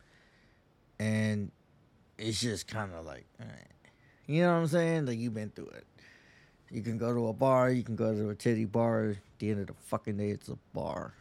And 0.98 1.50
it's 2.18 2.40
just 2.40 2.66
kinda 2.66 3.02
like 3.02 3.26
alright. 3.40 3.66
You 4.26 4.42
know 4.42 4.54
what 4.54 4.60
I'm 4.60 4.66
saying? 4.68 5.06
Like 5.06 5.18
you've 5.18 5.34
been 5.34 5.50
through 5.50 5.68
it. 5.68 5.84
You 6.70 6.82
can 6.82 6.98
go 6.98 7.12
to 7.12 7.28
a 7.28 7.32
bar, 7.32 7.70
you 7.70 7.82
can 7.82 7.96
go 7.96 8.14
to 8.14 8.30
a 8.30 8.34
titty 8.34 8.64
bar. 8.64 9.10
At 9.10 9.16
the 9.38 9.50
end 9.50 9.60
of 9.60 9.66
the 9.66 9.74
fucking 9.74 10.16
day, 10.16 10.30
it's 10.30 10.48
a 10.48 10.56
bar. 10.72 11.14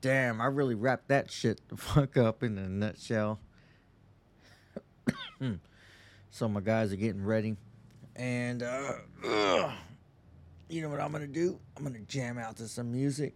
Damn, 0.00 0.40
I 0.40 0.46
really 0.46 0.74
wrapped 0.74 1.08
that 1.08 1.30
shit 1.30 1.60
the 1.68 1.76
fuck 1.76 2.16
up 2.16 2.42
in 2.42 2.58
a 2.58 2.68
nutshell. 2.68 3.38
So 6.30 6.48
my 6.48 6.60
guys 6.60 6.92
are 6.92 6.96
getting 6.96 7.24
ready. 7.24 7.56
And 8.16 8.62
uh 8.62 8.92
ugh, 9.26 9.72
you 10.68 10.82
know 10.82 10.88
what 10.88 11.00
I'm 11.00 11.12
gonna 11.12 11.26
do? 11.26 11.58
I'm 11.76 11.84
gonna 11.84 12.00
jam 12.00 12.38
out 12.38 12.56
to 12.56 12.68
some 12.68 12.92
music 12.92 13.34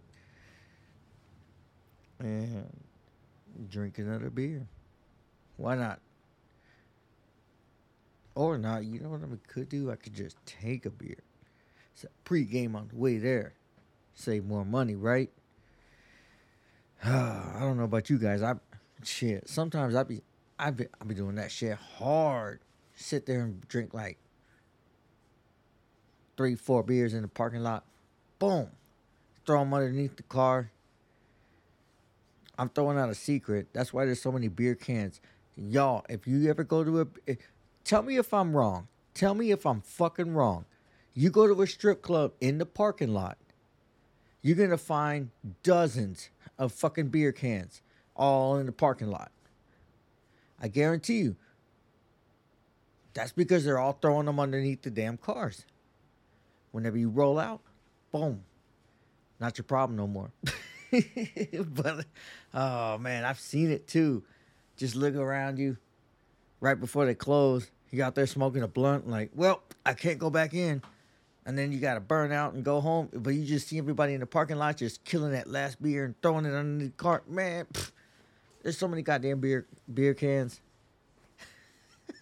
and 2.19 2.65
drink 3.69 3.97
another 3.97 4.29
beer. 4.29 4.67
Why 5.57 5.75
not? 5.75 5.99
Or 8.35 8.57
not, 8.57 8.85
you 8.85 9.01
know 9.01 9.09
what 9.09 9.21
I 9.21 9.51
could 9.51 9.67
do? 9.67 9.91
I 9.91 9.95
could 9.95 10.13
just 10.13 10.37
take 10.45 10.85
a 10.85 10.89
beer. 10.89 11.17
It's 11.93 12.05
a 12.05 12.09
pre-game 12.23 12.75
on 12.75 12.87
the 12.87 12.95
way 12.95 13.17
there. 13.17 13.53
Save 14.13 14.45
more 14.45 14.63
money, 14.63 14.95
right? 14.95 15.29
I 17.03 17.57
don't 17.59 17.77
know 17.77 17.83
about 17.83 18.09
you 18.09 18.17
guys. 18.17 18.41
I 18.41 18.53
shit. 19.03 19.49
Sometimes 19.49 19.95
I 19.95 20.03
be 20.03 20.21
I 20.59 20.71
be 20.71 20.87
I 20.99 21.05
be 21.05 21.15
doing 21.15 21.35
that 21.35 21.51
shit 21.51 21.77
hard. 21.97 22.59
Sit 22.95 23.25
there 23.25 23.41
and 23.41 23.65
drink 23.69 23.93
like 23.93 24.17
three, 26.35 26.55
four 26.55 26.83
beers 26.83 27.13
in 27.13 27.21
the 27.21 27.29
parking 27.29 27.63
lot. 27.63 27.85
Boom. 28.39 28.69
Throw 29.45 29.59
them 29.59 29.73
underneath 29.73 30.17
the 30.17 30.23
car. 30.23 30.71
I'm 32.57 32.67
throwing 32.67 32.97
out 32.97 33.09
a 33.09 33.15
secret. 33.15 33.67
That's 33.71 33.93
why 33.93 34.03
there's 34.03 34.21
so 34.21 34.33
many 34.33 34.49
beer 34.49 34.75
cans. 34.75 35.21
Y'all, 35.55 36.05
if 36.09 36.27
you 36.27 36.49
ever 36.49 36.65
go 36.65 36.83
to 36.83 37.01
a 37.01 37.07
eh, 37.25 37.35
tell 37.85 38.03
me 38.03 38.17
if 38.17 38.33
I'm 38.33 38.55
wrong. 38.55 38.89
Tell 39.13 39.33
me 39.33 39.51
if 39.51 39.65
I'm 39.65 39.81
fucking 39.81 40.33
wrong. 40.33 40.65
You 41.13 41.29
go 41.29 41.47
to 41.47 41.61
a 41.61 41.67
strip 41.67 42.01
club 42.01 42.33
in 42.41 42.57
the 42.57 42.65
parking 42.65 43.13
lot. 43.13 43.37
You're 44.41 44.57
gonna 44.57 44.77
find 44.77 45.29
dozens 45.63 46.29
of 46.57 46.73
fucking 46.73 47.07
beer 47.09 47.31
cans 47.31 47.81
all 48.15 48.57
in 48.57 48.65
the 48.65 48.71
parking 48.73 49.09
lot. 49.09 49.31
I 50.61 50.67
guarantee 50.67 51.19
you. 51.19 51.35
That's 53.13 53.31
because 53.31 53.65
they're 53.65 53.79
all 53.79 53.97
throwing 54.01 54.25
them 54.25 54.39
underneath 54.39 54.81
the 54.81 54.89
damn 54.89 55.17
cars. 55.17 55.65
Whenever 56.71 56.97
you 56.97 57.09
roll 57.09 57.39
out, 57.39 57.61
boom. 58.11 58.43
Not 59.39 59.57
your 59.57 59.65
problem 59.65 59.97
no 59.97 60.07
more. 60.07 60.31
but 61.73 62.05
oh 62.53 62.97
man, 62.97 63.23
I've 63.25 63.39
seen 63.39 63.71
it 63.71 63.87
too. 63.87 64.23
Just 64.77 64.95
look 64.95 65.15
around 65.15 65.57
you 65.59 65.77
right 66.61 66.79
before 66.79 67.05
they 67.05 67.15
close. 67.15 67.69
You 67.91 68.03
out 68.03 68.15
there 68.15 68.27
smoking 68.27 68.61
a 68.61 68.67
blunt, 68.67 69.09
like, 69.09 69.31
well, 69.33 69.63
I 69.85 69.93
can't 69.93 70.19
go 70.19 70.29
back 70.29 70.53
in. 70.53 70.81
And 71.45 71.57
then 71.57 71.71
you 71.71 71.79
gotta 71.79 71.99
burn 71.99 72.31
out 72.31 72.53
and 72.53 72.63
go 72.63 72.79
home. 72.79 73.09
But 73.11 73.33
you 73.33 73.43
just 73.45 73.67
see 73.67 73.79
everybody 73.79 74.13
in 74.13 74.19
the 74.19 74.27
parking 74.27 74.57
lot 74.57 74.77
just 74.77 75.03
killing 75.03 75.31
that 75.31 75.47
last 75.47 75.81
beer 75.81 76.05
and 76.05 76.21
throwing 76.21 76.45
it 76.45 76.53
under 76.53 76.85
the 76.85 76.91
cart. 76.91 77.29
Man, 77.29 77.65
there's 78.61 78.77
so 78.77 78.87
many 78.87 79.01
goddamn 79.01 79.39
beer 79.39 79.65
beer 79.93 80.13
cans. 80.13 80.59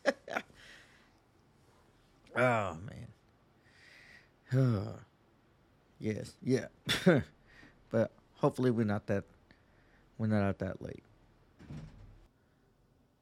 oh 2.36 2.78
man. 2.86 3.08
yes, 6.00 6.36
yeah. 6.42 6.68
but 7.90 8.12
hopefully 8.36 8.72
we're 8.72 8.86
not 8.86 9.08
that 9.08 9.24
we're 10.18 10.28
not 10.28 10.44
out 10.44 10.60
that 10.60 10.82
late. 10.82 11.04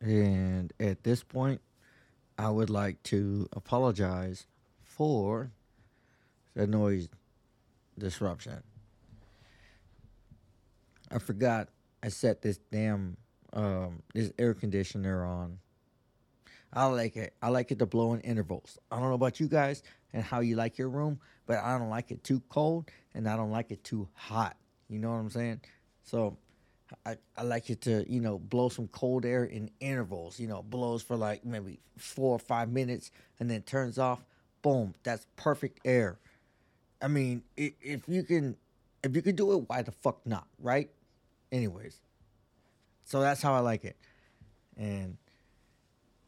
And 0.02 0.72
at 0.80 1.04
this 1.04 1.24
point, 1.24 1.62
I 2.38 2.50
would 2.50 2.70
like 2.70 3.02
to 3.04 3.50
apologize 3.54 4.46
for 4.84 5.52
the 6.54 6.68
noise 6.68 7.10
disruption. 7.98 8.62
I 11.12 11.20
forgot 11.20 11.70
I 12.06 12.10
set 12.10 12.44
this 12.44 12.60
damn 12.72 13.18
um 13.54 14.04
this 14.14 14.32
air 14.38 14.54
conditioner 14.54 15.26
on. 15.26 15.58
I 16.72 16.86
like 16.86 17.16
it. 17.16 17.34
I 17.42 17.50
like 17.50 17.72
it 17.72 17.80
to 17.80 17.86
blow 17.88 18.14
in 18.14 18.20
intervals. 18.22 18.78
I 18.92 19.00
don't 19.00 19.10
know 19.10 19.16
about 19.16 19.40
you 19.40 19.48
guys 19.48 19.82
and 20.14 20.24
how 20.24 20.42
you 20.42 20.56
like 20.56 20.78
your 20.78 20.90
room, 20.90 21.20
but 21.48 21.58
I 21.58 21.78
don't 21.80 21.90
like 21.90 22.12
it 22.12 22.24
too 22.24 22.44
cold 22.50 22.92
and 23.16 23.28
I 23.28 23.36
don't 23.36 23.50
like 23.50 23.72
it 23.72 23.84
too 23.84 24.08
hot. 24.14 24.56
You 24.88 25.00
know 25.00 25.10
what 25.10 25.18
I'm 25.18 25.30
saying? 25.32 25.62
So 26.04 26.38
I, 27.06 27.16
I 27.36 27.44
like 27.44 27.70
it 27.70 27.82
to, 27.82 28.06
you 28.12 28.20
know, 28.20 28.38
blow 28.38 28.70
some 28.70 28.88
cold 28.90 29.26
air 29.26 29.46
in 29.46 29.72
intervals, 29.80 30.40
you 30.40 30.48
know, 30.48 30.62
blows 30.62 31.02
for 31.02 31.16
like 31.16 31.44
maybe 31.44 31.80
four 31.98 32.36
or 32.36 32.40
five 32.40 32.70
minutes 32.70 33.10
and 33.40 33.50
then 33.50 33.64
turns 33.64 33.98
off. 33.98 34.24
Boom. 34.62 34.94
That's 35.04 35.26
perfect 35.38 35.80
air. 35.86 36.20
I 37.02 37.08
mean, 37.08 37.42
if 37.58 38.08
you 38.08 38.24
can, 38.24 38.58
if 39.02 39.16
you 39.16 39.22
can 39.22 39.36
do 39.36 39.54
it, 39.54 39.70
why 39.70 39.82
the 39.82 39.92
fuck 39.92 40.20
not, 40.26 40.48
right? 40.60 40.90
Anyways, 41.56 42.02
so 43.06 43.22
that's 43.22 43.42
how 43.42 43.54
I 43.54 43.60
like 43.60 43.86
it. 43.86 43.96
And, 44.76 45.16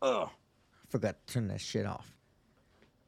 oh, 0.01 0.29
I 0.31 0.85
forgot 0.87 1.17
to 1.27 1.33
turn 1.33 1.49
that 1.49 1.59
shit 1.59 1.85
off. 1.85 2.15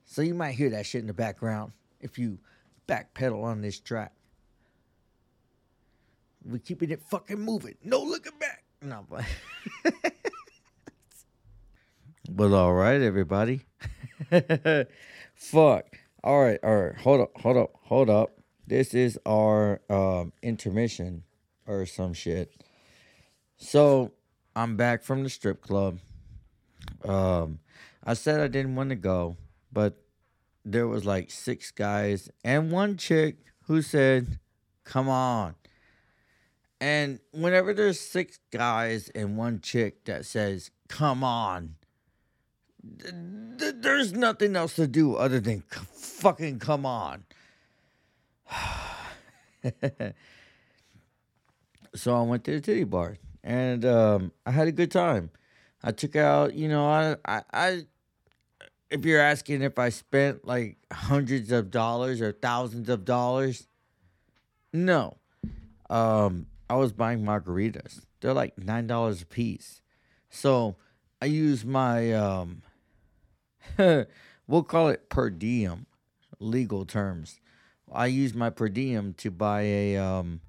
So 0.03 0.21
you 0.21 0.33
might 0.33 0.51
hear 0.51 0.69
that 0.71 0.85
shit 0.85 0.99
in 0.99 1.07
the 1.07 1.13
background 1.13 1.71
if 2.01 2.19
you 2.19 2.37
backpedal 2.89 3.41
on 3.41 3.61
this 3.61 3.79
track. 3.79 4.11
We 6.43 6.59
keeping 6.59 6.89
it 6.91 7.01
fucking 7.03 7.39
moving. 7.39 7.75
No 7.85 8.01
looking 8.01 8.37
back. 8.37 8.65
No, 8.81 9.05
but 9.09 9.23
but 12.29 12.51
all 12.51 12.73
right, 12.73 12.99
everybody. 12.99 13.61
Fuck. 15.35 15.85
All 16.21 16.43
right, 16.43 16.59
all 16.63 16.81
right. 16.81 16.97
Hold 16.97 17.21
up, 17.21 17.31
hold 17.39 17.55
up, 17.55 17.71
hold 17.83 18.09
up. 18.09 18.31
This 18.67 18.93
is 18.93 19.17
our 19.25 19.79
um, 19.89 20.33
intermission 20.43 21.23
or 21.69 21.85
some 21.85 22.13
shit. 22.13 22.51
So 23.57 24.11
I'm 24.55 24.75
back 24.75 25.03
from 25.03 25.23
the 25.23 25.29
strip 25.29 25.61
club. 25.61 25.99
Um, 27.05 27.59
I 28.03 28.15
said 28.15 28.39
I 28.39 28.47
didn't 28.47 28.75
want 28.75 28.89
to 28.89 28.95
go, 28.95 29.37
but 29.71 30.01
there 30.65 30.87
was 30.87 31.05
like 31.05 31.29
six 31.29 31.71
guys 31.71 32.29
and 32.43 32.71
one 32.71 32.97
chick 32.97 33.37
who 33.67 33.81
said, 33.81 34.39
"Come 34.83 35.07
on." 35.07 35.55
And 36.81 37.19
whenever 37.31 37.73
there's 37.73 37.99
six 37.99 38.39
guys 38.51 39.09
and 39.09 39.37
one 39.37 39.61
chick 39.61 40.05
that 40.05 40.25
says, 40.25 40.71
"Come 40.87 41.23
on," 41.23 41.75
th- 42.99 43.13
th- 43.59 43.75
there's 43.79 44.13
nothing 44.13 44.55
else 44.55 44.75
to 44.77 44.87
do 44.87 45.15
other 45.15 45.39
than 45.39 45.63
c- 45.71 45.85
fucking 45.93 46.59
come 46.59 46.85
on. 46.85 47.25
so 51.95 52.15
I 52.15 52.21
went 52.21 52.43
to 52.45 52.51
the 52.51 52.61
titty 52.61 52.83
bar 52.83 53.17
and 53.43 53.85
um, 53.85 54.31
I 54.45 54.51
had 54.51 54.67
a 54.67 54.71
good 54.71 54.91
time. 54.91 55.31
I 55.83 55.91
took 55.91 56.15
out, 56.15 56.53
you 56.53 56.67
know, 56.67 56.85
I, 56.85 57.15
I, 57.25 57.41
I, 57.53 57.81
if 58.89 59.05
you're 59.05 59.21
asking 59.21 59.61
if 59.61 59.79
I 59.79 59.89
spent 59.89 60.45
like 60.45 60.77
hundreds 60.91 61.51
of 61.51 61.71
dollars 61.71 62.21
or 62.21 62.31
thousands 62.31 62.89
of 62.89 63.05
dollars, 63.05 63.67
no. 64.73 65.17
Um, 65.89 66.47
I 66.69 66.75
was 66.75 66.91
buying 66.91 67.21
margaritas. 67.23 68.01
They're 68.21 68.33
like 68.33 68.57
nine 68.57 68.87
dollars 68.87 69.21
a 69.21 69.25
piece. 69.25 69.81
So 70.29 70.75
I 71.21 71.25
use 71.25 71.65
my 71.65 72.13
um, 72.13 72.61
we'll 74.47 74.63
call 74.63 74.89
it 74.89 75.09
per 75.09 75.29
diem, 75.29 75.85
legal 76.39 76.85
terms. 76.85 77.39
I 77.91 78.07
use 78.07 78.33
my 78.35 78.49
per 78.49 78.69
diem 78.69 79.13
to 79.15 79.31
buy 79.31 79.61
a 79.61 79.97
um 79.97 80.41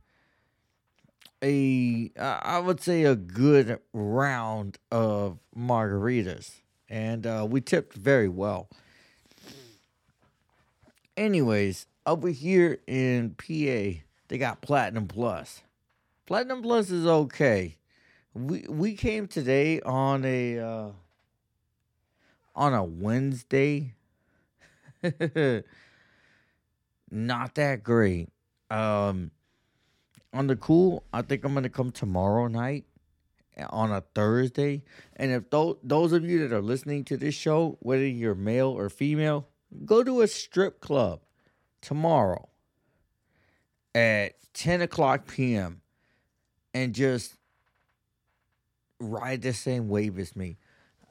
a 1.42 2.10
I 2.18 2.58
would 2.58 2.80
say 2.80 3.04
a 3.04 3.16
good 3.16 3.78
round 3.92 4.78
of 4.90 5.38
margaritas, 5.56 6.60
and 6.88 7.26
uh, 7.26 7.46
we 7.48 7.60
tipped 7.60 7.94
very 7.94 8.28
well. 8.28 8.68
Anyways, 11.16 11.86
over 12.06 12.28
here 12.28 12.78
in 12.86 13.30
PA, 13.30 14.00
they 14.28 14.38
got 14.38 14.60
Platinum 14.60 15.06
Plus. 15.06 15.62
Platinum 16.26 16.62
Plus 16.62 16.90
is 16.90 17.06
okay. 17.06 17.76
We 18.34 18.64
we 18.68 18.94
came 18.94 19.26
today 19.26 19.80
on 19.80 20.24
a 20.24 20.58
uh, 20.58 20.88
on 22.54 22.74
a 22.74 22.84
Wednesday. 22.84 23.94
Not 27.10 27.54
that 27.56 27.82
great. 27.82 28.28
Um 28.70 29.32
on 30.32 30.46
the 30.46 30.56
cool, 30.56 31.04
I 31.12 31.22
think 31.22 31.44
I'm 31.44 31.54
gonna 31.54 31.68
come 31.68 31.90
tomorrow 31.90 32.46
night 32.46 32.84
eh, 33.56 33.66
on 33.70 33.90
a 33.92 34.02
Thursday. 34.14 34.82
And 35.16 35.32
if 35.32 35.50
those 35.50 35.76
those 35.82 36.12
of 36.12 36.24
you 36.24 36.46
that 36.46 36.54
are 36.54 36.62
listening 36.62 37.04
to 37.06 37.16
this 37.16 37.34
show, 37.34 37.78
whether 37.80 38.06
you're 38.06 38.34
male 38.34 38.68
or 38.68 38.88
female, 38.88 39.48
go 39.84 40.02
to 40.02 40.20
a 40.20 40.28
strip 40.28 40.80
club 40.80 41.20
tomorrow 41.80 42.48
at 43.94 44.34
10 44.54 44.82
o'clock 44.82 45.26
p.m. 45.26 45.80
and 46.74 46.94
just 46.94 47.36
ride 49.00 49.42
the 49.42 49.52
same 49.52 49.88
wave 49.88 50.18
as 50.18 50.36
me. 50.36 50.58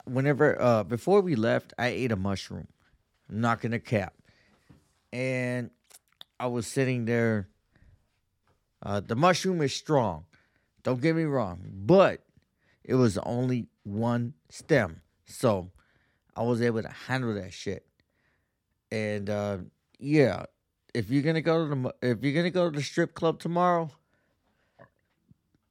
whenever 0.05 0.59
uh 0.61 0.83
before 0.83 1.21
we 1.21 1.35
left, 1.35 1.73
I 1.77 1.87
ate 1.87 2.11
a 2.11 2.15
mushroom. 2.15 2.67
Not 3.29 3.61
gonna 3.61 3.79
cap. 3.79 4.13
And 5.11 5.71
I 6.39 6.47
was 6.47 6.67
sitting 6.67 7.05
there. 7.05 7.49
Uh, 8.81 8.99
the 8.99 9.15
mushroom 9.15 9.61
is 9.61 9.73
strong. 9.73 10.25
Don't 10.83 11.01
get 11.01 11.15
me 11.15 11.23
wrong, 11.23 11.59
but 11.73 12.23
it 12.83 12.95
was 12.95 13.17
only 13.19 13.67
one 13.83 14.33
stem, 14.49 15.01
so 15.25 15.71
I 16.35 16.43
was 16.43 16.61
able 16.61 16.81
to 16.81 16.89
handle 16.89 17.33
that 17.33 17.53
shit. 17.53 17.85
And 18.91 19.29
uh, 19.29 19.57
yeah, 19.99 20.45
if 20.93 21.09
you're 21.09 21.23
gonna 21.23 21.41
go 21.41 21.67
to 21.67 21.75
the 21.75 21.95
if 22.01 22.23
you're 22.23 22.33
gonna 22.33 22.49
go 22.49 22.69
to 22.69 22.77
the 22.77 22.83
strip 22.83 23.13
club 23.13 23.39
tomorrow, 23.39 23.91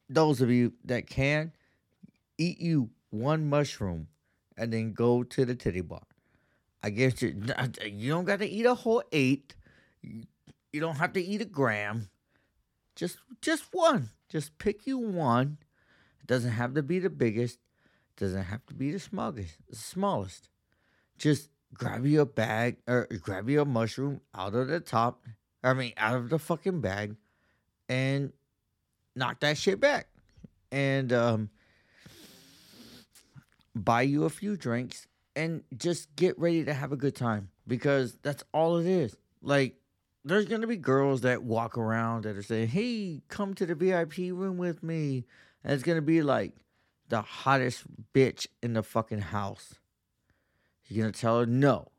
those 0.09 0.41
of 0.41 0.51
you 0.51 0.73
that 0.85 1.07
can, 1.07 1.51
eat 2.37 2.59
you 2.59 2.89
one 3.09 3.49
mushroom 3.49 4.07
and 4.57 4.71
then 4.71 4.93
go 4.93 5.23
to 5.23 5.45
the 5.45 5.55
titty 5.55 5.81
bar. 5.81 6.03
I 6.81 6.91
guess 6.91 7.21
you, 7.21 7.35
you 7.85 8.09
don't 8.11 8.25
got 8.25 8.39
to 8.39 8.47
eat 8.47 8.65
a 8.65 8.73
whole 8.73 9.03
eight. 9.11 9.55
You 10.01 10.23
you 10.71 10.79
don't 10.79 10.97
have 10.97 11.13
to 11.13 11.21
eat 11.21 11.41
a 11.41 11.45
gram. 11.45 12.09
Just 12.99 13.19
just 13.41 13.63
one. 13.71 14.09
Just 14.27 14.57
pick 14.57 14.85
you 14.85 14.97
one. 14.97 15.57
It 16.19 16.27
doesn't 16.27 16.51
have 16.51 16.73
to 16.73 16.83
be 16.83 16.99
the 16.99 17.09
biggest. 17.09 17.57
It 18.09 18.19
doesn't 18.19 18.43
have 18.43 18.65
to 18.65 18.73
be 18.73 18.91
the 18.91 18.99
smallest. 18.99 19.55
The 19.69 19.77
smallest. 19.77 20.49
Just 21.17 21.49
grab 21.73 22.05
you 22.05 22.19
a 22.19 22.25
bag 22.25 22.75
or 22.87 23.07
grab 23.21 23.49
you 23.49 23.61
a 23.61 23.65
mushroom 23.65 24.19
out 24.35 24.53
of 24.53 24.67
the 24.67 24.81
top. 24.81 25.23
I 25.63 25.73
mean, 25.73 25.93
out 25.95 26.17
of 26.17 26.29
the 26.29 26.37
fucking 26.37 26.81
bag, 26.81 27.15
and 27.87 28.33
knock 29.15 29.39
that 29.39 29.57
shit 29.57 29.79
back. 29.79 30.07
And 30.69 31.13
um, 31.13 31.49
buy 33.73 34.01
you 34.01 34.25
a 34.25 34.29
few 34.29 34.57
drinks 34.57 35.07
and 35.37 35.63
just 35.77 36.13
get 36.17 36.37
ready 36.37 36.65
to 36.65 36.73
have 36.73 36.91
a 36.91 36.97
good 36.97 37.15
time 37.15 37.49
because 37.65 38.17
that's 38.23 38.43
all 38.53 38.77
it 38.77 38.85
is. 38.85 39.15
Like, 39.41 39.75
there's 40.23 40.45
gonna 40.45 40.67
be 40.67 40.77
girls 40.77 41.21
that 41.21 41.43
walk 41.43 41.77
around 41.77 42.23
that 42.23 42.35
are 42.35 42.43
saying, 42.43 42.69
"Hey, 42.69 43.21
come 43.27 43.53
to 43.55 43.65
the 43.65 43.75
VIP 43.75 44.31
room 44.31 44.57
with 44.57 44.83
me," 44.83 45.25
and 45.63 45.73
it's 45.73 45.83
gonna 45.83 46.01
be 46.01 46.21
like 46.21 46.55
the 47.07 47.21
hottest 47.21 47.85
bitch 48.13 48.47
in 48.61 48.73
the 48.73 48.83
fucking 48.83 49.21
house. 49.21 49.75
You're 50.87 51.03
gonna 51.03 51.13
tell 51.13 51.39
her, 51.39 51.45
"No, 51.45 51.91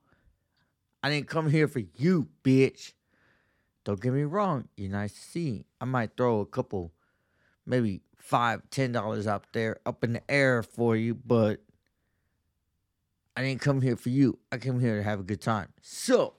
I 1.03 1.11
didn't 1.11 1.29
come 1.29 1.51
here 1.51 1.69
for 1.69 1.81
you, 1.81 2.29
bitch." 2.45 2.93
Don't 3.85 4.01
get 4.01 4.13
me 4.13 4.25
wrong, 4.25 4.69
you're 4.77 4.91
nice 4.91 5.15
to 5.15 5.21
see. 5.21 5.65
I 5.81 5.87
might 5.87 6.17
throw 6.17 6.41
a 6.41 6.47
couple, 6.47 6.93
maybe 7.65 8.03
five, 8.19 8.69
ten 8.71 8.93
dollars 8.93 9.27
up 9.27 9.51
there 9.53 9.81
up 9.87 10.05
in 10.05 10.13
the 10.13 10.31
air 10.31 10.63
for 10.63 10.95
you, 10.97 11.15
but 11.15 11.63
I 13.37 13.43
didn't 13.43 13.63
come 13.63 13.81
here 13.81 13.97
for 13.97 14.11
you. 14.11 14.39
I 14.53 14.59
came 14.59 14.81
here 14.81 14.99
to 14.99 15.03
have 15.03 15.21
a 15.21 15.23
good 15.23 15.41
time. 15.41 15.73
So, 15.81 16.35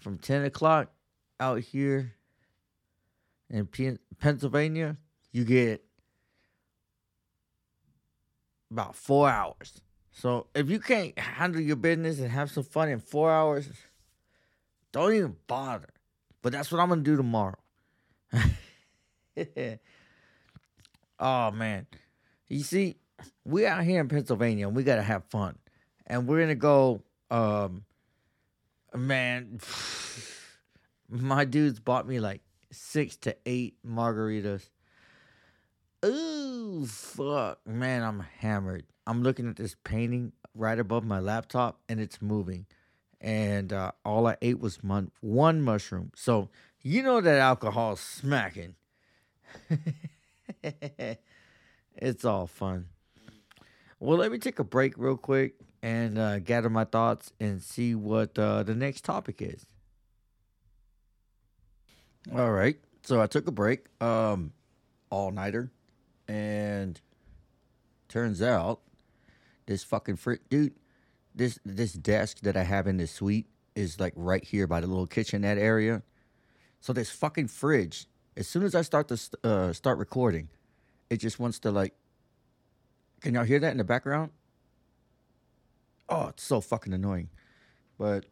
from 0.00 0.18
10 0.18 0.44
o'clock 0.44 0.90
out 1.38 1.60
here 1.60 2.14
in 3.48 3.68
Pennsylvania, 4.18 4.96
you 5.32 5.44
get 5.44 5.84
about 8.70 8.94
four 8.94 9.28
hours. 9.28 9.80
So, 10.12 10.46
if 10.54 10.68
you 10.68 10.80
can't 10.80 11.18
handle 11.18 11.60
your 11.60 11.76
business 11.76 12.18
and 12.18 12.30
have 12.30 12.50
some 12.50 12.64
fun 12.64 12.88
in 12.88 12.98
four 12.98 13.30
hours, 13.30 13.68
don't 14.92 15.14
even 15.14 15.36
bother. 15.46 15.88
But 16.42 16.52
that's 16.52 16.72
what 16.72 16.80
I'm 16.80 16.88
to 16.88 16.96
do 16.96 17.16
tomorrow. 17.16 17.58
oh, 21.18 21.50
man. 21.52 21.86
You 22.48 22.60
see, 22.60 22.96
we 23.44 23.66
out 23.66 23.84
here 23.84 24.00
in 24.00 24.08
Pennsylvania 24.08 24.66
and 24.66 24.76
we 24.76 24.82
gotta 24.82 25.02
have 25.02 25.24
fun. 25.24 25.56
And 26.06 26.26
we're 26.26 26.40
gonna 26.40 26.54
go 26.54 27.02
um 27.30 27.84
man 28.96 29.60
my 31.10 31.44
dudes 31.44 31.80
bought 31.80 32.06
me 32.06 32.20
like 32.20 32.42
six 32.70 33.16
to 33.16 33.36
eight 33.44 33.76
margaritas. 33.86 34.68
Ooh 36.04 36.86
fuck. 36.86 37.58
Man, 37.66 38.02
I'm 38.02 38.20
hammered. 38.38 38.84
I'm 39.06 39.22
looking 39.22 39.48
at 39.48 39.56
this 39.56 39.76
painting 39.84 40.32
right 40.54 40.78
above 40.78 41.04
my 41.04 41.18
laptop 41.18 41.80
and 41.88 42.00
it's 42.00 42.22
moving. 42.22 42.66
And 43.20 43.72
uh, 43.72 43.92
all 44.04 44.26
I 44.26 44.36
ate 44.40 44.60
was 44.60 44.82
mon- 44.82 45.10
one 45.20 45.60
mushroom. 45.60 46.12
So 46.14 46.48
you 46.82 47.02
know 47.02 47.20
that 47.20 47.38
alcohol's 47.38 48.00
smacking. 48.00 48.76
it's 51.94 52.24
all 52.24 52.46
fun. 52.46 52.86
Well, 53.98 54.16
let 54.16 54.32
me 54.32 54.38
take 54.38 54.58
a 54.58 54.64
break 54.64 54.94
real 54.96 55.18
quick 55.18 55.54
and 55.82 56.18
uh, 56.18 56.38
gather 56.40 56.70
my 56.70 56.84
thoughts 56.84 57.32
and 57.40 57.62
see 57.62 57.94
what 57.94 58.38
uh, 58.38 58.62
the 58.62 58.74
next 58.74 59.04
topic 59.04 59.40
is. 59.40 59.66
All 62.34 62.50
right, 62.50 62.76
so 63.02 63.20
I 63.20 63.26
took 63.26 63.46
a 63.48 63.52
break, 63.52 63.86
um, 64.02 64.52
all 65.08 65.30
nighter, 65.30 65.70
and 66.28 67.00
turns 68.08 68.42
out 68.42 68.80
this 69.66 69.82
fucking 69.84 70.16
fr- 70.16 70.34
dude, 70.48 70.74
this 71.34 71.58
this 71.64 71.92
desk 71.92 72.40
that 72.40 72.56
I 72.56 72.64
have 72.64 72.86
in 72.86 72.98
this 72.98 73.12
suite 73.12 73.46
is 73.74 73.98
like 73.98 74.12
right 74.16 74.44
here 74.44 74.66
by 74.66 74.80
the 74.80 74.86
little 74.86 75.06
kitchenette 75.06 75.58
area. 75.58 76.02
So 76.80 76.92
this 76.92 77.10
fucking 77.10 77.48
fridge, 77.48 78.06
as 78.36 78.48
soon 78.48 78.64
as 78.64 78.74
I 78.74 78.82
start 78.82 79.08
to 79.08 79.16
st- 79.16 79.44
uh, 79.44 79.72
start 79.72 79.98
recording, 79.98 80.48
it 81.08 81.18
just 81.18 81.38
wants 81.38 81.58
to 81.60 81.70
like 81.70 81.94
can 83.20 83.34
y'all 83.34 83.44
hear 83.44 83.60
that 83.60 83.70
in 83.72 83.78
the 83.78 83.84
background? 83.84 84.30
Oh, 86.10 86.26
it's 86.26 86.42
so 86.42 86.60
fucking 86.60 86.92
annoying. 86.92 87.30
But 87.96 88.26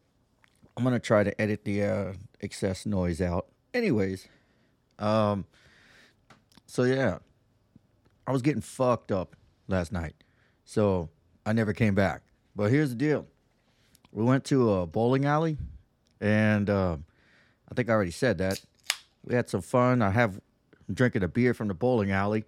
I'm 0.75 0.83
gonna 0.83 0.99
try 0.99 1.23
to 1.23 1.41
edit 1.41 1.63
the 1.63 1.83
uh, 1.83 2.13
excess 2.41 2.85
noise 2.85 3.21
out. 3.21 3.47
Anyways, 3.73 4.27
um, 4.99 5.45
so 6.65 6.83
yeah, 6.83 7.19
I 8.27 8.31
was 8.31 8.41
getting 8.41 8.61
fucked 8.61 9.11
up 9.11 9.35
last 9.67 9.91
night, 9.91 10.15
so 10.65 11.09
I 11.45 11.53
never 11.53 11.71
came 11.71 11.95
back. 11.95 12.23
But 12.55 12.71
here's 12.71 12.89
the 12.89 12.95
deal: 12.95 13.25
we 14.11 14.23
went 14.23 14.43
to 14.45 14.73
a 14.73 14.85
bowling 14.85 15.25
alley, 15.25 15.57
and 16.19 16.69
uh, 16.69 16.97
I 17.71 17.75
think 17.75 17.89
I 17.89 17.93
already 17.93 18.11
said 18.11 18.39
that. 18.39 18.61
We 19.23 19.35
had 19.35 19.49
some 19.49 19.61
fun. 19.61 20.01
I 20.01 20.09
have 20.09 20.41
I'm 20.89 20.95
drinking 20.95 21.23
a 21.23 21.27
beer 21.27 21.53
from 21.53 21.67
the 21.69 21.73
bowling 21.73 22.11
alley. 22.11 22.45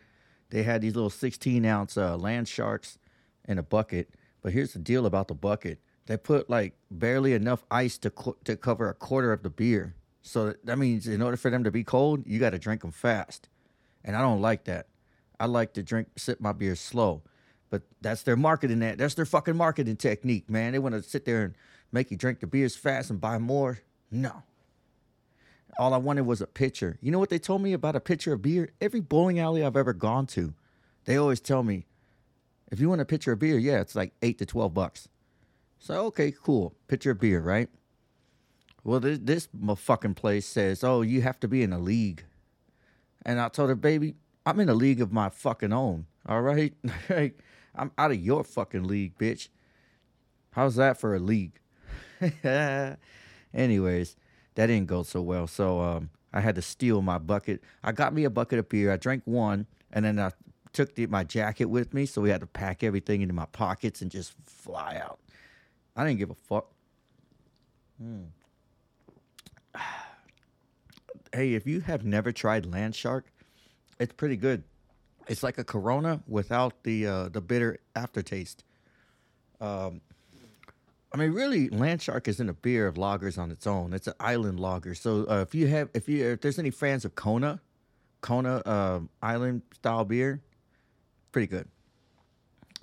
They 0.49 0.63
had 0.63 0.81
these 0.81 0.95
little 0.95 1.09
16 1.09 1.65
ounce 1.65 1.95
uh, 1.95 2.17
land 2.17 2.47
sharks 2.47 2.97
in 3.47 3.57
a 3.57 3.63
bucket. 3.63 4.09
But 4.41 4.53
here's 4.53 4.73
the 4.73 4.79
deal 4.79 5.05
about 5.05 5.27
the 5.27 5.33
bucket: 5.35 5.79
they 6.05 6.17
put 6.17 6.49
like 6.49 6.73
barely 6.89 7.33
enough 7.33 7.63
ice 7.69 7.97
to 7.99 8.09
co- 8.09 8.37
to 8.43 8.55
cover 8.55 8.89
a 8.89 8.93
quarter 8.93 9.31
of 9.31 9.43
the 9.43 9.49
beer. 9.49 9.95
So 10.21 10.53
that 10.63 10.77
means 10.77 11.07
in 11.07 11.21
order 11.21 11.37
for 11.37 11.49
them 11.49 11.63
to 11.63 11.71
be 11.71 11.83
cold, 11.83 12.27
you 12.27 12.39
got 12.39 12.51
to 12.51 12.59
drink 12.59 12.81
them 12.81 12.91
fast. 12.91 13.49
And 14.03 14.15
I 14.15 14.21
don't 14.21 14.41
like 14.41 14.65
that. 14.65 14.87
I 15.39 15.45
like 15.45 15.73
to 15.73 15.83
drink 15.83 16.09
sip 16.17 16.39
my 16.39 16.51
beer 16.51 16.75
slow. 16.75 17.23
But 17.69 17.83
that's 18.01 18.23
their 18.23 18.35
marketing 18.35 18.79
that 18.79 18.97
that's 18.97 19.15
their 19.15 19.25
fucking 19.25 19.55
marketing 19.55 19.95
technique, 19.95 20.49
man. 20.49 20.73
They 20.73 20.79
want 20.79 20.93
to 20.95 21.01
sit 21.01 21.25
there 21.25 21.43
and 21.43 21.55
make 21.91 22.11
you 22.11 22.17
drink 22.17 22.39
the 22.39 22.47
beers 22.47 22.75
fast 22.75 23.09
and 23.09 23.19
buy 23.19 23.37
more. 23.37 23.79
No. 24.11 24.43
All 25.79 25.93
I 25.93 25.97
wanted 25.97 26.25
was 26.25 26.41
a 26.41 26.47
pitcher. 26.47 26.97
You 27.01 27.11
know 27.11 27.19
what 27.19 27.29
they 27.29 27.39
told 27.39 27.61
me 27.61 27.73
about 27.73 27.95
a 27.95 28.01
pitcher 28.01 28.33
of 28.33 28.41
beer? 28.41 28.71
Every 28.81 28.99
bowling 28.99 29.39
alley 29.39 29.63
I've 29.63 29.77
ever 29.77 29.93
gone 29.93 30.27
to, 30.27 30.53
they 31.05 31.15
always 31.15 31.39
tell 31.39 31.63
me, 31.63 31.85
if 32.71 32.79
you 32.79 32.89
want 32.89 33.01
a 33.01 33.05
pitcher 33.05 33.33
of 33.33 33.39
beer, 33.39 33.59
yeah, 33.59 33.81
it's 33.81 33.95
like 33.95 34.13
eight 34.21 34.37
to 34.39 34.45
twelve 34.45 34.73
bucks. 34.73 35.07
So 35.77 36.05
okay, 36.07 36.31
cool, 36.31 36.73
pitcher 36.87 37.11
of 37.11 37.19
beer, 37.19 37.41
right? 37.41 37.69
Well, 38.83 38.99
this 38.99 39.19
this 39.21 39.49
fucking 39.77 40.15
place 40.15 40.47
says, 40.47 40.83
oh, 40.83 41.01
you 41.01 41.21
have 41.21 41.39
to 41.41 41.47
be 41.47 41.61
in 41.61 41.73
a 41.73 41.79
league, 41.79 42.23
and 43.25 43.39
I 43.39 43.49
told 43.49 43.69
her, 43.69 43.75
baby, 43.75 44.15
I'm 44.45 44.59
in 44.59 44.69
a 44.69 44.73
league 44.73 45.01
of 45.01 45.11
my 45.11 45.29
fucking 45.29 45.73
own. 45.73 46.07
All 46.27 46.41
right, 46.41 46.73
like 47.09 47.39
I'm 47.75 47.91
out 47.97 48.11
of 48.11 48.19
your 48.19 48.43
fucking 48.43 48.83
league, 48.83 49.17
bitch. 49.17 49.49
How's 50.51 50.75
that 50.75 50.99
for 50.99 51.15
a 51.15 51.19
league? 51.19 51.59
Anyways, 53.53 54.15
that 54.55 54.67
didn't 54.67 54.87
go 54.87 55.03
so 55.03 55.21
well. 55.21 55.47
So 55.47 55.81
um, 55.81 56.09
I 56.33 56.41
had 56.41 56.55
to 56.55 56.61
steal 56.61 57.01
my 57.01 57.17
bucket. 57.17 57.61
I 57.83 57.91
got 57.91 58.13
me 58.13 58.23
a 58.23 58.29
bucket 58.29 58.59
of 58.59 58.69
beer. 58.69 58.91
I 58.91 58.97
drank 58.97 59.23
one, 59.25 59.67
and 59.91 60.05
then 60.05 60.19
I 60.19 60.31
took 60.73 60.95
the, 60.95 61.07
my 61.07 61.23
jacket 61.23 61.65
with 61.65 61.93
me. 61.93 62.05
So 62.05 62.21
we 62.21 62.29
had 62.29 62.41
to 62.41 62.47
pack 62.47 62.83
everything 62.83 63.21
into 63.21 63.33
my 63.33 63.45
pockets 63.45 64.01
and 64.01 64.11
just 64.11 64.33
fly 64.45 65.01
out. 65.03 65.19
I 65.95 66.05
didn't 66.05 66.19
give 66.19 66.29
a 66.29 66.35
fuck. 66.35 66.71
Hmm. 68.01 68.23
Hey, 71.33 71.53
if 71.53 71.65
you 71.65 71.79
have 71.79 72.03
never 72.03 72.33
tried 72.33 72.65
Land 72.65 72.93
Shark, 72.93 73.31
it's 74.01 74.11
pretty 74.11 74.35
good. 74.35 74.65
It's 75.29 75.43
like 75.43 75.57
a 75.57 75.63
Corona 75.63 76.21
without 76.27 76.83
the 76.83 77.07
uh, 77.07 77.29
the 77.29 77.39
bitter 77.39 77.79
aftertaste. 77.95 78.65
Um, 79.61 80.01
I 81.13 81.17
mean, 81.17 81.31
really, 81.31 81.69
Land 81.69 82.01
Shark 82.01 82.27
isn't 82.27 82.49
a 82.49 82.53
beer 82.53 82.87
of 82.87 82.95
lagers 82.95 83.37
on 83.37 83.51
its 83.51 83.67
own. 83.67 83.93
It's 83.93 84.07
an 84.07 84.13
island 84.19 84.59
lager. 84.59 84.95
So 84.95 85.25
uh, 85.29 85.41
if 85.41 85.53
you 85.53 85.67
have, 85.67 85.89
if 85.93 86.07
you, 86.07 86.31
if 86.31 86.41
there's 86.41 86.57
any 86.57 86.69
fans 86.69 87.05
of 87.05 87.15
Kona, 87.15 87.59
Kona 88.21 88.57
uh, 88.65 88.99
island 89.21 89.61
style 89.73 90.05
beer, 90.05 90.41
pretty 91.31 91.47
good. 91.47 91.67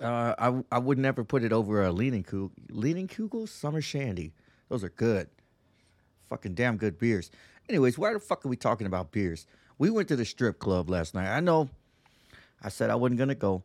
Uh, 0.01 0.33
I 0.37 0.75
I 0.75 0.79
would 0.79 0.97
never 0.97 1.23
put 1.23 1.43
it 1.43 1.51
over 1.51 1.85
a 1.85 1.91
Leinenkugel. 1.91 2.51
Leaning 2.69 3.07
Kugel 3.07 3.47
Summer 3.47 3.81
Shandy. 3.81 4.33
Those 4.69 4.83
are 4.83 4.89
good. 4.89 5.29
Fucking 6.29 6.53
damn 6.53 6.77
good 6.77 6.97
beers. 6.97 7.31
Anyways, 7.67 7.97
why 7.97 8.13
the 8.13 8.19
fuck 8.19 8.45
are 8.45 8.49
we 8.49 8.55
talking 8.55 8.87
about 8.87 9.11
beers? 9.11 9.45
We 9.77 9.89
went 9.89 10.07
to 10.09 10.15
the 10.15 10.25
strip 10.25 10.59
club 10.59 10.89
last 10.89 11.13
night. 11.13 11.35
I 11.35 11.39
know 11.39 11.69
I 12.61 12.69
said 12.69 12.89
I 12.89 12.95
wasn't 12.95 13.19
gonna 13.19 13.35
go, 13.35 13.63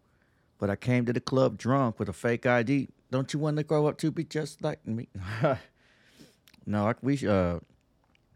but 0.59 0.71
I 0.71 0.77
came 0.77 1.07
to 1.07 1.13
the 1.13 1.21
club 1.21 1.57
drunk 1.57 1.99
with 1.99 2.09
a 2.09 2.13
fake 2.13 2.47
ID. 2.47 2.89
Don't 3.11 3.33
you 3.33 3.39
want 3.39 3.57
to 3.59 3.63
grow 3.63 3.87
up 3.87 3.99
to 3.99 4.11
be 4.11 4.25
just 4.25 4.63
like 4.63 4.85
me? 4.87 5.09
no, 6.67 6.89
I, 6.89 6.95
we 7.03 7.27
uh 7.27 7.61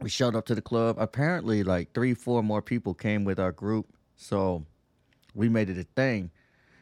we 0.01 0.09
showed 0.09 0.37
up 0.37 0.47
to 0.47 0.55
the 0.55 0.63
club. 0.63 0.97
Apparently, 0.99 1.65
like 1.65 1.93
three, 1.93 2.15
four 2.15 2.43
more 2.43 2.63
people 2.63 2.95
came 2.95 3.25
with 3.25 3.41
our 3.41 3.53
group, 3.53 3.87
so 4.17 4.65
we 5.35 5.49
made 5.49 5.71
it 5.71 5.79
a 5.79 5.85
thing. 5.85 6.31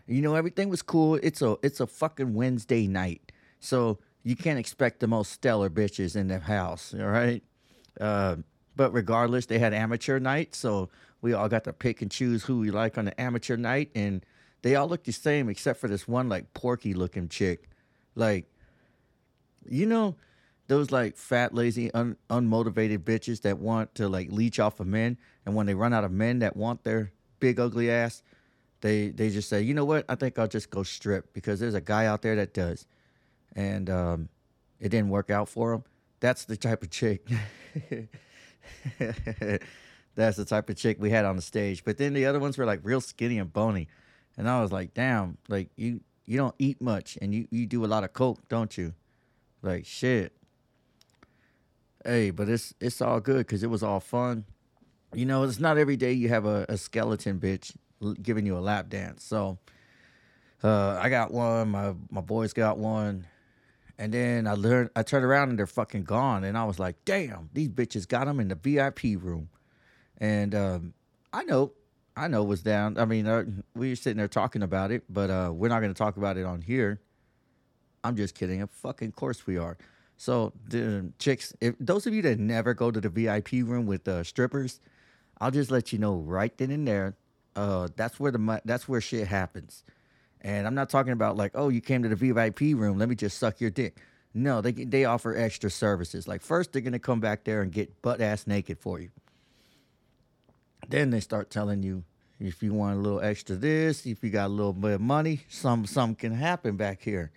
You 0.07 0.23
know, 0.23 0.35
everything 0.35 0.69
was 0.69 0.83
cool. 0.83 1.17
It's 1.17 1.43
a 1.43 1.57
it's 1.63 1.81
a 1.81 1.87
fucking 1.87 2.35
Wednesday 2.35 2.87
night, 2.87 3.33
so 3.59 3.99
you 4.23 4.37
can't 4.37 4.59
expect 4.59 5.01
the 5.01 5.07
most 5.07 5.33
stellar 5.33 5.69
bitches 5.69 6.15
in 6.15 6.29
the 6.29 6.39
house. 6.39 6.95
All 6.95 7.07
right, 7.07 7.43
uh, 8.01 8.37
but 8.77 8.93
regardless, 8.93 9.47
they 9.47 9.59
had 9.59 9.75
amateur 9.75 10.21
night, 10.21 10.55
so 10.55 10.91
we 11.23 11.33
all 11.33 11.49
got 11.49 11.65
to 11.65 11.73
pick 11.73 12.03
and 12.03 12.11
choose 12.11 12.45
who 12.45 12.61
we 12.61 12.71
like 12.71 12.99
on 12.99 13.07
the 13.07 13.21
amateur 13.21 13.57
night, 13.57 13.91
and 13.95 14.25
they 14.63 14.77
all 14.77 14.89
looked 14.89 15.07
the 15.07 15.13
same 15.13 15.49
except 15.49 15.81
for 15.81 15.89
this 15.89 16.07
one 16.07 16.29
like 16.29 16.55
porky 16.55 16.95
looking 16.95 17.29
chick, 17.29 17.69
like 18.15 18.47
you 19.69 19.87
know 19.87 20.15
those 20.69 20.91
like 20.91 21.17
fat, 21.17 21.55
lazy, 21.55 21.93
un- 21.95 22.17
unmotivated 22.31 22.99
bitches 22.99 23.43
that 23.43 23.59
want 23.59 23.95
to 23.97 24.09
like 24.09 24.31
leech 24.31 24.61
off 24.61 24.79
of 24.79 24.87
men, 24.87 25.19
and 25.45 25.55
when 25.55 25.67
they 25.67 25.75
run 25.75 25.93
out 25.93 26.05
of 26.05 26.13
men 26.13 26.39
that 26.41 26.57
want 26.57 26.85
their 26.85 27.13
big 27.41 27.59
ugly 27.59 27.91
ass, 27.91 28.23
they 28.81 29.09
they 29.09 29.31
just 29.31 29.49
say, 29.49 29.63
you 29.63 29.75
know 29.75 29.85
what? 29.85 30.05
I 30.09 30.15
think 30.15 30.39
I'll 30.39 30.49
just 30.49 30.71
go 30.71 30.83
strip 30.83 31.33
because 31.33 31.61
there's 31.61 31.75
a 31.75 31.81
guy 31.81 32.07
out 32.07 32.23
there 32.23 32.37
that 32.37 32.55
does, 32.55 32.87
and 33.55 33.89
um, 33.89 34.29
it 34.81 34.91
didn't 34.91 35.09
work 35.09 35.31
out 35.31 35.49
for 35.49 35.73
him. 35.73 35.85
That's 36.21 36.45
the 36.45 36.57
type 36.57 36.83
of 36.83 36.91
chick. 36.91 37.27
That's 40.15 40.37
the 40.39 40.45
type 40.47 40.71
of 40.71 40.77
chick 40.77 40.97
we 40.99 41.11
had 41.11 41.25
on 41.25 41.37
the 41.37 41.43
stage. 41.43 41.85
But 41.85 41.99
then 41.99 42.15
the 42.15 42.27
other 42.27 42.39
ones 42.41 42.57
were 42.57 42.65
like 42.65 42.81
real 42.83 43.01
skinny 43.01 43.39
and 43.39 43.53
bony, 43.53 43.89
and 44.37 44.49
I 44.49 44.61
was 44.61 44.73
like, 44.73 44.95
damn, 44.95 45.39
like 45.49 45.69
you 45.77 46.01
you 46.27 46.37
don't 46.37 46.55
eat 46.59 46.81
much 46.81 47.17
and 47.23 47.35
you 47.35 47.49
you 47.51 47.67
do 47.67 47.85
a 47.85 47.87
lot 47.87 48.05
of 48.05 48.13
coke, 48.13 48.47
don't 48.49 48.77
you? 48.77 48.95
Like 49.63 49.87
shit. 49.87 50.33
Hey, 52.05 52.31
but 52.31 52.49
it's 52.49 52.75
it's 52.81 53.01
all 53.01 53.21
good 53.21 53.47
because 53.47 53.63
it 53.63 53.71
was 53.71 53.83
all 53.83 54.01
fun. 54.01 54.45
You 55.15 55.25
know, 55.25 55.45
it's 55.45 55.61
not 55.61 55.79
every 55.79 55.97
day 55.97 56.13
you 56.13 56.29
have 56.29 56.45
a, 56.45 56.67
a 56.69 56.77
skeleton 56.77 57.41
bitch 57.41 57.75
giving 58.23 58.47
you 58.47 58.57
a 58.57 58.61
lap 58.61 58.89
dance. 58.89 59.25
So 59.25 59.59
uh, 60.63 60.99
I 61.01 61.09
got 61.09 61.33
one. 61.33 61.71
My 61.71 61.95
my 62.11 62.21
boys 62.21 62.53
got 62.53 62.79
one. 62.79 63.27
And 63.99 64.13
then 64.13 64.47
I 64.47 64.53
learned. 64.53 64.91
I 64.95 65.03
turned 65.03 65.25
around 65.25 65.51
and 65.51 65.59
they're 65.59 65.67
fucking 65.67 66.05
gone. 66.05 66.45
And 66.45 66.57
I 66.59 66.65
was 66.65 66.79
like, 66.79 66.97
damn, 67.05 67.49
these 67.53 67.69
bitches 67.69 68.07
got 68.07 68.27
them 68.27 68.41
in 68.41 68.49
the 68.49 68.55
VIP 68.55 69.23
room. 69.23 69.49
And 70.19 70.55
um, 70.55 70.95
I 71.33 71.45
know, 71.45 71.73
I 72.17 72.29
know 72.29 72.43
was 72.45 72.63
down. 72.63 72.99
I 72.99 73.05
mean, 73.05 73.27
uh, 73.27 73.45
we 73.75 73.91
were 73.91 73.97
sitting 73.97 74.19
there 74.19 74.29
talking 74.29 74.63
about 74.63 74.91
it, 74.91 75.05
but 75.09 75.31
uh, 75.31 75.51
we're 75.53 75.69
not 75.69 75.81
going 75.81 75.93
to 75.93 75.99
talk 75.99 76.17
about 76.17 76.37
it 76.37 76.45
on 76.45 76.63
here. 76.63 77.01
I'm 78.05 78.17
just 78.17 78.35
kidding. 78.35 78.63
Of 78.63 78.71
fucking 78.71 79.13
course 79.13 79.47
we 79.47 79.57
are. 79.57 79.77
So 80.17 80.53
the 80.69 81.13
chicks, 81.19 81.55
if 81.61 81.75
those 81.79 82.07
of 82.07 82.15
you 82.15 82.23
that 82.23 82.39
never 82.39 82.73
go 82.73 82.91
to 82.91 83.01
the 83.01 83.09
VIP 83.09 83.53
room 83.53 83.87
with 83.87 84.07
uh, 84.09 84.25
strippers, 84.25 84.81
I'll 85.41 85.51
just 85.51 85.71
let 85.71 85.93
you 85.93 85.99
know 85.99 86.17
right 86.17 86.57
then 86.57 86.71
and 86.71 86.89
there. 86.89 87.17
Uh, 87.57 87.89
that's 87.97 88.21
where 88.21 88.31
the 88.31 88.61
that's 88.65 88.89
where 88.89 89.01
shit 89.01 89.27
happens. 89.27 89.83
And 90.43 90.67
I'm 90.67 90.75
not 90.75 90.91
talking 90.91 91.13
about 91.13 91.37
like, 91.37 91.53
oh, 91.55 91.71
you 91.71 91.81
came 91.81 92.03
to 92.03 92.09
the 92.09 92.15
VIP 92.15 92.61
room, 92.61 92.99
let 92.99 93.09
me 93.09 93.17
just 93.17 93.39
suck 93.39 93.61
your 93.61 93.71
dick. 93.71 93.99
No, 94.35 94.61
they 94.61 94.73
they 94.73 95.07
offer 95.07 95.35
extra 95.35 95.71
services. 95.71 96.29
Like 96.29 96.43
first, 96.43 96.73
they're 96.73 96.83
gonna 96.83 96.99
come 96.99 97.21
back 97.21 97.45
there 97.45 97.63
and 97.63 97.73
get 97.73 98.03
butt 98.03 98.21
ass 98.21 98.47
naked 98.47 98.79
for 98.79 99.01
you. 99.01 99.09
Then 100.89 101.11
they 101.11 101.21
start 101.21 101.51
telling 101.51 101.83
you 101.83 102.05
if 102.39 102.63
you 102.63 102.75
want 102.75 102.99
a 102.99 103.01
little 103.01 103.21
extra 103.21 103.57
this, 103.57 104.05
if 104.05 104.23
you 104.23 104.29
got 104.29 104.49
a 104.49 104.53
little 104.53 104.75
bit 104.75 104.93
of 104.93 105.01
money, 105.01 105.41
some 105.49 105.87
something 105.87 106.17
can 106.17 106.35
happen 106.35 106.77
back 106.77 107.01
here. 107.01 107.33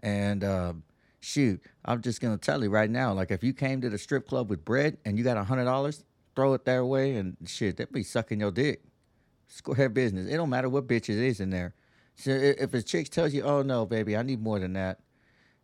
And 0.00 0.42
uh, 0.42 0.72
shoot, 1.20 1.60
I'm 1.84 2.00
just 2.00 2.22
gonna 2.22 2.38
tell 2.38 2.62
you 2.62 2.70
right 2.70 2.88
now, 2.88 3.12
like 3.12 3.30
if 3.30 3.44
you 3.44 3.52
came 3.52 3.82
to 3.82 3.90
the 3.90 3.98
strip 3.98 4.26
club 4.26 4.48
with 4.48 4.64
bread 4.64 4.96
and 5.04 5.18
you 5.18 5.24
got 5.24 5.36
a 5.36 5.44
hundred 5.44 5.66
dollars, 5.66 6.04
throw 6.34 6.54
it 6.54 6.64
their 6.64 6.86
way 6.86 7.16
and 7.16 7.36
shit, 7.44 7.76
they'd 7.76 7.92
be 7.92 8.02
sucking 8.02 8.40
your 8.40 8.50
dick. 8.50 8.82
Square 9.46 9.90
business. 9.90 10.28
It 10.28 10.36
don't 10.36 10.50
matter 10.50 10.68
what 10.68 10.86
bitch 10.86 11.08
it 11.08 11.18
is 11.18 11.40
in 11.40 11.50
there. 11.50 11.74
So 12.16 12.30
if 12.30 12.72
a 12.74 12.82
chick 12.82 13.08
tells 13.10 13.34
you, 13.34 13.42
"Oh 13.42 13.62
no, 13.62 13.86
baby, 13.86 14.16
I 14.16 14.22
need 14.22 14.40
more 14.40 14.58
than 14.58 14.74
that," 14.74 15.00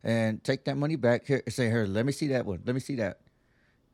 and 0.03 0.43
take 0.43 0.65
that 0.65 0.77
money 0.77 0.97
back 0.97 1.27
here, 1.27 1.43
say, 1.49 1.69
"Here, 1.69 1.87
let 1.87 2.05
me 2.05 2.13
see 2.13 2.29
that 2.29 2.47
one. 2.47 2.61
Let 2.65 2.75
me 2.75 2.81
see 2.81 2.97
that." 2.97 3.21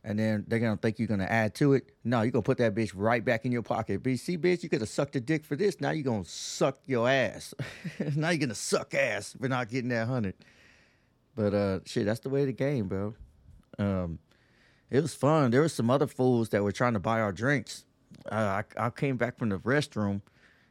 And 0.02 0.18
then 0.18 0.44
they're 0.46 0.60
gonna 0.60 0.76
think 0.76 0.98
you're 0.98 1.08
gonna 1.08 1.24
add 1.24 1.54
to 1.56 1.74
it. 1.74 1.90
No, 2.04 2.22
you're 2.22 2.30
gonna 2.30 2.42
put 2.42 2.58
that 2.58 2.74
bitch 2.74 2.92
right 2.94 3.24
back 3.24 3.44
in 3.44 3.52
your 3.52 3.62
pocket. 3.62 4.02
See, 4.18 4.38
bitch, 4.38 4.62
you 4.62 4.68
could 4.68 4.80
have 4.80 4.88
sucked 4.88 5.16
a 5.16 5.20
dick 5.20 5.44
for 5.44 5.56
this. 5.56 5.80
Now 5.80 5.90
you're 5.90 6.04
gonna 6.04 6.24
suck 6.24 6.78
your 6.86 7.08
ass. 7.08 7.54
now 8.14 8.30
you're 8.30 8.38
gonna 8.38 8.54
suck 8.54 8.94
ass 8.94 9.34
for 9.38 9.48
not 9.48 9.68
getting 9.68 9.90
that 9.90 10.06
hundred. 10.06 10.34
But 11.34 11.54
uh, 11.54 11.80
shit, 11.84 12.06
that's 12.06 12.20
the 12.20 12.28
way 12.28 12.42
of 12.42 12.46
the 12.46 12.52
game, 12.52 12.88
bro. 12.88 13.14
Um, 13.78 14.18
it 14.90 15.00
was 15.02 15.14
fun. 15.14 15.50
There 15.50 15.62
was 15.62 15.74
some 15.74 15.90
other 15.90 16.06
fools 16.06 16.50
that 16.50 16.62
were 16.62 16.72
trying 16.72 16.94
to 16.94 17.00
buy 17.00 17.20
our 17.20 17.32
drinks. 17.32 17.84
Uh, 18.30 18.62
I, 18.78 18.86
I 18.86 18.90
came 18.90 19.16
back 19.16 19.38
from 19.38 19.50
the 19.50 19.58
restroom, 19.58 20.22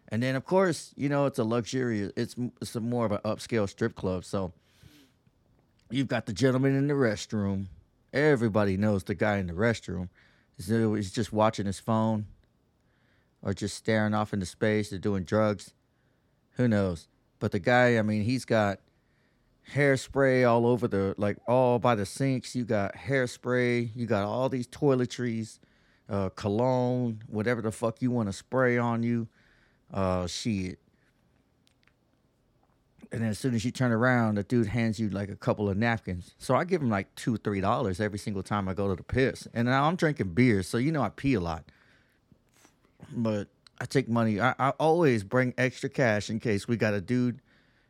and 0.09 0.21
then 0.23 0.35
of 0.35 0.45
course, 0.45 0.93
you 0.95 1.09
know, 1.09 1.25
it's 1.25 1.39
a 1.39 1.43
luxurious. 1.43 2.11
It's 2.15 2.35
it's 2.61 2.75
more 2.75 3.05
of 3.05 3.11
an 3.11 3.19
upscale 3.25 3.69
strip 3.69 3.95
club. 3.95 4.25
So 4.25 4.53
you've 5.89 6.07
got 6.07 6.25
the 6.25 6.33
gentleman 6.33 6.75
in 6.75 6.87
the 6.87 6.93
restroom. 6.93 7.67
Everybody 8.13 8.77
knows 8.77 9.03
the 9.03 9.15
guy 9.15 9.37
in 9.37 9.47
the 9.47 9.53
restroom. 9.53 10.09
So 10.57 10.93
he's 10.93 11.11
just 11.11 11.33
watching 11.33 11.65
his 11.65 11.79
phone, 11.79 12.27
or 13.41 13.53
just 13.53 13.75
staring 13.75 14.13
off 14.13 14.33
into 14.33 14.45
space, 14.45 14.93
or 14.93 14.97
doing 14.97 15.23
drugs. 15.23 15.73
Who 16.51 16.67
knows? 16.67 17.07
But 17.39 17.51
the 17.51 17.59
guy, 17.59 17.97
I 17.97 18.01
mean, 18.01 18.23
he's 18.23 18.45
got 18.45 18.79
hairspray 19.73 20.47
all 20.49 20.65
over 20.65 20.87
the 20.87 21.15
like 21.17 21.37
all 21.47 21.79
by 21.79 21.95
the 21.95 22.05
sinks. 22.05 22.55
You 22.55 22.63
got 22.63 22.95
hairspray. 22.95 23.89
You 23.95 24.05
got 24.05 24.23
all 24.23 24.47
these 24.49 24.67
toiletries, 24.67 25.59
uh, 26.09 26.29
cologne, 26.29 27.21
whatever 27.27 27.61
the 27.61 27.71
fuck 27.71 28.01
you 28.01 28.11
want 28.11 28.29
to 28.29 28.33
spray 28.33 28.77
on 28.77 29.03
you. 29.03 29.27
Uh, 29.93 30.27
shit. 30.27 30.79
And 33.11 33.21
then 33.21 33.29
as 33.29 33.39
soon 33.39 33.55
as 33.55 33.63
you 33.63 33.71
turn 33.71 33.91
around, 33.91 34.35
the 34.35 34.43
dude 34.43 34.67
hands 34.67 34.99
you 34.99 35.09
like 35.09 35.29
a 35.29 35.35
couple 35.35 35.69
of 35.69 35.77
napkins. 35.77 36.35
So 36.37 36.55
I 36.55 36.65
give 36.65 36.81
him 36.81 36.89
like 36.89 37.13
two, 37.15 37.37
three 37.37 37.61
dollars 37.61 38.01
every 38.01 38.19
single 38.19 38.43
time 38.43 38.67
I 38.67 38.73
go 38.73 38.89
to 38.89 38.95
the 38.95 39.03
piss. 39.03 39.47
And 39.53 39.67
now 39.67 39.85
I'm 39.85 39.95
drinking 39.95 40.33
beer, 40.33 40.63
so 40.63 40.77
you 40.77 40.91
know 40.91 41.01
I 41.01 41.09
pee 41.09 41.35
a 41.35 41.39
lot. 41.39 41.63
But 43.11 43.47
I 43.79 43.85
take 43.85 44.09
money. 44.09 44.41
I, 44.41 44.55
I 44.57 44.69
always 44.71 45.23
bring 45.23 45.53
extra 45.57 45.89
cash 45.89 46.29
in 46.29 46.39
case 46.39 46.67
we 46.67 46.77
got 46.77 46.93
a 46.93 47.01
dude 47.01 47.39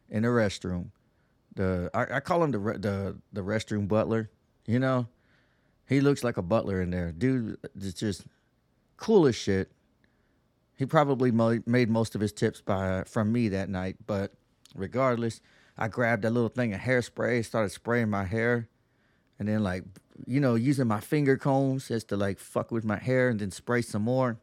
in 0.10 0.24
the 0.24 0.30
restroom. 0.30 0.90
The 1.56 1.90
I, 1.94 2.18
I 2.18 2.20
call 2.20 2.44
him 2.44 2.52
the 2.52 2.60
the 2.60 3.16
the 3.34 3.42
restroom 3.42 3.88
butler. 3.88 4.30
You 4.68 4.80
know, 4.80 5.08
he 5.88 6.02
looks 6.02 6.24
like 6.24 6.38
a 6.38 6.42
butler 6.42 6.82
in 6.82 6.90
there. 6.90 7.12
Dude 7.12 7.58
is 7.80 7.94
just 7.94 8.26
cool 8.98 9.28
as 9.28 9.36
shit. 9.36 9.72
He 10.76 10.86
probably 10.86 11.32
made 11.32 11.90
most 11.90 12.16
of 12.16 12.22
his 12.22 12.34
tips 12.34 12.62
by 12.62 13.04
from 13.06 13.32
me 13.32 13.50
that 13.50 13.70
night, 13.70 13.96
but 14.06 14.34
regardless, 14.76 15.40
I 15.78 15.88
grabbed 15.88 16.24
that 16.24 16.32
little 16.32 16.50
thing 16.50 16.74
of 16.74 16.82
hairspray, 16.82 17.46
started 17.46 17.70
spraying 17.70 18.10
my 18.10 18.26
hair, 18.26 18.68
and 19.40 19.48
then 19.48 19.64
like 19.64 19.84
you 20.26 20.40
know 20.40 20.56
using 20.56 20.88
my 20.88 21.00
finger 21.00 21.38
combs 21.38 21.88
just 21.88 22.10
to 22.10 22.18
like 22.18 22.40
fuck 22.40 22.72
with 22.72 22.84
my 22.84 22.98
hair, 22.98 23.30
and 23.30 23.40
then 23.40 23.52
spray 23.52 23.82
some 23.82 24.02
more. 24.02 24.38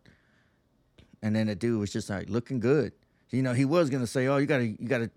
And 1.22 1.36
then 1.36 1.46
the 1.48 1.54
dude 1.54 1.78
was 1.78 1.92
just 1.92 2.08
like 2.08 2.30
looking 2.30 2.60
good. 2.60 2.92
You 3.30 3.42
know, 3.42 3.52
he 3.52 3.64
was 3.64 3.90
gonna 3.90 4.06
say, 4.06 4.26
"Oh, 4.26 4.38
you 4.38 4.46
gotta, 4.46 4.66
you 4.66 4.86
gotta, 4.86 5.10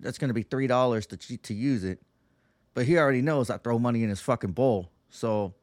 that's 0.00 0.18
gonna 0.18 0.34
be 0.34 0.42
three 0.42 0.66
dollars 0.66 1.06
to 1.08 1.16
to 1.16 1.54
use 1.54 1.84
it," 1.84 2.00
but 2.74 2.86
he 2.86 2.98
already 2.98 3.22
knows 3.22 3.50
I 3.50 3.58
throw 3.58 3.78
money 3.78 4.02
in 4.02 4.08
his 4.08 4.20
fucking 4.20 4.52
bowl, 4.52 4.90
so 5.10 5.54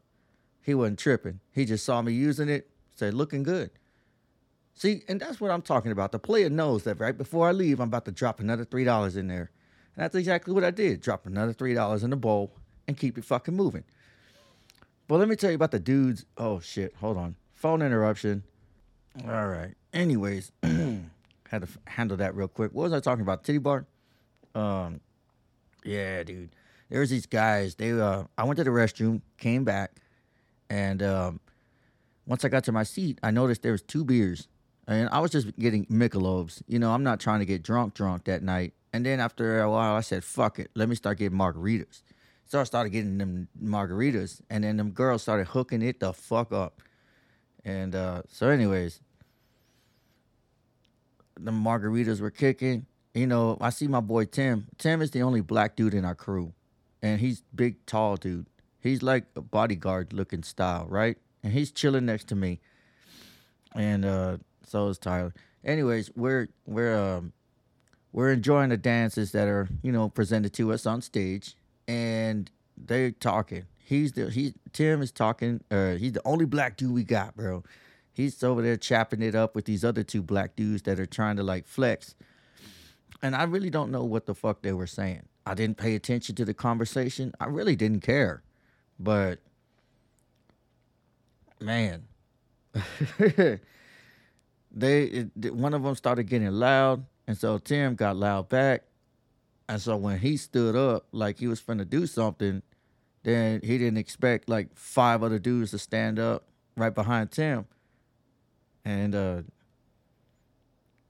he 0.64 0.74
wasn't 0.74 1.00
tripping. 1.00 1.40
He 1.52 1.66
just 1.66 1.86
saw 1.86 2.02
me 2.02 2.14
using 2.14 2.50
it, 2.50 2.70
said, 2.96 3.14
"Looking 3.14 3.44
good." 3.44 3.72
See, 4.74 5.04
and 5.08 5.20
that's 5.20 5.40
what 5.40 5.52
I'm 5.52 5.62
talking 5.62 5.92
about. 5.92 6.12
The 6.12 6.20
player 6.20 6.50
knows 6.50 6.84
that 6.84 7.00
right 7.00 7.16
before 7.18 7.48
I 7.48 7.52
leave, 7.52 7.80
I'm 7.80 7.90
about 7.90 8.06
to 8.06 8.12
drop 8.12 8.40
another 8.40 8.66
three 8.66 8.84
dollars 8.84 9.16
in 9.16 9.28
there, 9.28 9.52
and 9.96 10.04
that's 10.04 10.16
exactly 10.16 10.54
what 10.54 10.64
I 10.64 10.72
did. 10.72 11.02
Drop 11.02 11.26
another 11.26 11.54
three 11.54 11.74
dollars 11.74 12.04
in 12.04 12.10
the 12.10 12.16
bowl 12.16 12.56
and 12.88 12.98
keep 12.98 13.18
it 13.18 13.26
fucking 13.26 13.56
moving. 13.56 13.84
But 15.08 15.18
let 15.18 15.28
me 15.28 15.36
tell 15.36 15.52
you 15.52 15.56
about 15.56 15.72
the 15.72 15.80
dudes. 15.80 16.26
Oh 16.38 16.60
shit! 16.60 16.96
Hold 16.96 17.18
on, 17.18 17.36
phone 17.54 17.82
interruption. 17.82 18.44
All 19.28 19.48
right. 19.48 19.76
Anyways, 19.94 20.52
had 20.64 21.62
to 21.62 21.68
handle 21.86 22.18
that 22.18 22.36
real 22.36 22.48
quick. 22.48 22.72
What 22.74 22.84
was 22.84 22.94
I 22.94 23.00
talking 23.00 23.22
about? 23.22 23.44
Titty 23.44 23.60
bar. 23.60 23.86
Um, 24.56 25.02
yeah, 25.84 26.24
dude. 26.24 26.50
There 26.90 27.00
was 27.00 27.10
these 27.10 27.26
guys. 27.26 27.76
They 27.76 27.92
uh, 27.92 28.24
I 28.38 28.44
went 28.44 28.58
to 28.58 28.64
the 28.64 28.72
restroom, 28.72 29.22
came 29.38 29.64
back, 29.64 29.98
and 30.70 31.04
um, 31.04 31.40
once 32.26 32.46
I 32.46 32.50
got 32.50 32.64
to 32.66 32.72
my 32.72 32.84
seat, 32.84 33.20
I 33.24 33.32
noticed 33.32 33.62
there 33.62 33.72
was 33.72 33.82
two 33.82 34.04
beers 34.04 34.48
and 34.88 35.10
I 35.10 35.20
was 35.20 35.32
just 35.32 35.58
getting 35.58 35.86
Michelob's. 35.86 36.64
You 36.68 36.80
know, 36.80 36.92
I'm 36.92 37.04
not 37.04 37.20
trying 37.20 37.40
to 37.40 37.46
get 37.46 37.64
drunk, 37.64 37.94
drunk 37.94 38.26
that 38.26 38.44
night. 38.44 38.74
And 38.92 39.06
then 39.06 39.20
after 39.20 39.62
a 39.62 39.70
while, 39.70 39.96
I 39.96 40.02
said, 40.02 40.24
"Fuck 40.24 40.60
it, 40.60 40.70
let 40.76 40.90
me 40.90 40.96
start 40.96 41.18
getting 41.18 41.38
margaritas." 41.38 42.04
So 42.46 42.60
I 42.60 42.64
started 42.64 42.90
getting 42.92 43.18
them 43.18 43.48
margaritas, 43.62 44.42
and 44.50 44.64
then 44.64 44.78
them 44.78 44.92
girls 44.92 45.22
started 45.24 45.48
hooking 45.48 45.82
it 45.82 46.00
the 46.00 46.14
fuck 46.14 46.52
up. 46.52 46.82
And 47.66 47.96
uh, 47.96 48.24
so, 48.28 48.50
anyways, 48.50 49.00
the 51.40 51.52
margaritas 51.52 52.20
were 52.20 52.30
kicking. 52.30 52.86
You 53.14 53.28
know, 53.28 53.58
I 53.62 53.70
see 53.70 53.88
my 53.88 54.02
boy 54.02 54.26
Tim. 54.26 54.68
Tim 54.78 55.02
is 55.02 55.12
the 55.12 55.22
only 55.24 55.42
black 55.42 55.76
dude 55.76 55.94
in 55.94 56.06
our 56.06 56.16
crew, 56.16 56.54
and 57.02 57.20
he's 57.20 57.42
big, 57.56 57.84
tall 57.86 58.18
dude. 58.18 58.48
He's 58.84 59.02
like 59.02 59.24
a 59.38 59.42
bodyguard 59.42 60.12
looking 60.12 60.44
style, 60.44 60.86
right? 60.90 61.18
And 61.42 61.54
he's 61.54 61.72
chilling 61.72 62.06
next 62.06 62.28
to 62.28 62.36
me. 62.36 62.60
And 63.74 64.04
uh, 64.04 64.38
so 64.68 64.90
is 64.90 64.98
Tyler. 64.98 65.34
Anyways, 65.64 66.12
we're 66.18 66.50
we're 66.66 66.94
um, 66.94 67.32
we're 68.12 68.34
enjoying 68.34 68.70
the 68.70 68.78
dances 68.78 69.32
that 69.32 69.48
are 69.48 69.70
you 69.82 69.94
know 69.94 70.10
presented 70.10 70.52
to 70.56 70.74
us 70.74 70.86
on 70.86 71.02
stage, 71.02 71.56
and 71.88 72.52
they're 72.76 73.12
talking. 73.12 73.64
He's 73.78 74.12
the 74.12 74.30
he 74.30 74.54
Tim 74.74 75.02
is 75.02 75.14
talking. 75.14 75.64
Uh, 75.72 75.94
he's 75.94 76.12
the 76.12 76.22
only 76.26 76.46
black 76.46 76.76
dude 76.76 76.92
we 76.92 77.06
got, 77.06 77.38
bro. 77.38 77.64
He's 78.12 78.44
over 78.44 78.62
there 78.62 78.76
chapping 78.76 79.22
it 79.22 79.34
up 79.34 79.56
with 79.56 79.64
these 79.64 79.86
other 79.86 80.04
two 80.04 80.22
black 80.22 80.58
dudes 80.58 80.84
that 80.84 81.00
are 81.00 81.06
trying 81.06 81.38
to 81.38 81.44
like 81.44 81.66
flex. 81.66 82.16
And 83.22 83.34
I 83.34 83.44
really 83.44 83.70
don't 83.70 83.92
know 83.92 84.04
what 84.04 84.26
the 84.26 84.36
fuck 84.36 84.62
they 84.62 84.74
were 84.74 84.88
saying. 84.88 85.24
I 85.46 85.54
didn't 85.54 85.78
pay 85.78 85.96
attention 85.96 86.36
to 86.36 86.46
the 86.46 86.54
conversation. 86.54 87.34
I 87.40 87.46
really 87.46 87.78
didn't 87.78 88.02
care. 88.02 88.44
But 89.04 89.40
man, 91.60 92.04
they 94.72 95.04
it, 95.04 95.54
one 95.54 95.74
of 95.74 95.84
them 95.84 95.96
started 95.96 96.24
getting 96.24 96.52
loud, 96.52 97.06
and 97.28 97.38
so 97.38 97.58
Tim 97.58 97.96
got 97.96 98.16
loud 98.16 98.48
back. 98.48 98.84
And 99.68 99.82
so 99.82 99.98
when 99.98 100.20
he 100.20 100.38
stood 100.38 100.76
up 100.76 101.08
like 101.12 101.40
he 101.40 101.48
was 101.48 101.62
finna 101.62 101.90
do 101.90 102.08
something, 102.08 102.62
then 103.24 103.60
he 103.62 103.78
didn't 103.78 103.98
expect 103.98 104.48
like 104.48 104.70
five 104.74 105.22
other 105.22 105.40
dudes 105.40 105.72
to 105.72 105.80
stand 105.80 106.18
up 106.18 106.46
right 106.78 106.94
behind 106.94 107.32
Tim. 107.32 107.66
And 108.86 109.16
uh 109.16 109.42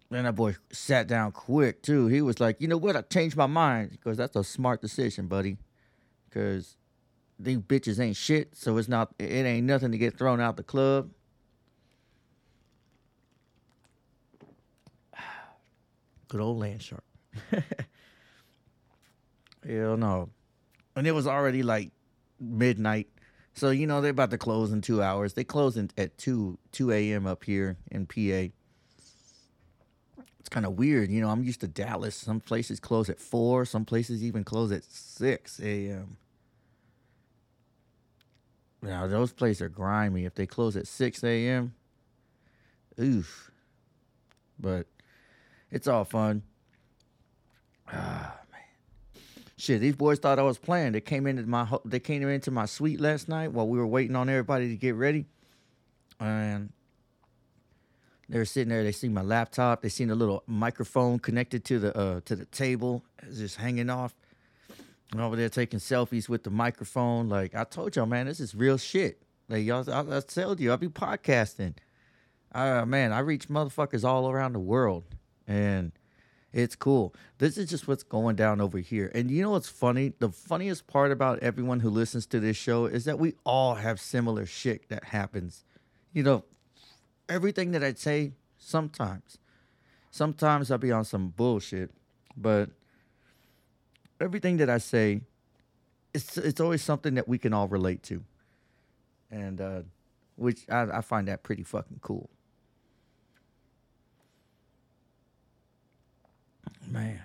then 0.10 0.26
that 0.26 0.36
boy 0.36 0.56
sat 0.72 1.08
down 1.08 1.32
quick 1.32 1.82
too. 1.84 2.08
He 2.08 2.22
was 2.22 2.40
like, 2.40 2.60
you 2.60 2.68
know 2.68 2.78
what? 2.78 2.96
I 2.96 3.02
changed 3.02 3.36
my 3.36 3.48
mind 3.48 3.92
because 3.92 4.18
that's 4.18 4.36
a 4.36 4.44
smart 4.44 4.82
decision, 4.82 5.28
buddy. 5.28 5.58
Because 6.30 6.78
these 7.44 7.58
bitches 7.58 8.00
ain't 8.00 8.16
shit, 8.16 8.56
so 8.56 8.78
it's 8.78 8.88
not. 8.88 9.14
It 9.20 9.46
ain't 9.46 9.66
nothing 9.66 9.92
to 9.92 9.98
get 9.98 10.18
thrown 10.18 10.40
out 10.40 10.58
the 10.58 10.64
club. 10.64 11.10
Good 16.28 16.42
old 16.42 16.60
land 16.60 16.82
shark. 16.82 17.04
Hell 19.68 19.98
no. 19.98 20.30
And 20.96 21.08
it 21.08 21.12
was 21.12 21.28
already 21.28 21.64
like 21.64 21.92
midnight. 22.40 23.08
So, 23.56 23.70
you 23.70 23.88
know, 23.88 24.02
they're 24.02 24.12
about 24.12 24.32
to 24.32 24.38
close 24.38 24.72
in 24.72 24.82
two 24.82 25.02
hours. 25.02 25.34
They 25.34 25.44
close 25.44 25.78
in, 25.78 25.92
at 25.98 26.18
2, 26.18 26.58
2 26.72 26.92
a.m. 26.92 27.28
up 27.28 27.44
here 27.44 27.78
in 27.92 28.06
PA. 28.06 28.52
It's 30.40 30.50
kind 30.50 30.66
of 30.66 30.74
weird. 30.74 31.12
You 31.12 31.22
know, 31.22 31.30
I'm 31.30 31.44
used 31.44 31.62
to 31.62 31.68
Dallas. 31.68 32.16
Some 32.16 32.40
places 32.40 32.80
close 32.80 33.10
at 33.10 33.20
4, 33.20 33.66
some 33.66 33.86
places 33.86 34.24
even 34.24 34.44
close 34.44 34.72
at 34.72 34.84
6 34.84 35.60
a.m. 35.62 36.18
Now, 38.84 39.08
those 39.08 39.32
places 39.32 39.62
are 39.62 39.70
grimy. 39.70 40.26
If 40.26 40.36
they 40.36 40.46
close 40.46 40.76
at 40.76 40.88
6 40.88 41.24
a.m., 41.24 41.74
oof. 43.00 43.50
But 44.60 44.88
it's 45.72 45.88
all 45.88 46.04
fun. 46.04 46.44
Ah, 47.88 48.38
man. 48.52 49.22
Shit, 49.58 49.80
these 49.80 49.96
boys 49.96 50.20
thought 50.20 50.38
I 50.38 50.44
was 50.44 50.58
playing. 50.58 50.92
They 50.92 51.02
came 51.02 51.28
into 51.28 51.44
my 51.44 51.68
they 51.86 52.00
came 52.00 52.28
into 52.28 52.52
my 52.52 52.66
suite 52.66 53.00
last 53.00 53.30
night 53.30 53.52
while 53.52 53.68
we 53.68 53.78
were 53.78 53.88
waiting 53.88 54.16
on 54.16 54.30
everybody 54.30 54.70
to 54.70 54.76
get 54.76 54.96
ready, 54.96 55.26
and 56.20 56.72
they 58.30 58.38
were 58.38 58.46
sitting 58.46 58.70
there. 58.70 58.84
They 58.84 58.92
seen 58.92 59.14
my 59.14 59.22
laptop. 59.22 59.82
They 59.82 59.90
seen 59.90 60.12
a 60.12 60.16
little 60.16 60.44
microphone 60.48 61.20
connected 61.20 61.66
to 61.66 61.80
the 61.80 61.98
uh, 61.98 62.22
to 62.26 62.36
the 62.36 62.46
table, 62.46 63.04
just 63.34 63.58
hanging 63.58 63.90
off. 63.90 64.14
Over 65.20 65.36
there 65.36 65.50
taking 65.50 65.80
selfies 65.80 66.28
with 66.28 66.44
the 66.44 66.50
microphone. 66.50 67.30
Like 67.30 67.56
I 67.56 67.64
told 67.64 67.96
y'all, 67.96 68.06
man, 68.06 68.26
this 68.26 68.40
is 68.40 68.56
real 68.56 68.78
shit. 68.78 69.22
Like 69.48 69.66
y'all, 69.66 69.90
I, 69.90 70.18
I 70.18 70.20
told 70.22 70.60
you, 70.60 70.74
I 70.74 70.76
be 70.76 70.88
podcasting. 70.88 71.76
Uh, 72.54 72.86
man, 72.86 73.12
I 73.12 73.20
reach 73.20 73.48
motherfuckers 73.48 74.04
all 74.04 74.30
around 74.30 74.54
the 74.54 74.60
world, 74.60 75.04
and 75.48 75.92
it's 76.52 76.76
cool. 76.76 77.16
This 77.40 77.58
is 77.58 77.70
just 77.70 77.88
what's 77.88 78.04
going 78.04 78.36
down 78.36 78.62
over 78.62 78.78
here. 78.78 79.12
And 79.16 79.32
you 79.32 79.42
know 79.42 79.52
what's 79.52 79.70
funny? 79.70 80.14
The 80.20 80.30
funniest 80.30 80.86
part 80.88 81.12
about 81.12 81.40
everyone 81.40 81.80
who 81.80 81.90
listens 81.90 82.28
to 82.28 82.40
this 82.40 82.58
show 82.58 82.86
is 82.86 83.06
that 83.06 83.18
we 83.18 83.34
all 83.44 83.76
have 83.76 84.00
similar 84.00 84.46
shit 84.46 84.88
that 84.90 85.06
happens. 85.06 85.66
You 86.14 86.24
know, 86.24 86.44
everything 87.28 87.72
that 87.72 87.84
I 87.84 87.94
say, 87.94 88.34
sometimes. 88.58 89.40
Sometimes 90.12 90.70
I'll 90.70 90.78
be 90.78 90.92
on 90.92 91.06
some 91.06 91.30
bullshit, 91.30 91.90
but 92.38 92.70
everything 94.20 94.58
that 94.58 94.70
I 94.70 94.78
say, 94.78 95.22
it's 96.14 96.38
it's 96.38 96.60
always 96.60 96.82
something 96.82 97.16
that 97.16 97.28
we 97.28 97.38
can 97.38 97.54
all 97.54 97.68
relate 97.68 98.04
to, 98.04 98.24
and 99.32 99.60
uh, 99.60 99.82
which 100.36 100.70
I, 100.70 100.98
I 100.98 101.02
find 101.02 101.28
that 101.28 101.44
pretty 101.44 101.64
fucking 101.64 102.00
cool. 102.02 102.30
Man, 106.88 107.22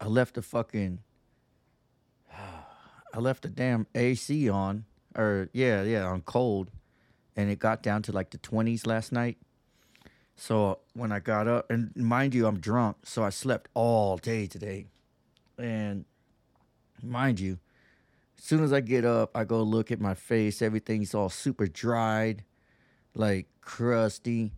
I 0.00 0.06
left 0.06 0.34
the 0.34 0.42
fucking, 0.42 0.98
I 3.14 3.18
left 3.18 3.42
the 3.42 3.48
damn 3.48 3.86
AC 3.94 4.48
on, 4.48 4.84
or 5.16 5.48
yeah, 5.52 5.82
yeah, 5.82 6.04
on 6.04 6.22
cold, 6.22 6.70
and 7.36 7.50
it 7.50 7.58
got 7.58 7.82
down 7.82 8.02
to 8.02 8.12
like 8.12 8.30
the 8.30 8.38
twenties 8.38 8.86
last 8.86 9.12
night. 9.12 9.38
So 10.34 10.78
when 10.94 11.12
I 11.12 11.20
got 11.20 11.46
up, 11.46 11.70
and 11.70 11.94
mind 11.94 12.34
you, 12.34 12.46
I'm 12.46 12.58
drunk, 12.58 12.96
so 13.04 13.22
I 13.22 13.28
slept 13.28 13.68
all 13.74 14.16
day 14.16 14.46
today. 14.46 14.86
And 15.60 16.04
mind 17.02 17.38
you, 17.38 17.58
as 18.38 18.44
soon 18.44 18.64
as 18.64 18.72
I 18.72 18.80
get 18.80 19.04
up, 19.04 19.36
I 19.36 19.44
go 19.44 19.62
look 19.62 19.90
at 19.90 20.00
my 20.00 20.14
face. 20.14 20.62
Everything's 20.62 21.14
all 21.14 21.28
super 21.28 21.66
dried, 21.66 22.44
like 23.14 23.46
crusty. 23.60 24.52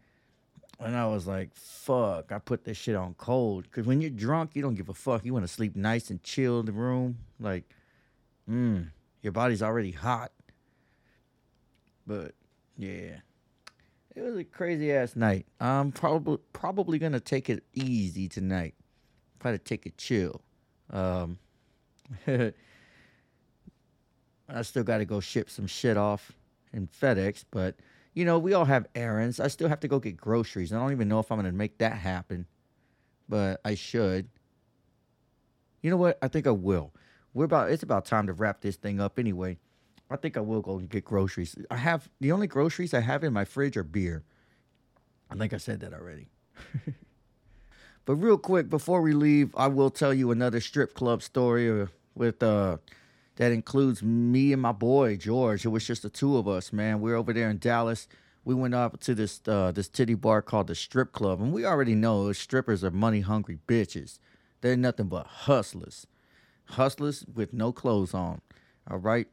And 0.79 0.97
I 0.97 1.07
was 1.07 1.27
like, 1.27 1.55
fuck, 1.55 2.33
I 2.33 2.39
put 2.39 2.65
this 2.65 2.77
shit 2.77 2.97
on 2.97 3.15
cold. 3.15 3.65
Because 3.65 3.87
when 3.87 4.01
you're 4.01 4.11
drunk, 4.11 4.53
you 4.55 4.63
don't 4.63 4.75
give 4.75 4.89
a 4.89 4.95
fuck. 4.95 5.25
You 5.25 5.33
want 5.33 5.45
to 5.45 5.53
sleep 5.53 5.77
nice 5.77 6.11
and 6.11 6.23
chill 6.23 6.61
in 6.61 6.67
the 6.67 6.73
room. 6.73 7.19
Like, 7.39 7.65
mm, 8.49 8.89
your 9.23 9.33
body's 9.33 9.63
already 9.63 9.93
hot. 9.93 10.33
But 12.07 12.35
yeah, 12.77 13.21
it 14.15 14.23
was 14.23 14.37
a 14.37 14.45
crazy 14.45 14.93
ass 14.93 15.15
night. 15.15 15.47
I'm 15.61 15.93
probably 15.93 16.39
probably 16.53 16.99
gonna 16.99 17.21
take 17.21 17.49
it 17.49 17.63
easy 17.75 18.29
tonight. 18.29 18.75
Probably 19.39 19.59
take 19.59 19.87
it 19.87 19.97
chill. 19.97 20.43
Um, 20.93 21.39
I 22.27 22.53
still 24.63 24.85
got 24.85 24.99
to 24.99 25.05
go 25.05 25.21
ship 25.21 25.49
some 25.49 25.67
shit 25.67 25.97
off 25.97 26.33
in 26.73 26.89
FedEx, 26.89 27.45
but 27.51 27.77
you 28.15 28.25
know, 28.25 28.39
we 28.39 28.53
all 28.53 28.67
have 28.67 28.87
errands. 28.95 29.41
I 29.41 29.49
still 29.49 29.69
have 29.69 29.81
to 29.81 29.89
go 29.89 29.99
get 29.99 30.17
groceries. 30.17 30.73
I 30.73 30.79
don't 30.79 30.93
even 30.93 31.09
know 31.09 31.19
if 31.19 31.33
I'm 31.33 31.39
going 31.39 31.51
to 31.51 31.57
make 31.57 31.79
that 31.79 31.95
happen, 31.95 32.47
but 33.29 33.61
I 33.65 33.75
should. 33.75 34.29
You 35.81 35.91
know 35.91 35.97
what? 35.97 36.19
I 36.21 36.29
think 36.29 36.47
I 36.47 36.51
will. 36.51 36.93
We're 37.35 37.47
about 37.47 37.71
it's 37.71 37.83
about 37.83 38.05
time 38.05 38.27
to 38.27 38.33
wrap 38.33 38.61
this 38.61 38.77
thing 38.77 39.01
up 39.01 39.19
anyway. 39.19 39.59
I 40.11 40.17
think 40.17 40.37
I 40.37 40.41
will 40.41 40.61
go 40.61 40.77
and 40.77 40.89
get 40.91 41.05
groceries. 41.05 41.57
I 41.71 41.77
have 41.77 42.11
the 42.21 42.33
only 42.33 42.47
groceries 42.47 42.93
I 42.93 43.01
have 43.01 43.25
in 43.25 43.33
my 43.33 43.47
fridge 43.47 43.79
are 43.79 43.83
beer. 43.83 44.25
I 45.31 45.37
think 45.37 45.55
I 45.55 45.57
said 45.57 45.81
that 45.81 45.95
already. 45.95 46.29
But 48.05 48.17
real 48.17 48.39
quick, 48.39 48.69
before 48.69 49.01
we 49.01 49.13
leave, 49.13 49.55
I 49.57 49.69
will 49.69 49.91
tell 49.91 50.13
you 50.13 50.31
another 50.31 50.61
strip 50.61 50.95
club 50.95 51.23
story 51.23 51.83
uh, 51.83 51.87
with 52.15 52.43
uh 52.43 52.79
that 53.37 53.53
includes 53.53 54.03
me 54.03 54.53
and 54.53 54.61
my 54.61 54.73
boy 54.73 55.17
George. 55.17 55.65
It 55.65 55.71
was 55.71 55.87
just 55.87 56.03
the 56.03 56.11
two 56.11 56.37
of 56.37 56.47
us, 56.47 56.73
man. 56.73 57.01
We 57.01 57.13
are 57.13 57.17
over 57.17 57.33
there 57.33 57.49
in 57.49 57.59
Dallas. 57.59 58.09
We 58.45 58.55
went 58.55 58.75
up 58.75 59.01
to 59.01 59.15
this 59.15 59.41
uh, 59.47 59.73
this 59.73 59.89
titty 59.89 60.15
bar 60.15 60.43
called 60.43 60.67
the 60.67 60.75
Strip 60.75 61.13
Club, 61.13 61.41
and 61.41 61.53
we 61.53 61.65
already 61.65 61.95
know 61.95 62.33
strippers 62.33 62.83
are 62.83 62.91
money 62.91 63.21
hungry 63.21 63.59
bitches. 63.67 64.19
They're 64.61 64.77
nothing 64.77 65.07
but 65.07 65.27
hustlers, 65.27 66.07
hustlers 66.67 67.25
with 67.33 67.53
no 67.53 67.73
clothes 67.73 68.15
on. 68.15 68.41
All 68.91 68.99
right, 68.99 69.29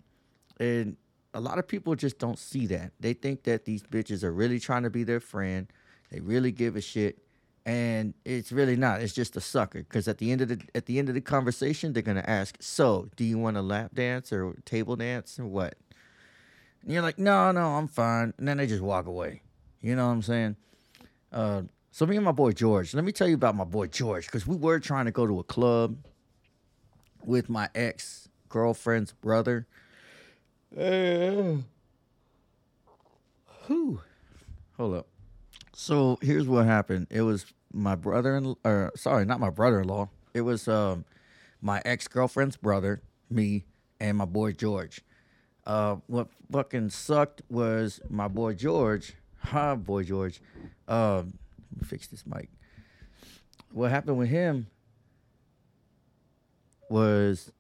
and 0.60 0.96
a 1.34 1.42
lot 1.42 1.58
of 1.58 1.68
people 1.68 1.96
just 1.96 2.20
don't 2.20 2.38
see 2.38 2.68
that. 2.68 2.92
They 3.00 3.14
think 3.14 3.44
that 3.44 3.66
these 3.66 3.82
bitches 3.82 4.24
are 4.24 4.32
really 4.32 4.60
trying 4.60 4.84
to 4.84 4.90
be 4.92 5.04
their 5.04 5.20
friend. 5.20 5.68
They 6.12 6.20
really 6.20 6.52
give 6.52 6.76
a 6.76 6.82
shit 6.82 7.18
and 7.66 8.14
it's 8.26 8.52
really 8.52 8.76
not. 8.76 9.02
It's 9.02 9.14
just 9.14 9.36
a 9.36 9.42
sucker. 9.42 9.80
Because 9.80 10.08
at 10.08 10.18
the 10.18 10.32
end 10.32 10.42
of 10.42 10.50
the 10.50 10.60
at 10.76 10.86
the 10.86 11.00
end 11.00 11.10
of 11.10 11.16
the 11.16 11.22
conversation, 11.22 11.94
they're 11.94 12.04
gonna 12.04 12.24
ask, 12.26 12.58
"So, 12.60 13.10
do 13.16 13.24
you 13.24 13.38
want 13.38 13.58
a 13.58 13.62
lap 13.62 13.94
dance 13.94 14.32
or 14.32 14.56
table 14.66 14.96
dance 14.96 15.40
or 15.40 15.46
what?" 15.46 15.76
And 16.82 16.92
you're 16.92 17.02
like, 17.02 17.20
"No, 17.20 17.52
no, 17.52 17.76
I'm 17.76 17.88
fine." 17.88 18.34
And 18.38 18.48
then 18.48 18.58
they 18.58 18.68
just 18.68 18.82
walk 18.82 19.06
away. 19.06 19.42
You 19.82 19.96
know 19.96 20.08
what 20.08 20.14
I'm 20.14 20.22
saying? 20.22 20.56
Uh, 21.32 21.64
so 21.92 22.06
me 22.06 22.16
and 22.16 22.26
my 22.26 22.32
boy 22.32 22.52
George. 22.52 22.94
Let 22.94 23.04
me 23.04 23.12
tell 23.12 23.28
you 23.28 23.36
about 23.36 23.56
my 23.56 23.64
boy 23.64 23.88
George 23.88 24.26
because 24.26 24.48
we 24.48 24.56
were 24.56 24.80
trying 24.80 25.06
to 25.06 25.12
go 25.12 25.28
to 25.28 25.40
a 25.40 25.44
club 25.44 25.98
with 27.24 27.50
my 27.50 27.70
ex 27.76 28.30
girlfriend's 28.48 29.14
brother. 29.14 29.68
Uh, 30.76 31.58
whew. 33.66 34.02
Hold 34.78 34.96
up. 34.96 35.08
So 35.74 36.18
here's 36.22 36.48
what 36.48 36.66
happened. 36.66 37.08
It 37.10 37.22
was 37.22 37.46
my 37.74 37.96
brother 37.96 38.36
in 38.36 38.56
or 38.64 38.92
sorry, 38.96 39.26
not 39.26 39.40
my 39.40 39.50
brother-in-law. 39.50 40.10
It 40.34 40.42
was 40.42 40.68
um 40.68 41.06
my 41.62 41.82
ex-girlfriend's 41.86 42.58
brother, 42.58 43.02
me, 43.30 43.66
and 44.00 44.18
my 44.18 44.26
boy 44.26 44.54
George. 44.54 45.02
Uh 45.66 45.98
what 46.08 46.30
fucking 46.52 46.90
sucked 46.90 47.42
was 47.50 48.00
my 48.10 48.28
boy 48.28 48.54
George. 48.54 49.14
Huh, 49.44 49.76
boy 49.76 50.04
George. 50.04 50.42
Um 50.88 51.38
let 51.72 51.82
me 51.82 51.88
fix 51.88 52.08
this 52.08 52.26
mic. 52.26 52.50
What 53.72 53.92
happened 53.92 54.18
with 54.18 54.30
him 54.30 54.68
was 56.90 57.52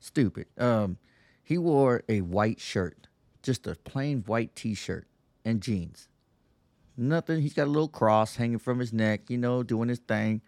stupid. 0.00 0.46
Um 0.58 0.98
he 1.42 1.56
wore 1.56 2.02
a 2.08 2.20
white 2.20 2.60
shirt, 2.60 3.06
just 3.42 3.66
a 3.66 3.74
plain 3.74 4.22
white 4.26 4.54
t-shirt 4.54 5.06
and 5.44 5.62
jeans. 5.62 6.08
Nothing. 6.98 7.40
He's 7.40 7.54
got 7.54 7.68
a 7.68 7.70
little 7.70 7.88
cross 7.88 8.34
hanging 8.34 8.58
from 8.58 8.80
his 8.80 8.92
neck, 8.92 9.30
you 9.30 9.38
know, 9.38 9.62
doing 9.62 9.88
his 9.88 10.00
thing. 10.00 10.42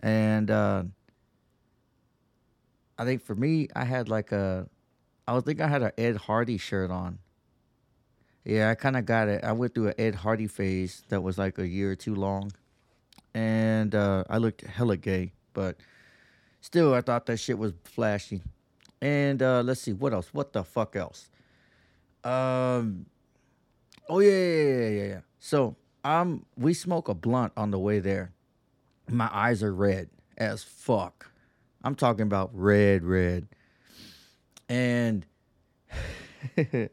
And 0.00 0.50
uh, 0.50 0.82
I 2.98 3.04
think 3.04 3.22
for 3.22 3.36
me, 3.36 3.68
I 3.76 3.84
had 3.84 4.08
like 4.08 4.32
a, 4.32 4.68
I 5.28 5.38
think 5.40 5.60
I 5.60 5.68
had 5.68 5.82
an 5.82 5.92
Ed 5.96 6.16
Hardy 6.16 6.58
shirt 6.58 6.90
on. 6.90 7.20
Yeah, 8.44 8.70
I 8.70 8.74
kind 8.74 8.96
of 8.96 9.06
got 9.06 9.28
it. 9.28 9.44
I 9.44 9.52
went 9.52 9.74
through 9.74 9.88
an 9.88 9.94
Ed 9.98 10.16
Hardy 10.16 10.48
phase 10.48 11.04
that 11.10 11.20
was 11.20 11.38
like 11.38 11.58
a 11.58 11.68
year 11.68 11.92
or 11.92 11.96
two 11.96 12.14
long, 12.14 12.50
and 13.34 13.94
uh, 13.94 14.24
I 14.28 14.38
looked 14.38 14.62
hella 14.62 14.96
gay, 14.96 15.32
but 15.52 15.76
still, 16.60 16.94
I 16.94 17.02
thought 17.02 17.26
that 17.26 17.36
shit 17.36 17.58
was 17.58 17.74
flashy. 17.84 18.40
And 19.02 19.42
uh, 19.42 19.62
let's 19.62 19.82
see, 19.82 19.92
what 19.92 20.12
else? 20.12 20.32
What 20.32 20.54
the 20.54 20.64
fuck 20.64 20.96
else? 20.96 21.28
Um, 22.24 23.06
oh 24.08 24.20
yeah, 24.20 24.30
yeah, 24.30 24.64
yeah, 24.64 24.88
yeah, 24.88 25.04
yeah. 25.04 25.20
So 25.38 25.76
um, 26.04 26.44
we 26.56 26.74
smoke 26.74 27.08
a 27.08 27.14
blunt 27.14 27.52
on 27.56 27.70
the 27.70 27.78
way 27.78 27.98
there. 27.98 28.32
My 29.08 29.30
eyes 29.32 29.62
are 29.62 29.72
red 29.72 30.10
as 30.36 30.62
fuck. 30.62 31.30
I'm 31.82 31.94
talking 31.94 32.22
about 32.22 32.50
red, 32.52 33.04
red. 33.04 33.48
And 34.68 35.24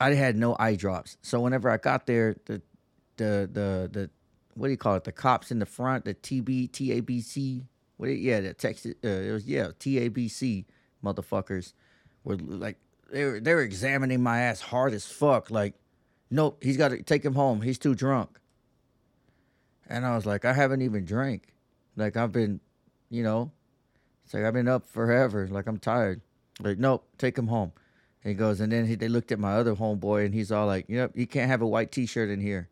I 0.00 0.14
had 0.14 0.36
no 0.36 0.56
eye 0.58 0.74
drops. 0.76 1.16
So 1.22 1.40
whenever 1.40 1.70
I 1.70 1.76
got 1.76 2.06
there, 2.06 2.36
the 2.46 2.62
the 3.16 3.48
the 3.52 3.90
the 3.92 4.10
what 4.54 4.66
do 4.66 4.70
you 4.70 4.76
call 4.76 4.96
it? 4.96 5.04
The 5.04 5.12
cops 5.12 5.50
in 5.50 5.58
the 5.58 5.66
front, 5.66 6.04
the 6.04 6.14
TB 6.14 6.70
TABC. 6.70 7.64
What? 7.96 8.08
Yeah, 8.10 8.40
the 8.40 8.54
Texas. 8.54 8.94
Uh, 9.04 9.08
it 9.08 9.32
was 9.32 9.46
yeah 9.46 9.68
TABC 9.78 10.64
motherfuckers 11.04 11.72
were 12.24 12.36
like 12.36 12.78
they 13.10 13.24
were 13.24 13.40
they 13.40 13.54
were 13.54 13.62
examining 13.62 14.22
my 14.22 14.40
ass 14.40 14.60
hard 14.60 14.92
as 14.92 15.06
fuck. 15.06 15.50
Like, 15.50 15.74
nope, 16.30 16.62
he's 16.62 16.76
got 16.76 16.88
to 16.88 17.02
take 17.02 17.24
him 17.24 17.34
home. 17.34 17.62
He's 17.62 17.78
too 17.78 17.94
drunk. 17.94 18.38
And 19.88 20.06
I 20.06 20.14
was 20.14 20.26
like, 20.26 20.44
I 20.44 20.52
haven't 20.52 20.82
even 20.82 21.04
drank. 21.04 21.54
Like 21.96 22.16
I've 22.16 22.32
been, 22.32 22.60
you 23.10 23.22
know, 23.22 23.50
it's 24.24 24.34
like 24.34 24.44
I've 24.44 24.54
been 24.54 24.68
up 24.68 24.86
forever. 24.86 25.48
Like 25.48 25.66
I'm 25.66 25.78
tired. 25.78 26.20
Like 26.60 26.78
nope, 26.78 27.04
take 27.18 27.36
him 27.36 27.48
home. 27.48 27.72
And 28.22 28.30
he 28.30 28.34
goes, 28.34 28.60
and 28.60 28.70
then 28.70 28.86
he, 28.86 28.94
they 28.94 29.08
looked 29.08 29.32
at 29.32 29.38
my 29.38 29.54
other 29.54 29.74
homeboy, 29.74 30.26
and 30.26 30.34
he's 30.34 30.52
all 30.52 30.66
like, 30.66 30.84
"Yep, 30.88 31.12
you 31.14 31.26
can't 31.26 31.50
have 31.50 31.62
a 31.62 31.66
white 31.66 31.90
T-shirt 31.90 32.28
in 32.28 32.40
here." 32.40 32.68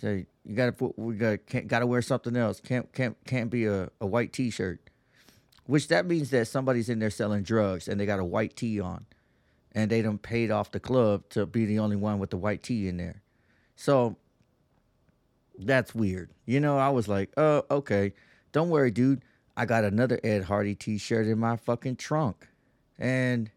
So 0.00 0.22
you 0.44 0.54
gotta 0.54 0.72
put, 0.72 0.98
we 0.98 1.14
got 1.14 1.38
gotta 1.66 1.86
wear 1.86 2.02
something 2.02 2.36
else. 2.36 2.60
Can't 2.60 2.92
can't 2.92 3.16
can't 3.24 3.50
be 3.50 3.64
a, 3.66 3.88
a 4.00 4.06
white 4.06 4.32
T-shirt. 4.32 4.80
Which 5.66 5.88
that 5.88 6.06
means 6.06 6.30
that 6.30 6.48
somebody's 6.48 6.88
in 6.88 6.98
there 6.98 7.10
selling 7.10 7.42
drugs, 7.42 7.88
and 7.88 8.00
they 8.00 8.06
got 8.06 8.18
a 8.18 8.24
white 8.24 8.56
tee 8.56 8.80
on, 8.80 9.06
and 9.72 9.90
they 9.90 10.02
done 10.02 10.18
paid 10.18 10.50
off 10.50 10.72
the 10.72 10.80
club 10.80 11.28
to 11.30 11.46
be 11.46 11.64
the 11.64 11.78
only 11.78 11.96
one 11.96 12.18
with 12.18 12.30
the 12.30 12.36
white 12.36 12.62
tee 12.62 12.88
in 12.88 12.96
there. 12.96 13.22
So 13.76 14.16
that's 15.58 15.94
weird. 15.94 16.30
You 16.46 16.60
know, 16.60 16.78
I 16.78 16.90
was 16.90 17.08
like, 17.08 17.30
oh, 17.36 17.64
okay. 17.70 18.12
Don't 18.52 18.70
worry, 18.70 18.90
dude. 18.90 19.22
I 19.56 19.66
got 19.66 19.84
another 19.84 20.18
Ed 20.24 20.44
Hardy 20.44 20.74
t 20.74 20.98
shirt 20.98 21.26
in 21.26 21.38
my 21.38 21.56
fucking 21.56 21.96
trunk. 21.96 22.48
And 22.98 23.50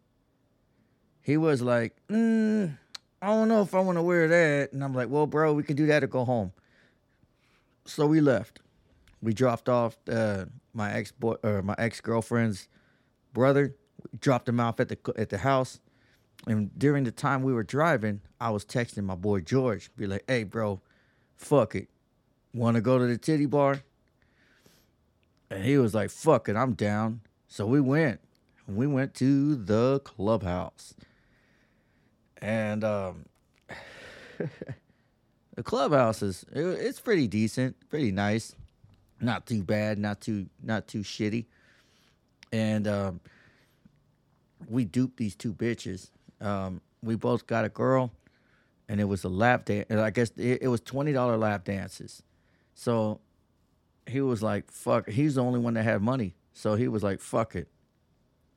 he 1.21 1.37
was 1.37 1.61
like, 1.61 1.95
mm, 2.09 2.77
I 3.21 3.27
don't 3.27 3.47
know 3.47 3.61
if 3.61 3.73
I 3.73 3.79
want 3.79 3.97
to 3.97 4.01
wear 4.01 4.27
that. 4.27 4.73
And 4.73 4.83
I'm 4.83 4.93
like, 4.93 5.09
well, 5.09 5.25
bro, 5.25 5.53
we 5.53 5.63
can 5.63 5.75
do 5.75 5.85
that 5.87 6.03
or 6.03 6.07
go 6.07 6.25
home. 6.25 6.53
So 7.85 8.05
we 8.05 8.21
left. 8.21 8.59
We 9.21 9.33
dropped 9.33 9.69
off 9.69 9.97
uh, 10.09 10.45
my 10.75 10.93
ex 10.93 11.11
boy 11.11 11.35
or 11.43 11.61
my 11.61 11.75
ex 11.77 12.01
girlfriend's 12.01 12.67
brother. 13.33 13.75
Dropped 14.19 14.47
him 14.47 14.59
off 14.59 14.79
at 14.79 14.89
the 14.89 14.97
at 15.17 15.29
the 15.29 15.39
house. 15.39 15.79
And 16.47 16.77
during 16.77 17.05
the 17.05 17.11
time 17.11 17.41
we 17.41 17.53
were 17.53 17.63
driving, 17.63 18.21
I 18.39 18.51
was 18.51 18.65
texting 18.65 19.03
my 19.03 19.15
boy 19.15 19.39
George, 19.39 19.89
be 19.97 20.05
like, 20.05 20.23
"Hey, 20.27 20.43
bro, 20.43 20.81
fuck 21.35 21.73
it. 21.75 21.89
Want 22.53 22.75
to 22.75 22.81
go 22.81 22.99
to 22.99 23.07
the 23.07 23.17
titty 23.17 23.47
bar?" 23.47 23.81
And 25.49 25.63
he 25.63 25.77
was 25.77 25.95
like, 25.95 26.11
"Fuck 26.11 26.49
it, 26.49 26.55
I'm 26.55 26.73
down." 26.73 27.21
So 27.47 27.65
we 27.65 27.81
went. 27.81 28.19
We 28.67 28.85
went 28.85 29.13
to 29.15 29.55
the 29.55 30.01
clubhouse, 30.03 30.93
and 32.41 32.83
um, 32.83 33.25
the 35.55 35.63
clubhouse 35.63 36.21
is 36.21 36.45
it, 36.51 36.61
it's 36.63 36.99
pretty 36.99 37.27
decent, 37.27 37.75
pretty 37.89 38.11
nice, 38.11 38.55
not 39.19 39.45
too 39.45 39.63
bad, 39.63 39.97
not 39.97 40.21
too 40.21 40.47
not 40.61 40.87
too 40.87 40.99
shitty, 40.99 41.45
and 42.51 42.87
um, 42.87 43.19
we 44.69 44.85
duped 44.85 45.17
these 45.17 45.35
two 45.35 45.53
bitches. 45.53 46.09
Um, 46.41 46.81
we 47.01 47.15
both 47.15 47.47
got 47.47 47.65
a 47.65 47.69
girl, 47.69 48.11
and 48.89 48.99
it 48.99 49.05
was 49.05 49.23
a 49.23 49.29
lap 49.29 49.65
dance. 49.65 49.87
I 49.91 50.09
guess 50.09 50.31
it, 50.37 50.63
it 50.63 50.67
was 50.67 50.81
twenty 50.81 51.13
dollar 51.13 51.37
lap 51.37 51.63
dances. 51.63 52.23
So 52.73 53.21
he 54.07 54.21
was 54.21 54.43
like, 54.43 54.71
"Fuck." 54.71 55.09
He's 55.09 55.35
the 55.35 55.43
only 55.43 55.59
one 55.59 55.75
that 55.75 55.83
had 55.83 56.01
money, 56.01 56.35
so 56.53 56.75
he 56.75 56.87
was 56.87 57.03
like, 57.03 57.21
"Fuck 57.21 57.55
it, 57.55 57.67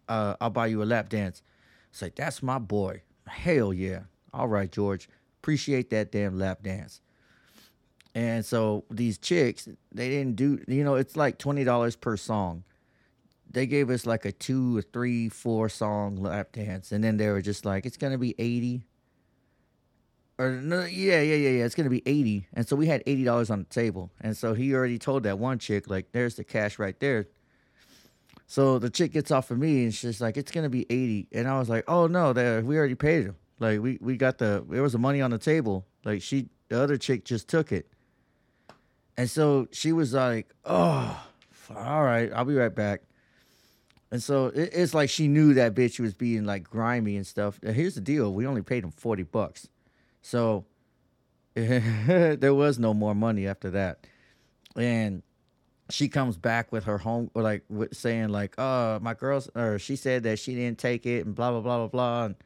uh, 0.08 0.34
I'll 0.40 0.50
buy 0.50 0.66
you 0.66 0.82
a 0.82 0.84
lap 0.84 1.08
dance." 1.08 1.42
It's 1.90 2.02
like 2.02 2.16
that's 2.16 2.42
my 2.42 2.58
boy. 2.58 3.02
Hell 3.26 3.72
yeah! 3.72 4.00
All 4.32 4.48
right, 4.48 4.70
George. 4.70 5.08
Appreciate 5.40 5.90
that 5.90 6.10
damn 6.10 6.38
lap 6.38 6.62
dance. 6.62 7.00
And 8.18 8.44
so 8.44 8.84
these 8.90 9.18
chicks, 9.18 9.68
they 9.92 10.08
didn't 10.08 10.36
do. 10.36 10.60
You 10.66 10.82
know, 10.84 10.96
it's 10.96 11.16
like 11.16 11.38
twenty 11.38 11.64
dollars 11.64 11.96
per 11.96 12.16
song 12.16 12.64
they 13.50 13.66
gave 13.66 13.90
us 13.90 14.06
like 14.06 14.24
a 14.24 14.32
two 14.32 14.76
or 14.78 14.82
three, 14.82 15.28
four 15.28 15.68
song 15.68 16.16
lap 16.16 16.52
dance, 16.52 16.92
and 16.92 17.02
then 17.02 17.16
they 17.16 17.28
were 17.28 17.40
just 17.40 17.64
like, 17.64 17.86
"It's 17.86 17.96
gonna 17.96 18.18
be 18.18 18.34
80 18.38 18.84
Or 20.38 20.52
no, 20.52 20.84
yeah, 20.84 21.20
yeah, 21.20 21.34
yeah, 21.34 21.50
yeah. 21.50 21.64
It's 21.64 21.74
gonna 21.74 21.90
be 21.90 22.02
eighty, 22.06 22.46
and 22.54 22.66
so 22.68 22.76
we 22.76 22.86
had 22.86 23.02
eighty 23.06 23.24
dollars 23.24 23.50
on 23.50 23.60
the 23.60 23.64
table, 23.64 24.12
and 24.20 24.36
so 24.36 24.54
he 24.54 24.72
already 24.74 24.98
told 24.98 25.24
that 25.24 25.38
one 25.38 25.58
chick, 25.58 25.90
like, 25.90 26.12
"There's 26.12 26.36
the 26.36 26.44
cash 26.44 26.78
right 26.78 26.98
there." 27.00 27.26
So 28.46 28.78
the 28.78 28.90
chick 28.90 29.12
gets 29.12 29.30
off 29.30 29.50
of 29.50 29.58
me, 29.58 29.84
and 29.84 29.94
she's 29.94 30.20
like, 30.20 30.36
"It's 30.36 30.52
gonna 30.52 30.68
be 30.70 30.86
80 30.90 31.28
and 31.32 31.48
I 31.48 31.58
was 31.58 31.68
like, 31.68 31.84
"Oh 31.88 32.06
no, 32.06 32.32
that 32.32 32.64
we 32.64 32.76
already 32.78 32.94
paid 32.94 33.24
him. 33.24 33.36
Like, 33.58 33.80
we 33.80 33.98
we 34.00 34.16
got 34.16 34.38
the 34.38 34.64
there 34.70 34.82
was 34.82 34.92
the 34.92 34.98
money 34.98 35.20
on 35.20 35.30
the 35.32 35.38
table. 35.38 35.86
Like, 36.04 36.22
she 36.22 36.48
the 36.68 36.80
other 36.80 36.96
chick 36.96 37.24
just 37.24 37.48
took 37.48 37.72
it." 37.72 37.88
And 39.18 39.28
so 39.28 39.66
she 39.72 39.90
was 39.92 40.14
like, 40.14 40.54
"Oh, 40.64 41.20
all 41.74 42.04
right, 42.04 42.30
I'll 42.32 42.44
be 42.44 42.54
right 42.54 42.74
back." 42.74 43.02
And 44.12 44.22
so 44.22 44.46
it, 44.46 44.70
it's 44.72 44.94
like 44.94 45.10
she 45.10 45.26
knew 45.26 45.54
that 45.54 45.74
bitch 45.74 45.98
was 45.98 46.14
being 46.14 46.44
like 46.44 46.62
grimy 46.62 47.16
and 47.16 47.26
stuff. 47.26 47.58
Uh, 47.66 47.72
Here's 47.72 47.96
the 47.96 48.00
deal: 48.00 48.32
we 48.32 48.46
only 48.46 48.62
paid 48.62 48.84
him 48.84 48.92
forty 48.92 49.24
bucks, 49.24 49.68
so 50.22 50.64
there 51.54 52.54
was 52.54 52.78
no 52.78 52.94
more 52.94 53.14
money 53.14 53.48
after 53.48 53.70
that. 53.70 54.06
And 54.76 55.24
she 55.90 56.08
comes 56.08 56.36
back 56.36 56.70
with 56.70 56.84
her 56.84 56.98
home, 56.98 57.28
like 57.34 57.64
with 57.68 57.96
saying 57.96 58.28
like, 58.28 58.56
"Uh, 58.56 59.00
my 59.02 59.14
girls," 59.14 59.50
or 59.56 59.80
she 59.80 59.96
said 59.96 60.22
that 60.22 60.38
she 60.38 60.54
didn't 60.54 60.78
take 60.78 61.06
it, 61.06 61.26
and 61.26 61.34
blah 61.34 61.50
blah 61.50 61.60
blah 61.60 61.78
blah 61.78 61.88
blah, 61.88 62.24
and 62.26 62.36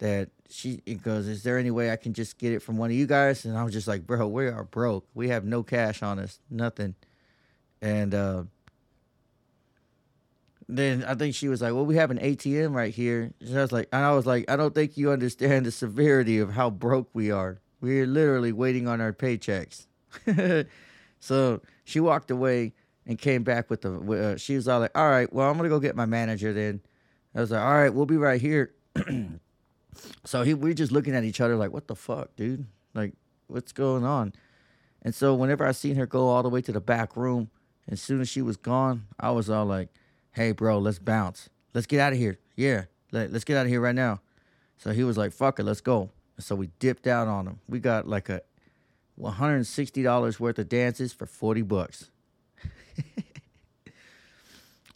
that 0.00 0.30
she 0.50 0.82
it 0.84 1.02
goes, 1.02 1.28
"Is 1.28 1.42
there 1.42 1.58
any 1.58 1.70
way 1.70 1.90
I 1.90 1.96
can 1.96 2.12
just 2.12 2.36
get 2.36 2.52
it 2.52 2.60
from 2.60 2.76
one 2.76 2.90
of 2.90 2.96
you 2.96 3.06
guys?" 3.06 3.44
And 3.44 3.56
I 3.56 3.62
was 3.62 3.72
just 3.72 3.86
like, 3.86 4.06
"Bro, 4.06 4.28
we 4.28 4.48
are 4.48 4.64
broke. 4.64 5.06
We 5.14 5.28
have 5.28 5.44
no 5.44 5.62
cash 5.62 6.02
on 6.02 6.18
us, 6.18 6.40
nothing." 6.50 6.96
And 7.80 8.14
uh, 8.14 8.44
then 10.68 11.04
I 11.04 11.14
think 11.14 11.34
she 11.34 11.48
was 11.48 11.62
like, 11.62 11.72
"Well, 11.72 11.86
we 11.86 11.96
have 11.96 12.10
an 12.10 12.18
ATM 12.18 12.74
right 12.74 12.92
here." 12.92 13.32
And 13.40 13.58
I 13.58 13.62
was 13.62 13.72
like, 13.72 13.88
and 13.92 14.04
I 14.04 14.12
was 14.12 14.26
like, 14.26 14.50
"I 14.50 14.56
don't 14.56 14.74
think 14.74 14.96
you 14.96 15.10
understand 15.12 15.66
the 15.66 15.70
severity 15.70 16.38
of 16.38 16.52
how 16.52 16.70
broke 16.70 17.08
we 17.12 17.30
are. 17.30 17.60
We're 17.80 18.06
literally 18.06 18.52
waiting 18.52 18.88
on 18.88 19.00
our 19.00 19.12
paychecks." 19.12 19.86
so 21.20 21.60
she 21.84 22.00
walked 22.00 22.30
away 22.30 22.72
and 23.06 23.18
came 23.18 23.44
back 23.44 23.70
with 23.70 23.82
the. 23.82 23.92
Uh, 23.92 24.36
she 24.36 24.56
was 24.56 24.66
all 24.66 24.80
like, 24.80 24.96
"All 24.96 25.08
right, 25.08 25.32
well, 25.32 25.48
I'm 25.48 25.56
gonna 25.56 25.68
go 25.68 25.78
get 25.78 25.94
my 25.94 26.06
manager." 26.06 26.52
Then 26.52 26.80
I 27.34 27.40
was 27.40 27.50
like, 27.50 27.62
"All 27.62 27.74
right, 27.74 27.94
we'll 27.94 28.06
be 28.06 28.16
right 28.16 28.40
here." 28.40 28.74
so 30.24 30.42
he, 30.42 30.54
we're 30.54 30.74
just 30.74 30.92
looking 30.92 31.14
at 31.14 31.24
each 31.24 31.40
other 31.40 31.56
like, 31.56 31.72
"What 31.72 31.86
the 31.88 31.96
fuck, 31.96 32.34
dude? 32.36 32.66
Like, 32.94 33.14
what's 33.46 33.72
going 33.72 34.04
on? 34.04 34.32
And 35.02 35.14
so 35.14 35.34
whenever 35.34 35.66
I 35.66 35.72
seen 35.72 35.96
her 35.96 36.06
go 36.06 36.28
all 36.28 36.42
the 36.42 36.48
way 36.48 36.60
to 36.62 36.72
the 36.72 36.80
back 36.80 37.16
room, 37.16 37.50
as 37.88 38.00
soon 38.00 38.20
as 38.20 38.28
she 38.28 38.42
was 38.42 38.56
gone, 38.56 39.06
I 39.18 39.30
was 39.30 39.50
all 39.50 39.66
like, 39.66 39.88
"Hey, 40.32 40.52
bro, 40.52 40.78
let's 40.78 40.98
bounce. 40.98 41.48
Let's 41.74 41.86
get 41.86 42.00
out 42.00 42.12
of 42.12 42.18
here. 42.18 42.38
Yeah, 42.56 42.84
let, 43.12 43.32
let's 43.32 43.44
get 43.44 43.56
out 43.56 43.66
of 43.66 43.70
here 43.70 43.80
right 43.80 43.94
now." 43.94 44.20
So 44.78 44.92
he 44.92 45.04
was 45.04 45.16
like, 45.16 45.32
"Fuck 45.32 45.58
it, 45.58 45.64
let's 45.64 45.80
go." 45.80 46.10
And 46.36 46.44
so 46.44 46.54
we 46.54 46.68
dipped 46.78 47.06
out 47.06 47.28
on 47.28 47.46
him. 47.46 47.60
We 47.68 47.80
got 47.80 48.08
like 48.08 48.28
a 48.28 48.42
$160 49.20 50.40
worth 50.40 50.58
of 50.58 50.68
dances 50.68 51.12
for 51.12 51.26
40 51.26 51.62
bucks. 51.62 52.10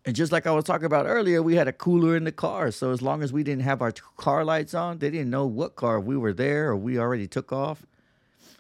and 0.04 0.14
just 0.14 0.32
like 0.32 0.46
I 0.46 0.50
was 0.50 0.64
talking 0.64 0.84
about 0.84 1.06
earlier, 1.06 1.42
we 1.42 1.56
had 1.56 1.66
a 1.66 1.72
cooler 1.72 2.14
in 2.16 2.24
the 2.24 2.32
car. 2.32 2.70
So 2.70 2.90
as 2.90 3.00
long 3.00 3.22
as 3.22 3.32
we 3.32 3.42
didn't 3.42 3.62
have 3.62 3.80
our 3.80 3.92
car 4.16 4.44
lights 4.44 4.74
on, 4.74 4.98
they 4.98 5.08
didn't 5.10 5.30
know 5.30 5.46
what 5.46 5.76
car 5.76 5.98
we 5.98 6.16
were 6.16 6.34
there 6.34 6.68
or 6.68 6.76
we 6.76 6.98
already 6.98 7.26
took 7.26 7.52
off. 7.52 7.86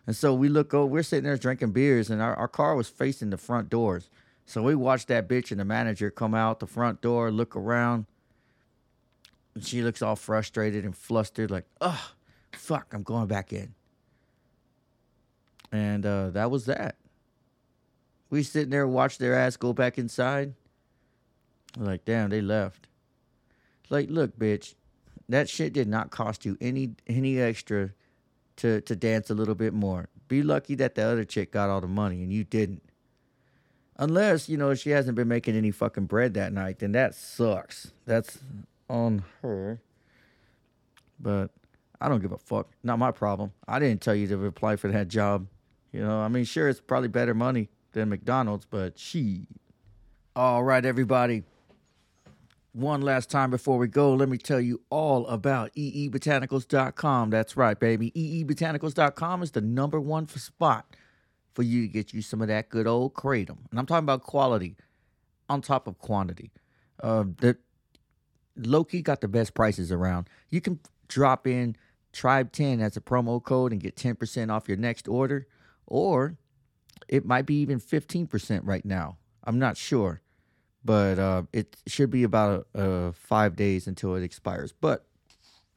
And 0.06 0.16
so 0.16 0.34
we 0.34 0.48
look 0.48 0.72
over, 0.72 0.86
we're 0.86 1.02
sitting 1.02 1.24
there 1.24 1.36
drinking 1.36 1.72
beers, 1.72 2.10
and 2.10 2.20
our, 2.20 2.34
our 2.34 2.48
car 2.48 2.76
was 2.76 2.88
facing 2.88 3.30
the 3.30 3.38
front 3.38 3.70
doors. 3.70 4.10
So 4.46 4.62
we 4.62 4.74
watched 4.74 5.08
that 5.08 5.28
bitch 5.28 5.50
and 5.50 5.60
the 5.60 5.64
manager 5.64 6.10
come 6.10 6.34
out 6.34 6.60
the 6.60 6.66
front 6.66 7.00
door, 7.00 7.30
look 7.30 7.56
around. 7.56 8.06
And 9.54 9.64
she 9.64 9.82
looks 9.82 10.02
all 10.02 10.16
frustrated 10.16 10.84
and 10.84 10.96
flustered, 10.96 11.50
like, 11.50 11.64
ugh, 11.80 11.98
fuck, 12.52 12.92
I'm 12.92 13.02
going 13.02 13.28
back 13.28 13.52
in. 13.52 13.74
And 15.72 16.04
uh, 16.04 16.30
that 16.30 16.50
was 16.50 16.66
that. 16.66 16.96
We 18.30 18.42
sitting 18.42 18.70
there, 18.70 18.86
watch 18.86 19.18
their 19.18 19.34
ass 19.34 19.56
go 19.56 19.72
back 19.72 19.96
inside. 19.96 20.54
Like, 21.76 22.04
damn, 22.04 22.30
they 22.30 22.40
left. 22.40 22.86
Like, 23.90 24.10
look, 24.10 24.38
bitch, 24.38 24.74
that 25.28 25.48
shit 25.48 25.72
did 25.72 25.88
not 25.88 26.10
cost 26.10 26.44
you 26.44 26.56
any 26.60 26.94
any 27.06 27.40
extra 27.40 27.90
to 28.56 28.80
to 28.82 28.96
dance 28.96 29.30
a 29.30 29.34
little 29.34 29.54
bit 29.54 29.74
more. 29.74 30.08
Be 30.28 30.42
lucky 30.42 30.74
that 30.76 30.94
the 30.94 31.02
other 31.02 31.24
chick 31.24 31.52
got 31.52 31.70
all 31.70 31.80
the 31.80 31.86
money 31.88 32.22
and 32.22 32.32
you 32.32 32.44
didn't. 32.44 32.82
Unless, 33.96 34.48
you 34.48 34.56
know, 34.56 34.74
she 34.74 34.90
hasn't 34.90 35.14
been 35.14 35.28
making 35.28 35.54
any 35.54 35.70
fucking 35.70 36.06
bread 36.06 36.34
that 36.34 36.52
night, 36.52 36.80
then 36.80 36.92
that 36.92 37.14
sucks. 37.14 37.92
That's 38.06 38.38
on 38.90 39.22
her. 39.40 39.80
But 41.20 41.50
I 42.00 42.08
don't 42.08 42.20
give 42.20 42.32
a 42.32 42.38
fuck. 42.38 42.70
Not 42.82 42.98
my 42.98 43.12
problem. 43.12 43.52
I 43.68 43.78
didn't 43.78 44.00
tell 44.00 44.14
you 44.14 44.26
to 44.28 44.46
apply 44.46 44.76
for 44.76 44.88
that 44.88 45.06
job. 45.08 45.46
You 45.92 46.00
know, 46.00 46.18
I 46.18 46.26
mean, 46.26 46.44
sure, 46.44 46.68
it's 46.68 46.80
probably 46.80 47.08
better 47.08 47.34
money 47.34 47.68
than 47.92 48.08
McDonald's, 48.08 48.66
but 48.68 48.98
she. 48.98 49.46
All 50.34 50.64
right, 50.64 50.84
everybody. 50.84 51.44
One 52.74 53.02
last 53.02 53.30
time 53.30 53.50
before 53.50 53.78
we 53.78 53.86
go, 53.86 54.12
let 54.14 54.28
me 54.28 54.36
tell 54.36 54.60
you 54.60 54.80
all 54.90 55.28
about 55.28 55.72
eebotanicals.com. 55.76 57.30
That's 57.30 57.56
right, 57.56 57.78
baby. 57.78 58.10
eebotanicals.com 58.10 59.44
is 59.44 59.52
the 59.52 59.60
number 59.60 60.00
one 60.00 60.26
spot 60.26 60.96
for 61.54 61.62
you 61.62 61.82
to 61.82 61.88
get 61.88 62.12
you 62.12 62.20
some 62.20 62.42
of 62.42 62.48
that 62.48 62.70
good 62.70 62.88
old 62.88 63.14
kratom. 63.14 63.58
And 63.70 63.78
I'm 63.78 63.86
talking 63.86 64.02
about 64.02 64.24
quality 64.24 64.74
on 65.48 65.62
top 65.62 65.86
of 65.86 65.98
quantity. 65.98 66.50
Uh, 67.00 67.22
the 67.38 67.56
Loki 68.56 69.02
got 69.02 69.20
the 69.20 69.28
best 69.28 69.54
prices 69.54 69.92
around. 69.92 70.28
You 70.50 70.60
can 70.60 70.80
drop 71.06 71.46
in 71.46 71.76
Tribe 72.12 72.50
10 72.50 72.80
as 72.80 72.96
a 72.96 73.00
promo 73.00 73.40
code 73.40 73.70
and 73.70 73.80
get 73.80 73.94
10% 73.94 74.50
off 74.50 74.66
your 74.66 74.78
next 74.78 75.06
order, 75.06 75.46
or 75.86 76.38
it 77.06 77.24
might 77.24 77.46
be 77.46 77.54
even 77.60 77.78
15% 77.78 78.62
right 78.64 78.84
now. 78.84 79.18
I'm 79.44 79.60
not 79.60 79.76
sure, 79.76 80.22
but 80.84 81.18
uh, 81.18 81.42
it 81.52 81.76
should 81.86 82.10
be 82.10 82.24
about 82.24 82.66
uh, 82.74 83.12
five 83.12 83.56
days 83.56 83.86
until 83.86 84.14
it 84.14 84.22
expires. 84.22 84.72
But 84.72 85.06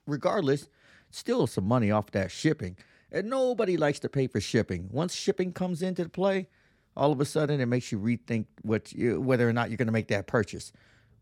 regardless, 0.05 0.67
still 1.09 1.47
some 1.47 1.65
money 1.67 1.91
off 1.91 2.11
that 2.11 2.31
shipping. 2.31 2.77
And 3.11 3.29
nobody 3.29 3.77
likes 3.77 3.99
to 3.99 4.09
pay 4.09 4.27
for 4.27 4.41
shipping. 4.41 4.89
Once 4.91 5.15
shipping 5.15 5.53
comes 5.53 5.81
into 5.81 6.09
play, 6.09 6.49
all 6.95 7.11
of 7.11 7.21
a 7.21 7.25
sudden 7.25 7.61
it 7.61 7.67
makes 7.67 7.91
you 7.91 7.99
rethink 7.99 8.45
what 8.63 8.91
you, 8.91 9.21
whether 9.21 9.47
or 9.47 9.53
not 9.53 9.69
you're 9.69 9.77
going 9.77 9.87
to 9.87 9.93
make 9.93 10.09
that 10.09 10.27
purchase. 10.27 10.73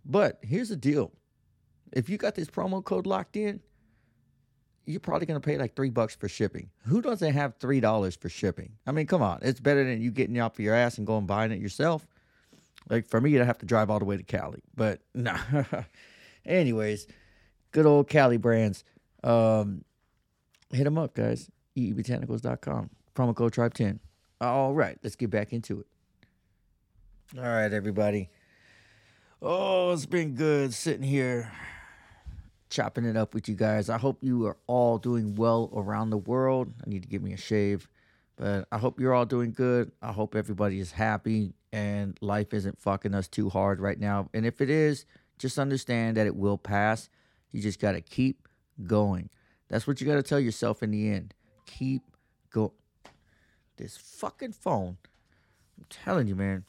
But 0.03 0.39
here's 0.41 0.69
the 0.69 0.75
deal: 0.75 1.11
if 1.91 2.09
you 2.09 2.17
got 2.17 2.33
this 2.33 2.47
promo 2.47 2.83
code 2.83 3.05
locked 3.05 3.37
in, 3.37 3.59
you're 4.85 4.99
probably 4.99 5.27
going 5.27 5.39
to 5.39 5.45
pay 5.45 5.57
like 5.57 5.75
three 5.75 5.91
bucks 5.91 6.15
for 6.15 6.27
shipping. 6.27 6.69
Who 6.85 7.01
doesn't 7.01 7.33
have 7.33 7.55
three 7.57 7.81
dollars 7.81 8.15
for 8.15 8.29
shipping? 8.29 8.73
I 8.87 8.91
mean, 8.91 9.05
come 9.05 9.21
on, 9.21 9.39
it's 9.43 9.59
better 9.59 9.83
than 9.83 10.01
you 10.01 10.09
getting 10.09 10.39
off 10.39 10.59
your 10.59 10.73
ass 10.73 10.97
and 10.97 11.05
going 11.05 11.27
buying 11.27 11.51
it 11.51 11.59
yourself. 11.59 12.07
Like 12.89 13.07
for 13.07 13.19
me, 13.19 13.39
I'd 13.39 13.45
have 13.45 13.57
to 13.59 13.65
drive 13.65 13.89
all 13.89 13.99
the 13.99 14.05
way 14.05 14.17
to 14.17 14.23
Cali, 14.23 14.61
but 14.75 15.01
nah. 15.13 15.39
Anyways, 16.45 17.07
good 17.71 17.85
old 17.85 18.07
Cali 18.07 18.37
brands. 18.37 18.83
Um, 19.23 19.83
hit 20.71 20.83
them 20.83 20.97
up, 20.97 21.15
guys. 21.15 21.49
eebotanicals.com. 21.75 22.89
Promo 23.15 23.35
code 23.35 23.53
Tribe 23.53 23.73
10. 23.73 23.99
All 24.41 24.73
right, 24.73 24.97
let's 25.01 25.15
get 25.15 25.31
back 25.31 25.53
into 25.53 25.79
it. 25.79 25.87
All 27.37 27.43
right, 27.43 27.73
everybody. 27.73 28.29
Oh, 29.41 29.91
it's 29.91 30.05
been 30.05 30.35
good 30.35 30.73
sitting 30.73 31.03
here 31.03 31.51
chopping 32.69 33.05
it 33.05 33.17
up 33.17 33.33
with 33.33 33.47
you 33.47 33.55
guys. 33.55 33.89
I 33.89 33.97
hope 33.97 34.17
you 34.21 34.45
are 34.45 34.57
all 34.67 34.97
doing 34.97 35.35
well 35.35 35.71
around 35.73 36.09
the 36.09 36.17
world. 36.17 36.73
I 36.85 36.89
need 36.89 37.03
to 37.03 37.07
give 37.07 37.23
me 37.23 37.33
a 37.33 37.37
shave, 37.37 37.87
but 38.35 38.67
I 38.71 38.77
hope 38.77 38.99
you're 38.99 39.13
all 39.13 39.25
doing 39.25 39.51
good. 39.53 39.91
I 40.01 40.11
hope 40.11 40.35
everybody 40.35 40.79
is 40.79 40.91
happy 40.91 41.53
and 41.75 42.17
life 42.21 42.53
isn't 42.53 42.79
fucking 42.79 43.13
us 43.13 43.27
too 43.27 43.49
hard 43.49 43.81
right 43.81 43.99
now. 43.99 44.29
And 44.33 44.45
if 44.45 44.61
it 44.61 44.69
is, 44.69 45.05
just 45.37 45.59
understand 45.59 46.15
that 46.15 46.25
it 46.25 46.37
will 46.37 46.57
pass. 46.57 47.09
You 47.51 47.61
just 47.61 47.81
got 47.81 47.91
to 47.91 48.01
keep 48.01 48.47
going. 48.87 49.29
That's 49.67 49.85
what 49.85 49.99
you 49.99 50.07
got 50.07 50.15
to 50.15 50.23
tell 50.23 50.39
yourself 50.39 50.81
in 50.81 50.91
the 50.91 51.09
end. 51.09 51.33
Keep 51.65 52.03
going. 52.49 52.71
This 53.75 53.97
fucking 53.97 54.53
phone. 54.53 54.95
I'm 55.77 55.85
telling 55.89 56.27
you, 56.27 56.35
man. 56.35 56.63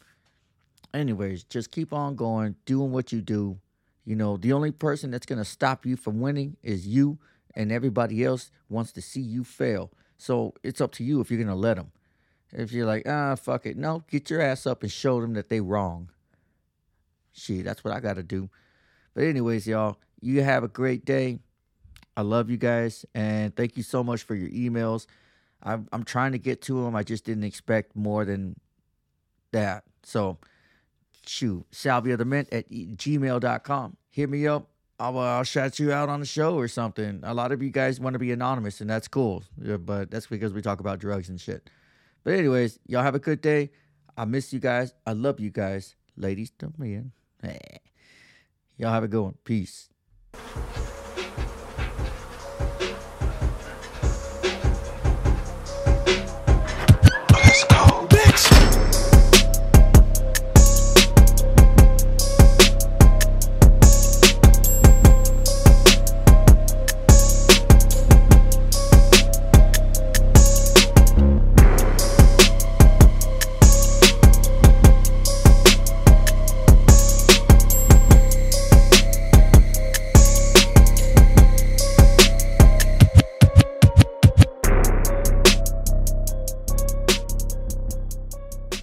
Anyways, 0.92 1.44
just 1.44 1.70
keep 1.70 1.92
on 1.92 2.16
going, 2.16 2.56
doing 2.64 2.90
what 2.90 3.12
you 3.12 3.20
do. 3.20 3.60
You 4.04 4.16
know, 4.16 4.36
the 4.36 4.52
only 4.52 4.72
person 4.72 5.12
that's 5.12 5.26
going 5.26 5.38
to 5.38 5.44
stop 5.44 5.86
you 5.86 5.96
from 5.96 6.20
winning 6.20 6.56
is 6.64 6.84
you, 6.84 7.18
and 7.54 7.70
everybody 7.70 8.24
else 8.24 8.50
wants 8.68 8.90
to 8.92 9.00
see 9.00 9.20
you 9.20 9.44
fail. 9.44 9.92
So 10.18 10.54
it's 10.64 10.80
up 10.80 10.90
to 10.94 11.04
you 11.04 11.20
if 11.20 11.30
you're 11.30 11.38
going 11.38 11.46
to 11.46 11.54
let 11.54 11.76
them. 11.76 11.92
If 12.56 12.72
you're 12.72 12.86
like, 12.86 13.06
ah, 13.06 13.34
fuck 13.34 13.66
it. 13.66 13.76
No, 13.76 14.02
get 14.10 14.30
your 14.30 14.40
ass 14.40 14.66
up 14.66 14.82
and 14.82 14.90
show 14.90 15.20
them 15.20 15.34
that 15.34 15.50
they 15.50 15.60
wrong. 15.60 16.10
Shit, 17.32 17.66
that's 17.66 17.84
what 17.84 17.92
I 17.92 18.00
got 18.00 18.14
to 18.14 18.22
do. 18.22 18.48
But, 19.14 19.24
anyways, 19.24 19.66
y'all, 19.66 19.98
you 20.22 20.42
have 20.42 20.64
a 20.64 20.68
great 20.68 21.04
day. 21.04 21.38
I 22.16 22.22
love 22.22 22.48
you 22.48 22.56
guys, 22.56 23.04
and 23.14 23.54
thank 23.54 23.76
you 23.76 23.82
so 23.82 24.02
much 24.02 24.22
for 24.22 24.34
your 24.34 24.48
emails. 24.48 25.06
I'm, 25.62 25.86
I'm 25.92 26.02
trying 26.02 26.32
to 26.32 26.38
get 26.38 26.62
to 26.62 26.82
them. 26.82 26.96
I 26.96 27.02
just 27.02 27.24
didn't 27.24 27.44
expect 27.44 27.94
more 27.94 28.24
than 28.24 28.58
that. 29.52 29.84
So, 30.02 30.38
shoot, 31.26 31.66
salvia 31.70 32.16
the 32.16 32.24
mint 32.24 32.48
at 32.52 32.70
gmail.com. 32.70 33.96
Hit 34.10 34.30
me 34.30 34.46
up. 34.46 34.70
I'll, 34.98 35.18
uh, 35.18 35.36
I'll 35.36 35.44
shout 35.44 35.78
you 35.78 35.92
out 35.92 36.08
on 36.08 36.20
the 36.20 36.26
show 36.26 36.56
or 36.56 36.68
something. 36.68 37.20
A 37.22 37.34
lot 37.34 37.52
of 37.52 37.62
you 37.62 37.68
guys 37.68 38.00
want 38.00 38.14
to 38.14 38.18
be 38.18 38.32
anonymous, 38.32 38.80
and 38.80 38.88
that's 38.88 39.08
cool. 39.08 39.42
Yeah, 39.60 39.76
but 39.76 40.10
that's 40.10 40.26
because 40.26 40.54
we 40.54 40.62
talk 40.62 40.80
about 40.80 41.00
drugs 41.00 41.28
and 41.28 41.38
shit. 41.38 41.68
But, 42.26 42.34
anyways, 42.34 42.80
y'all 42.88 43.04
have 43.04 43.14
a 43.14 43.20
good 43.20 43.40
day. 43.40 43.70
I 44.16 44.24
miss 44.24 44.52
you 44.52 44.58
guys. 44.58 44.92
I 45.06 45.12
love 45.12 45.38
you 45.38 45.50
guys. 45.50 45.94
Ladies 46.16 46.50
to 46.58 46.72
men. 46.76 47.12
Y'all 48.76 48.90
have 48.90 49.04
a 49.04 49.08
good 49.08 49.22
one. 49.22 49.34
Peace. 49.44 49.90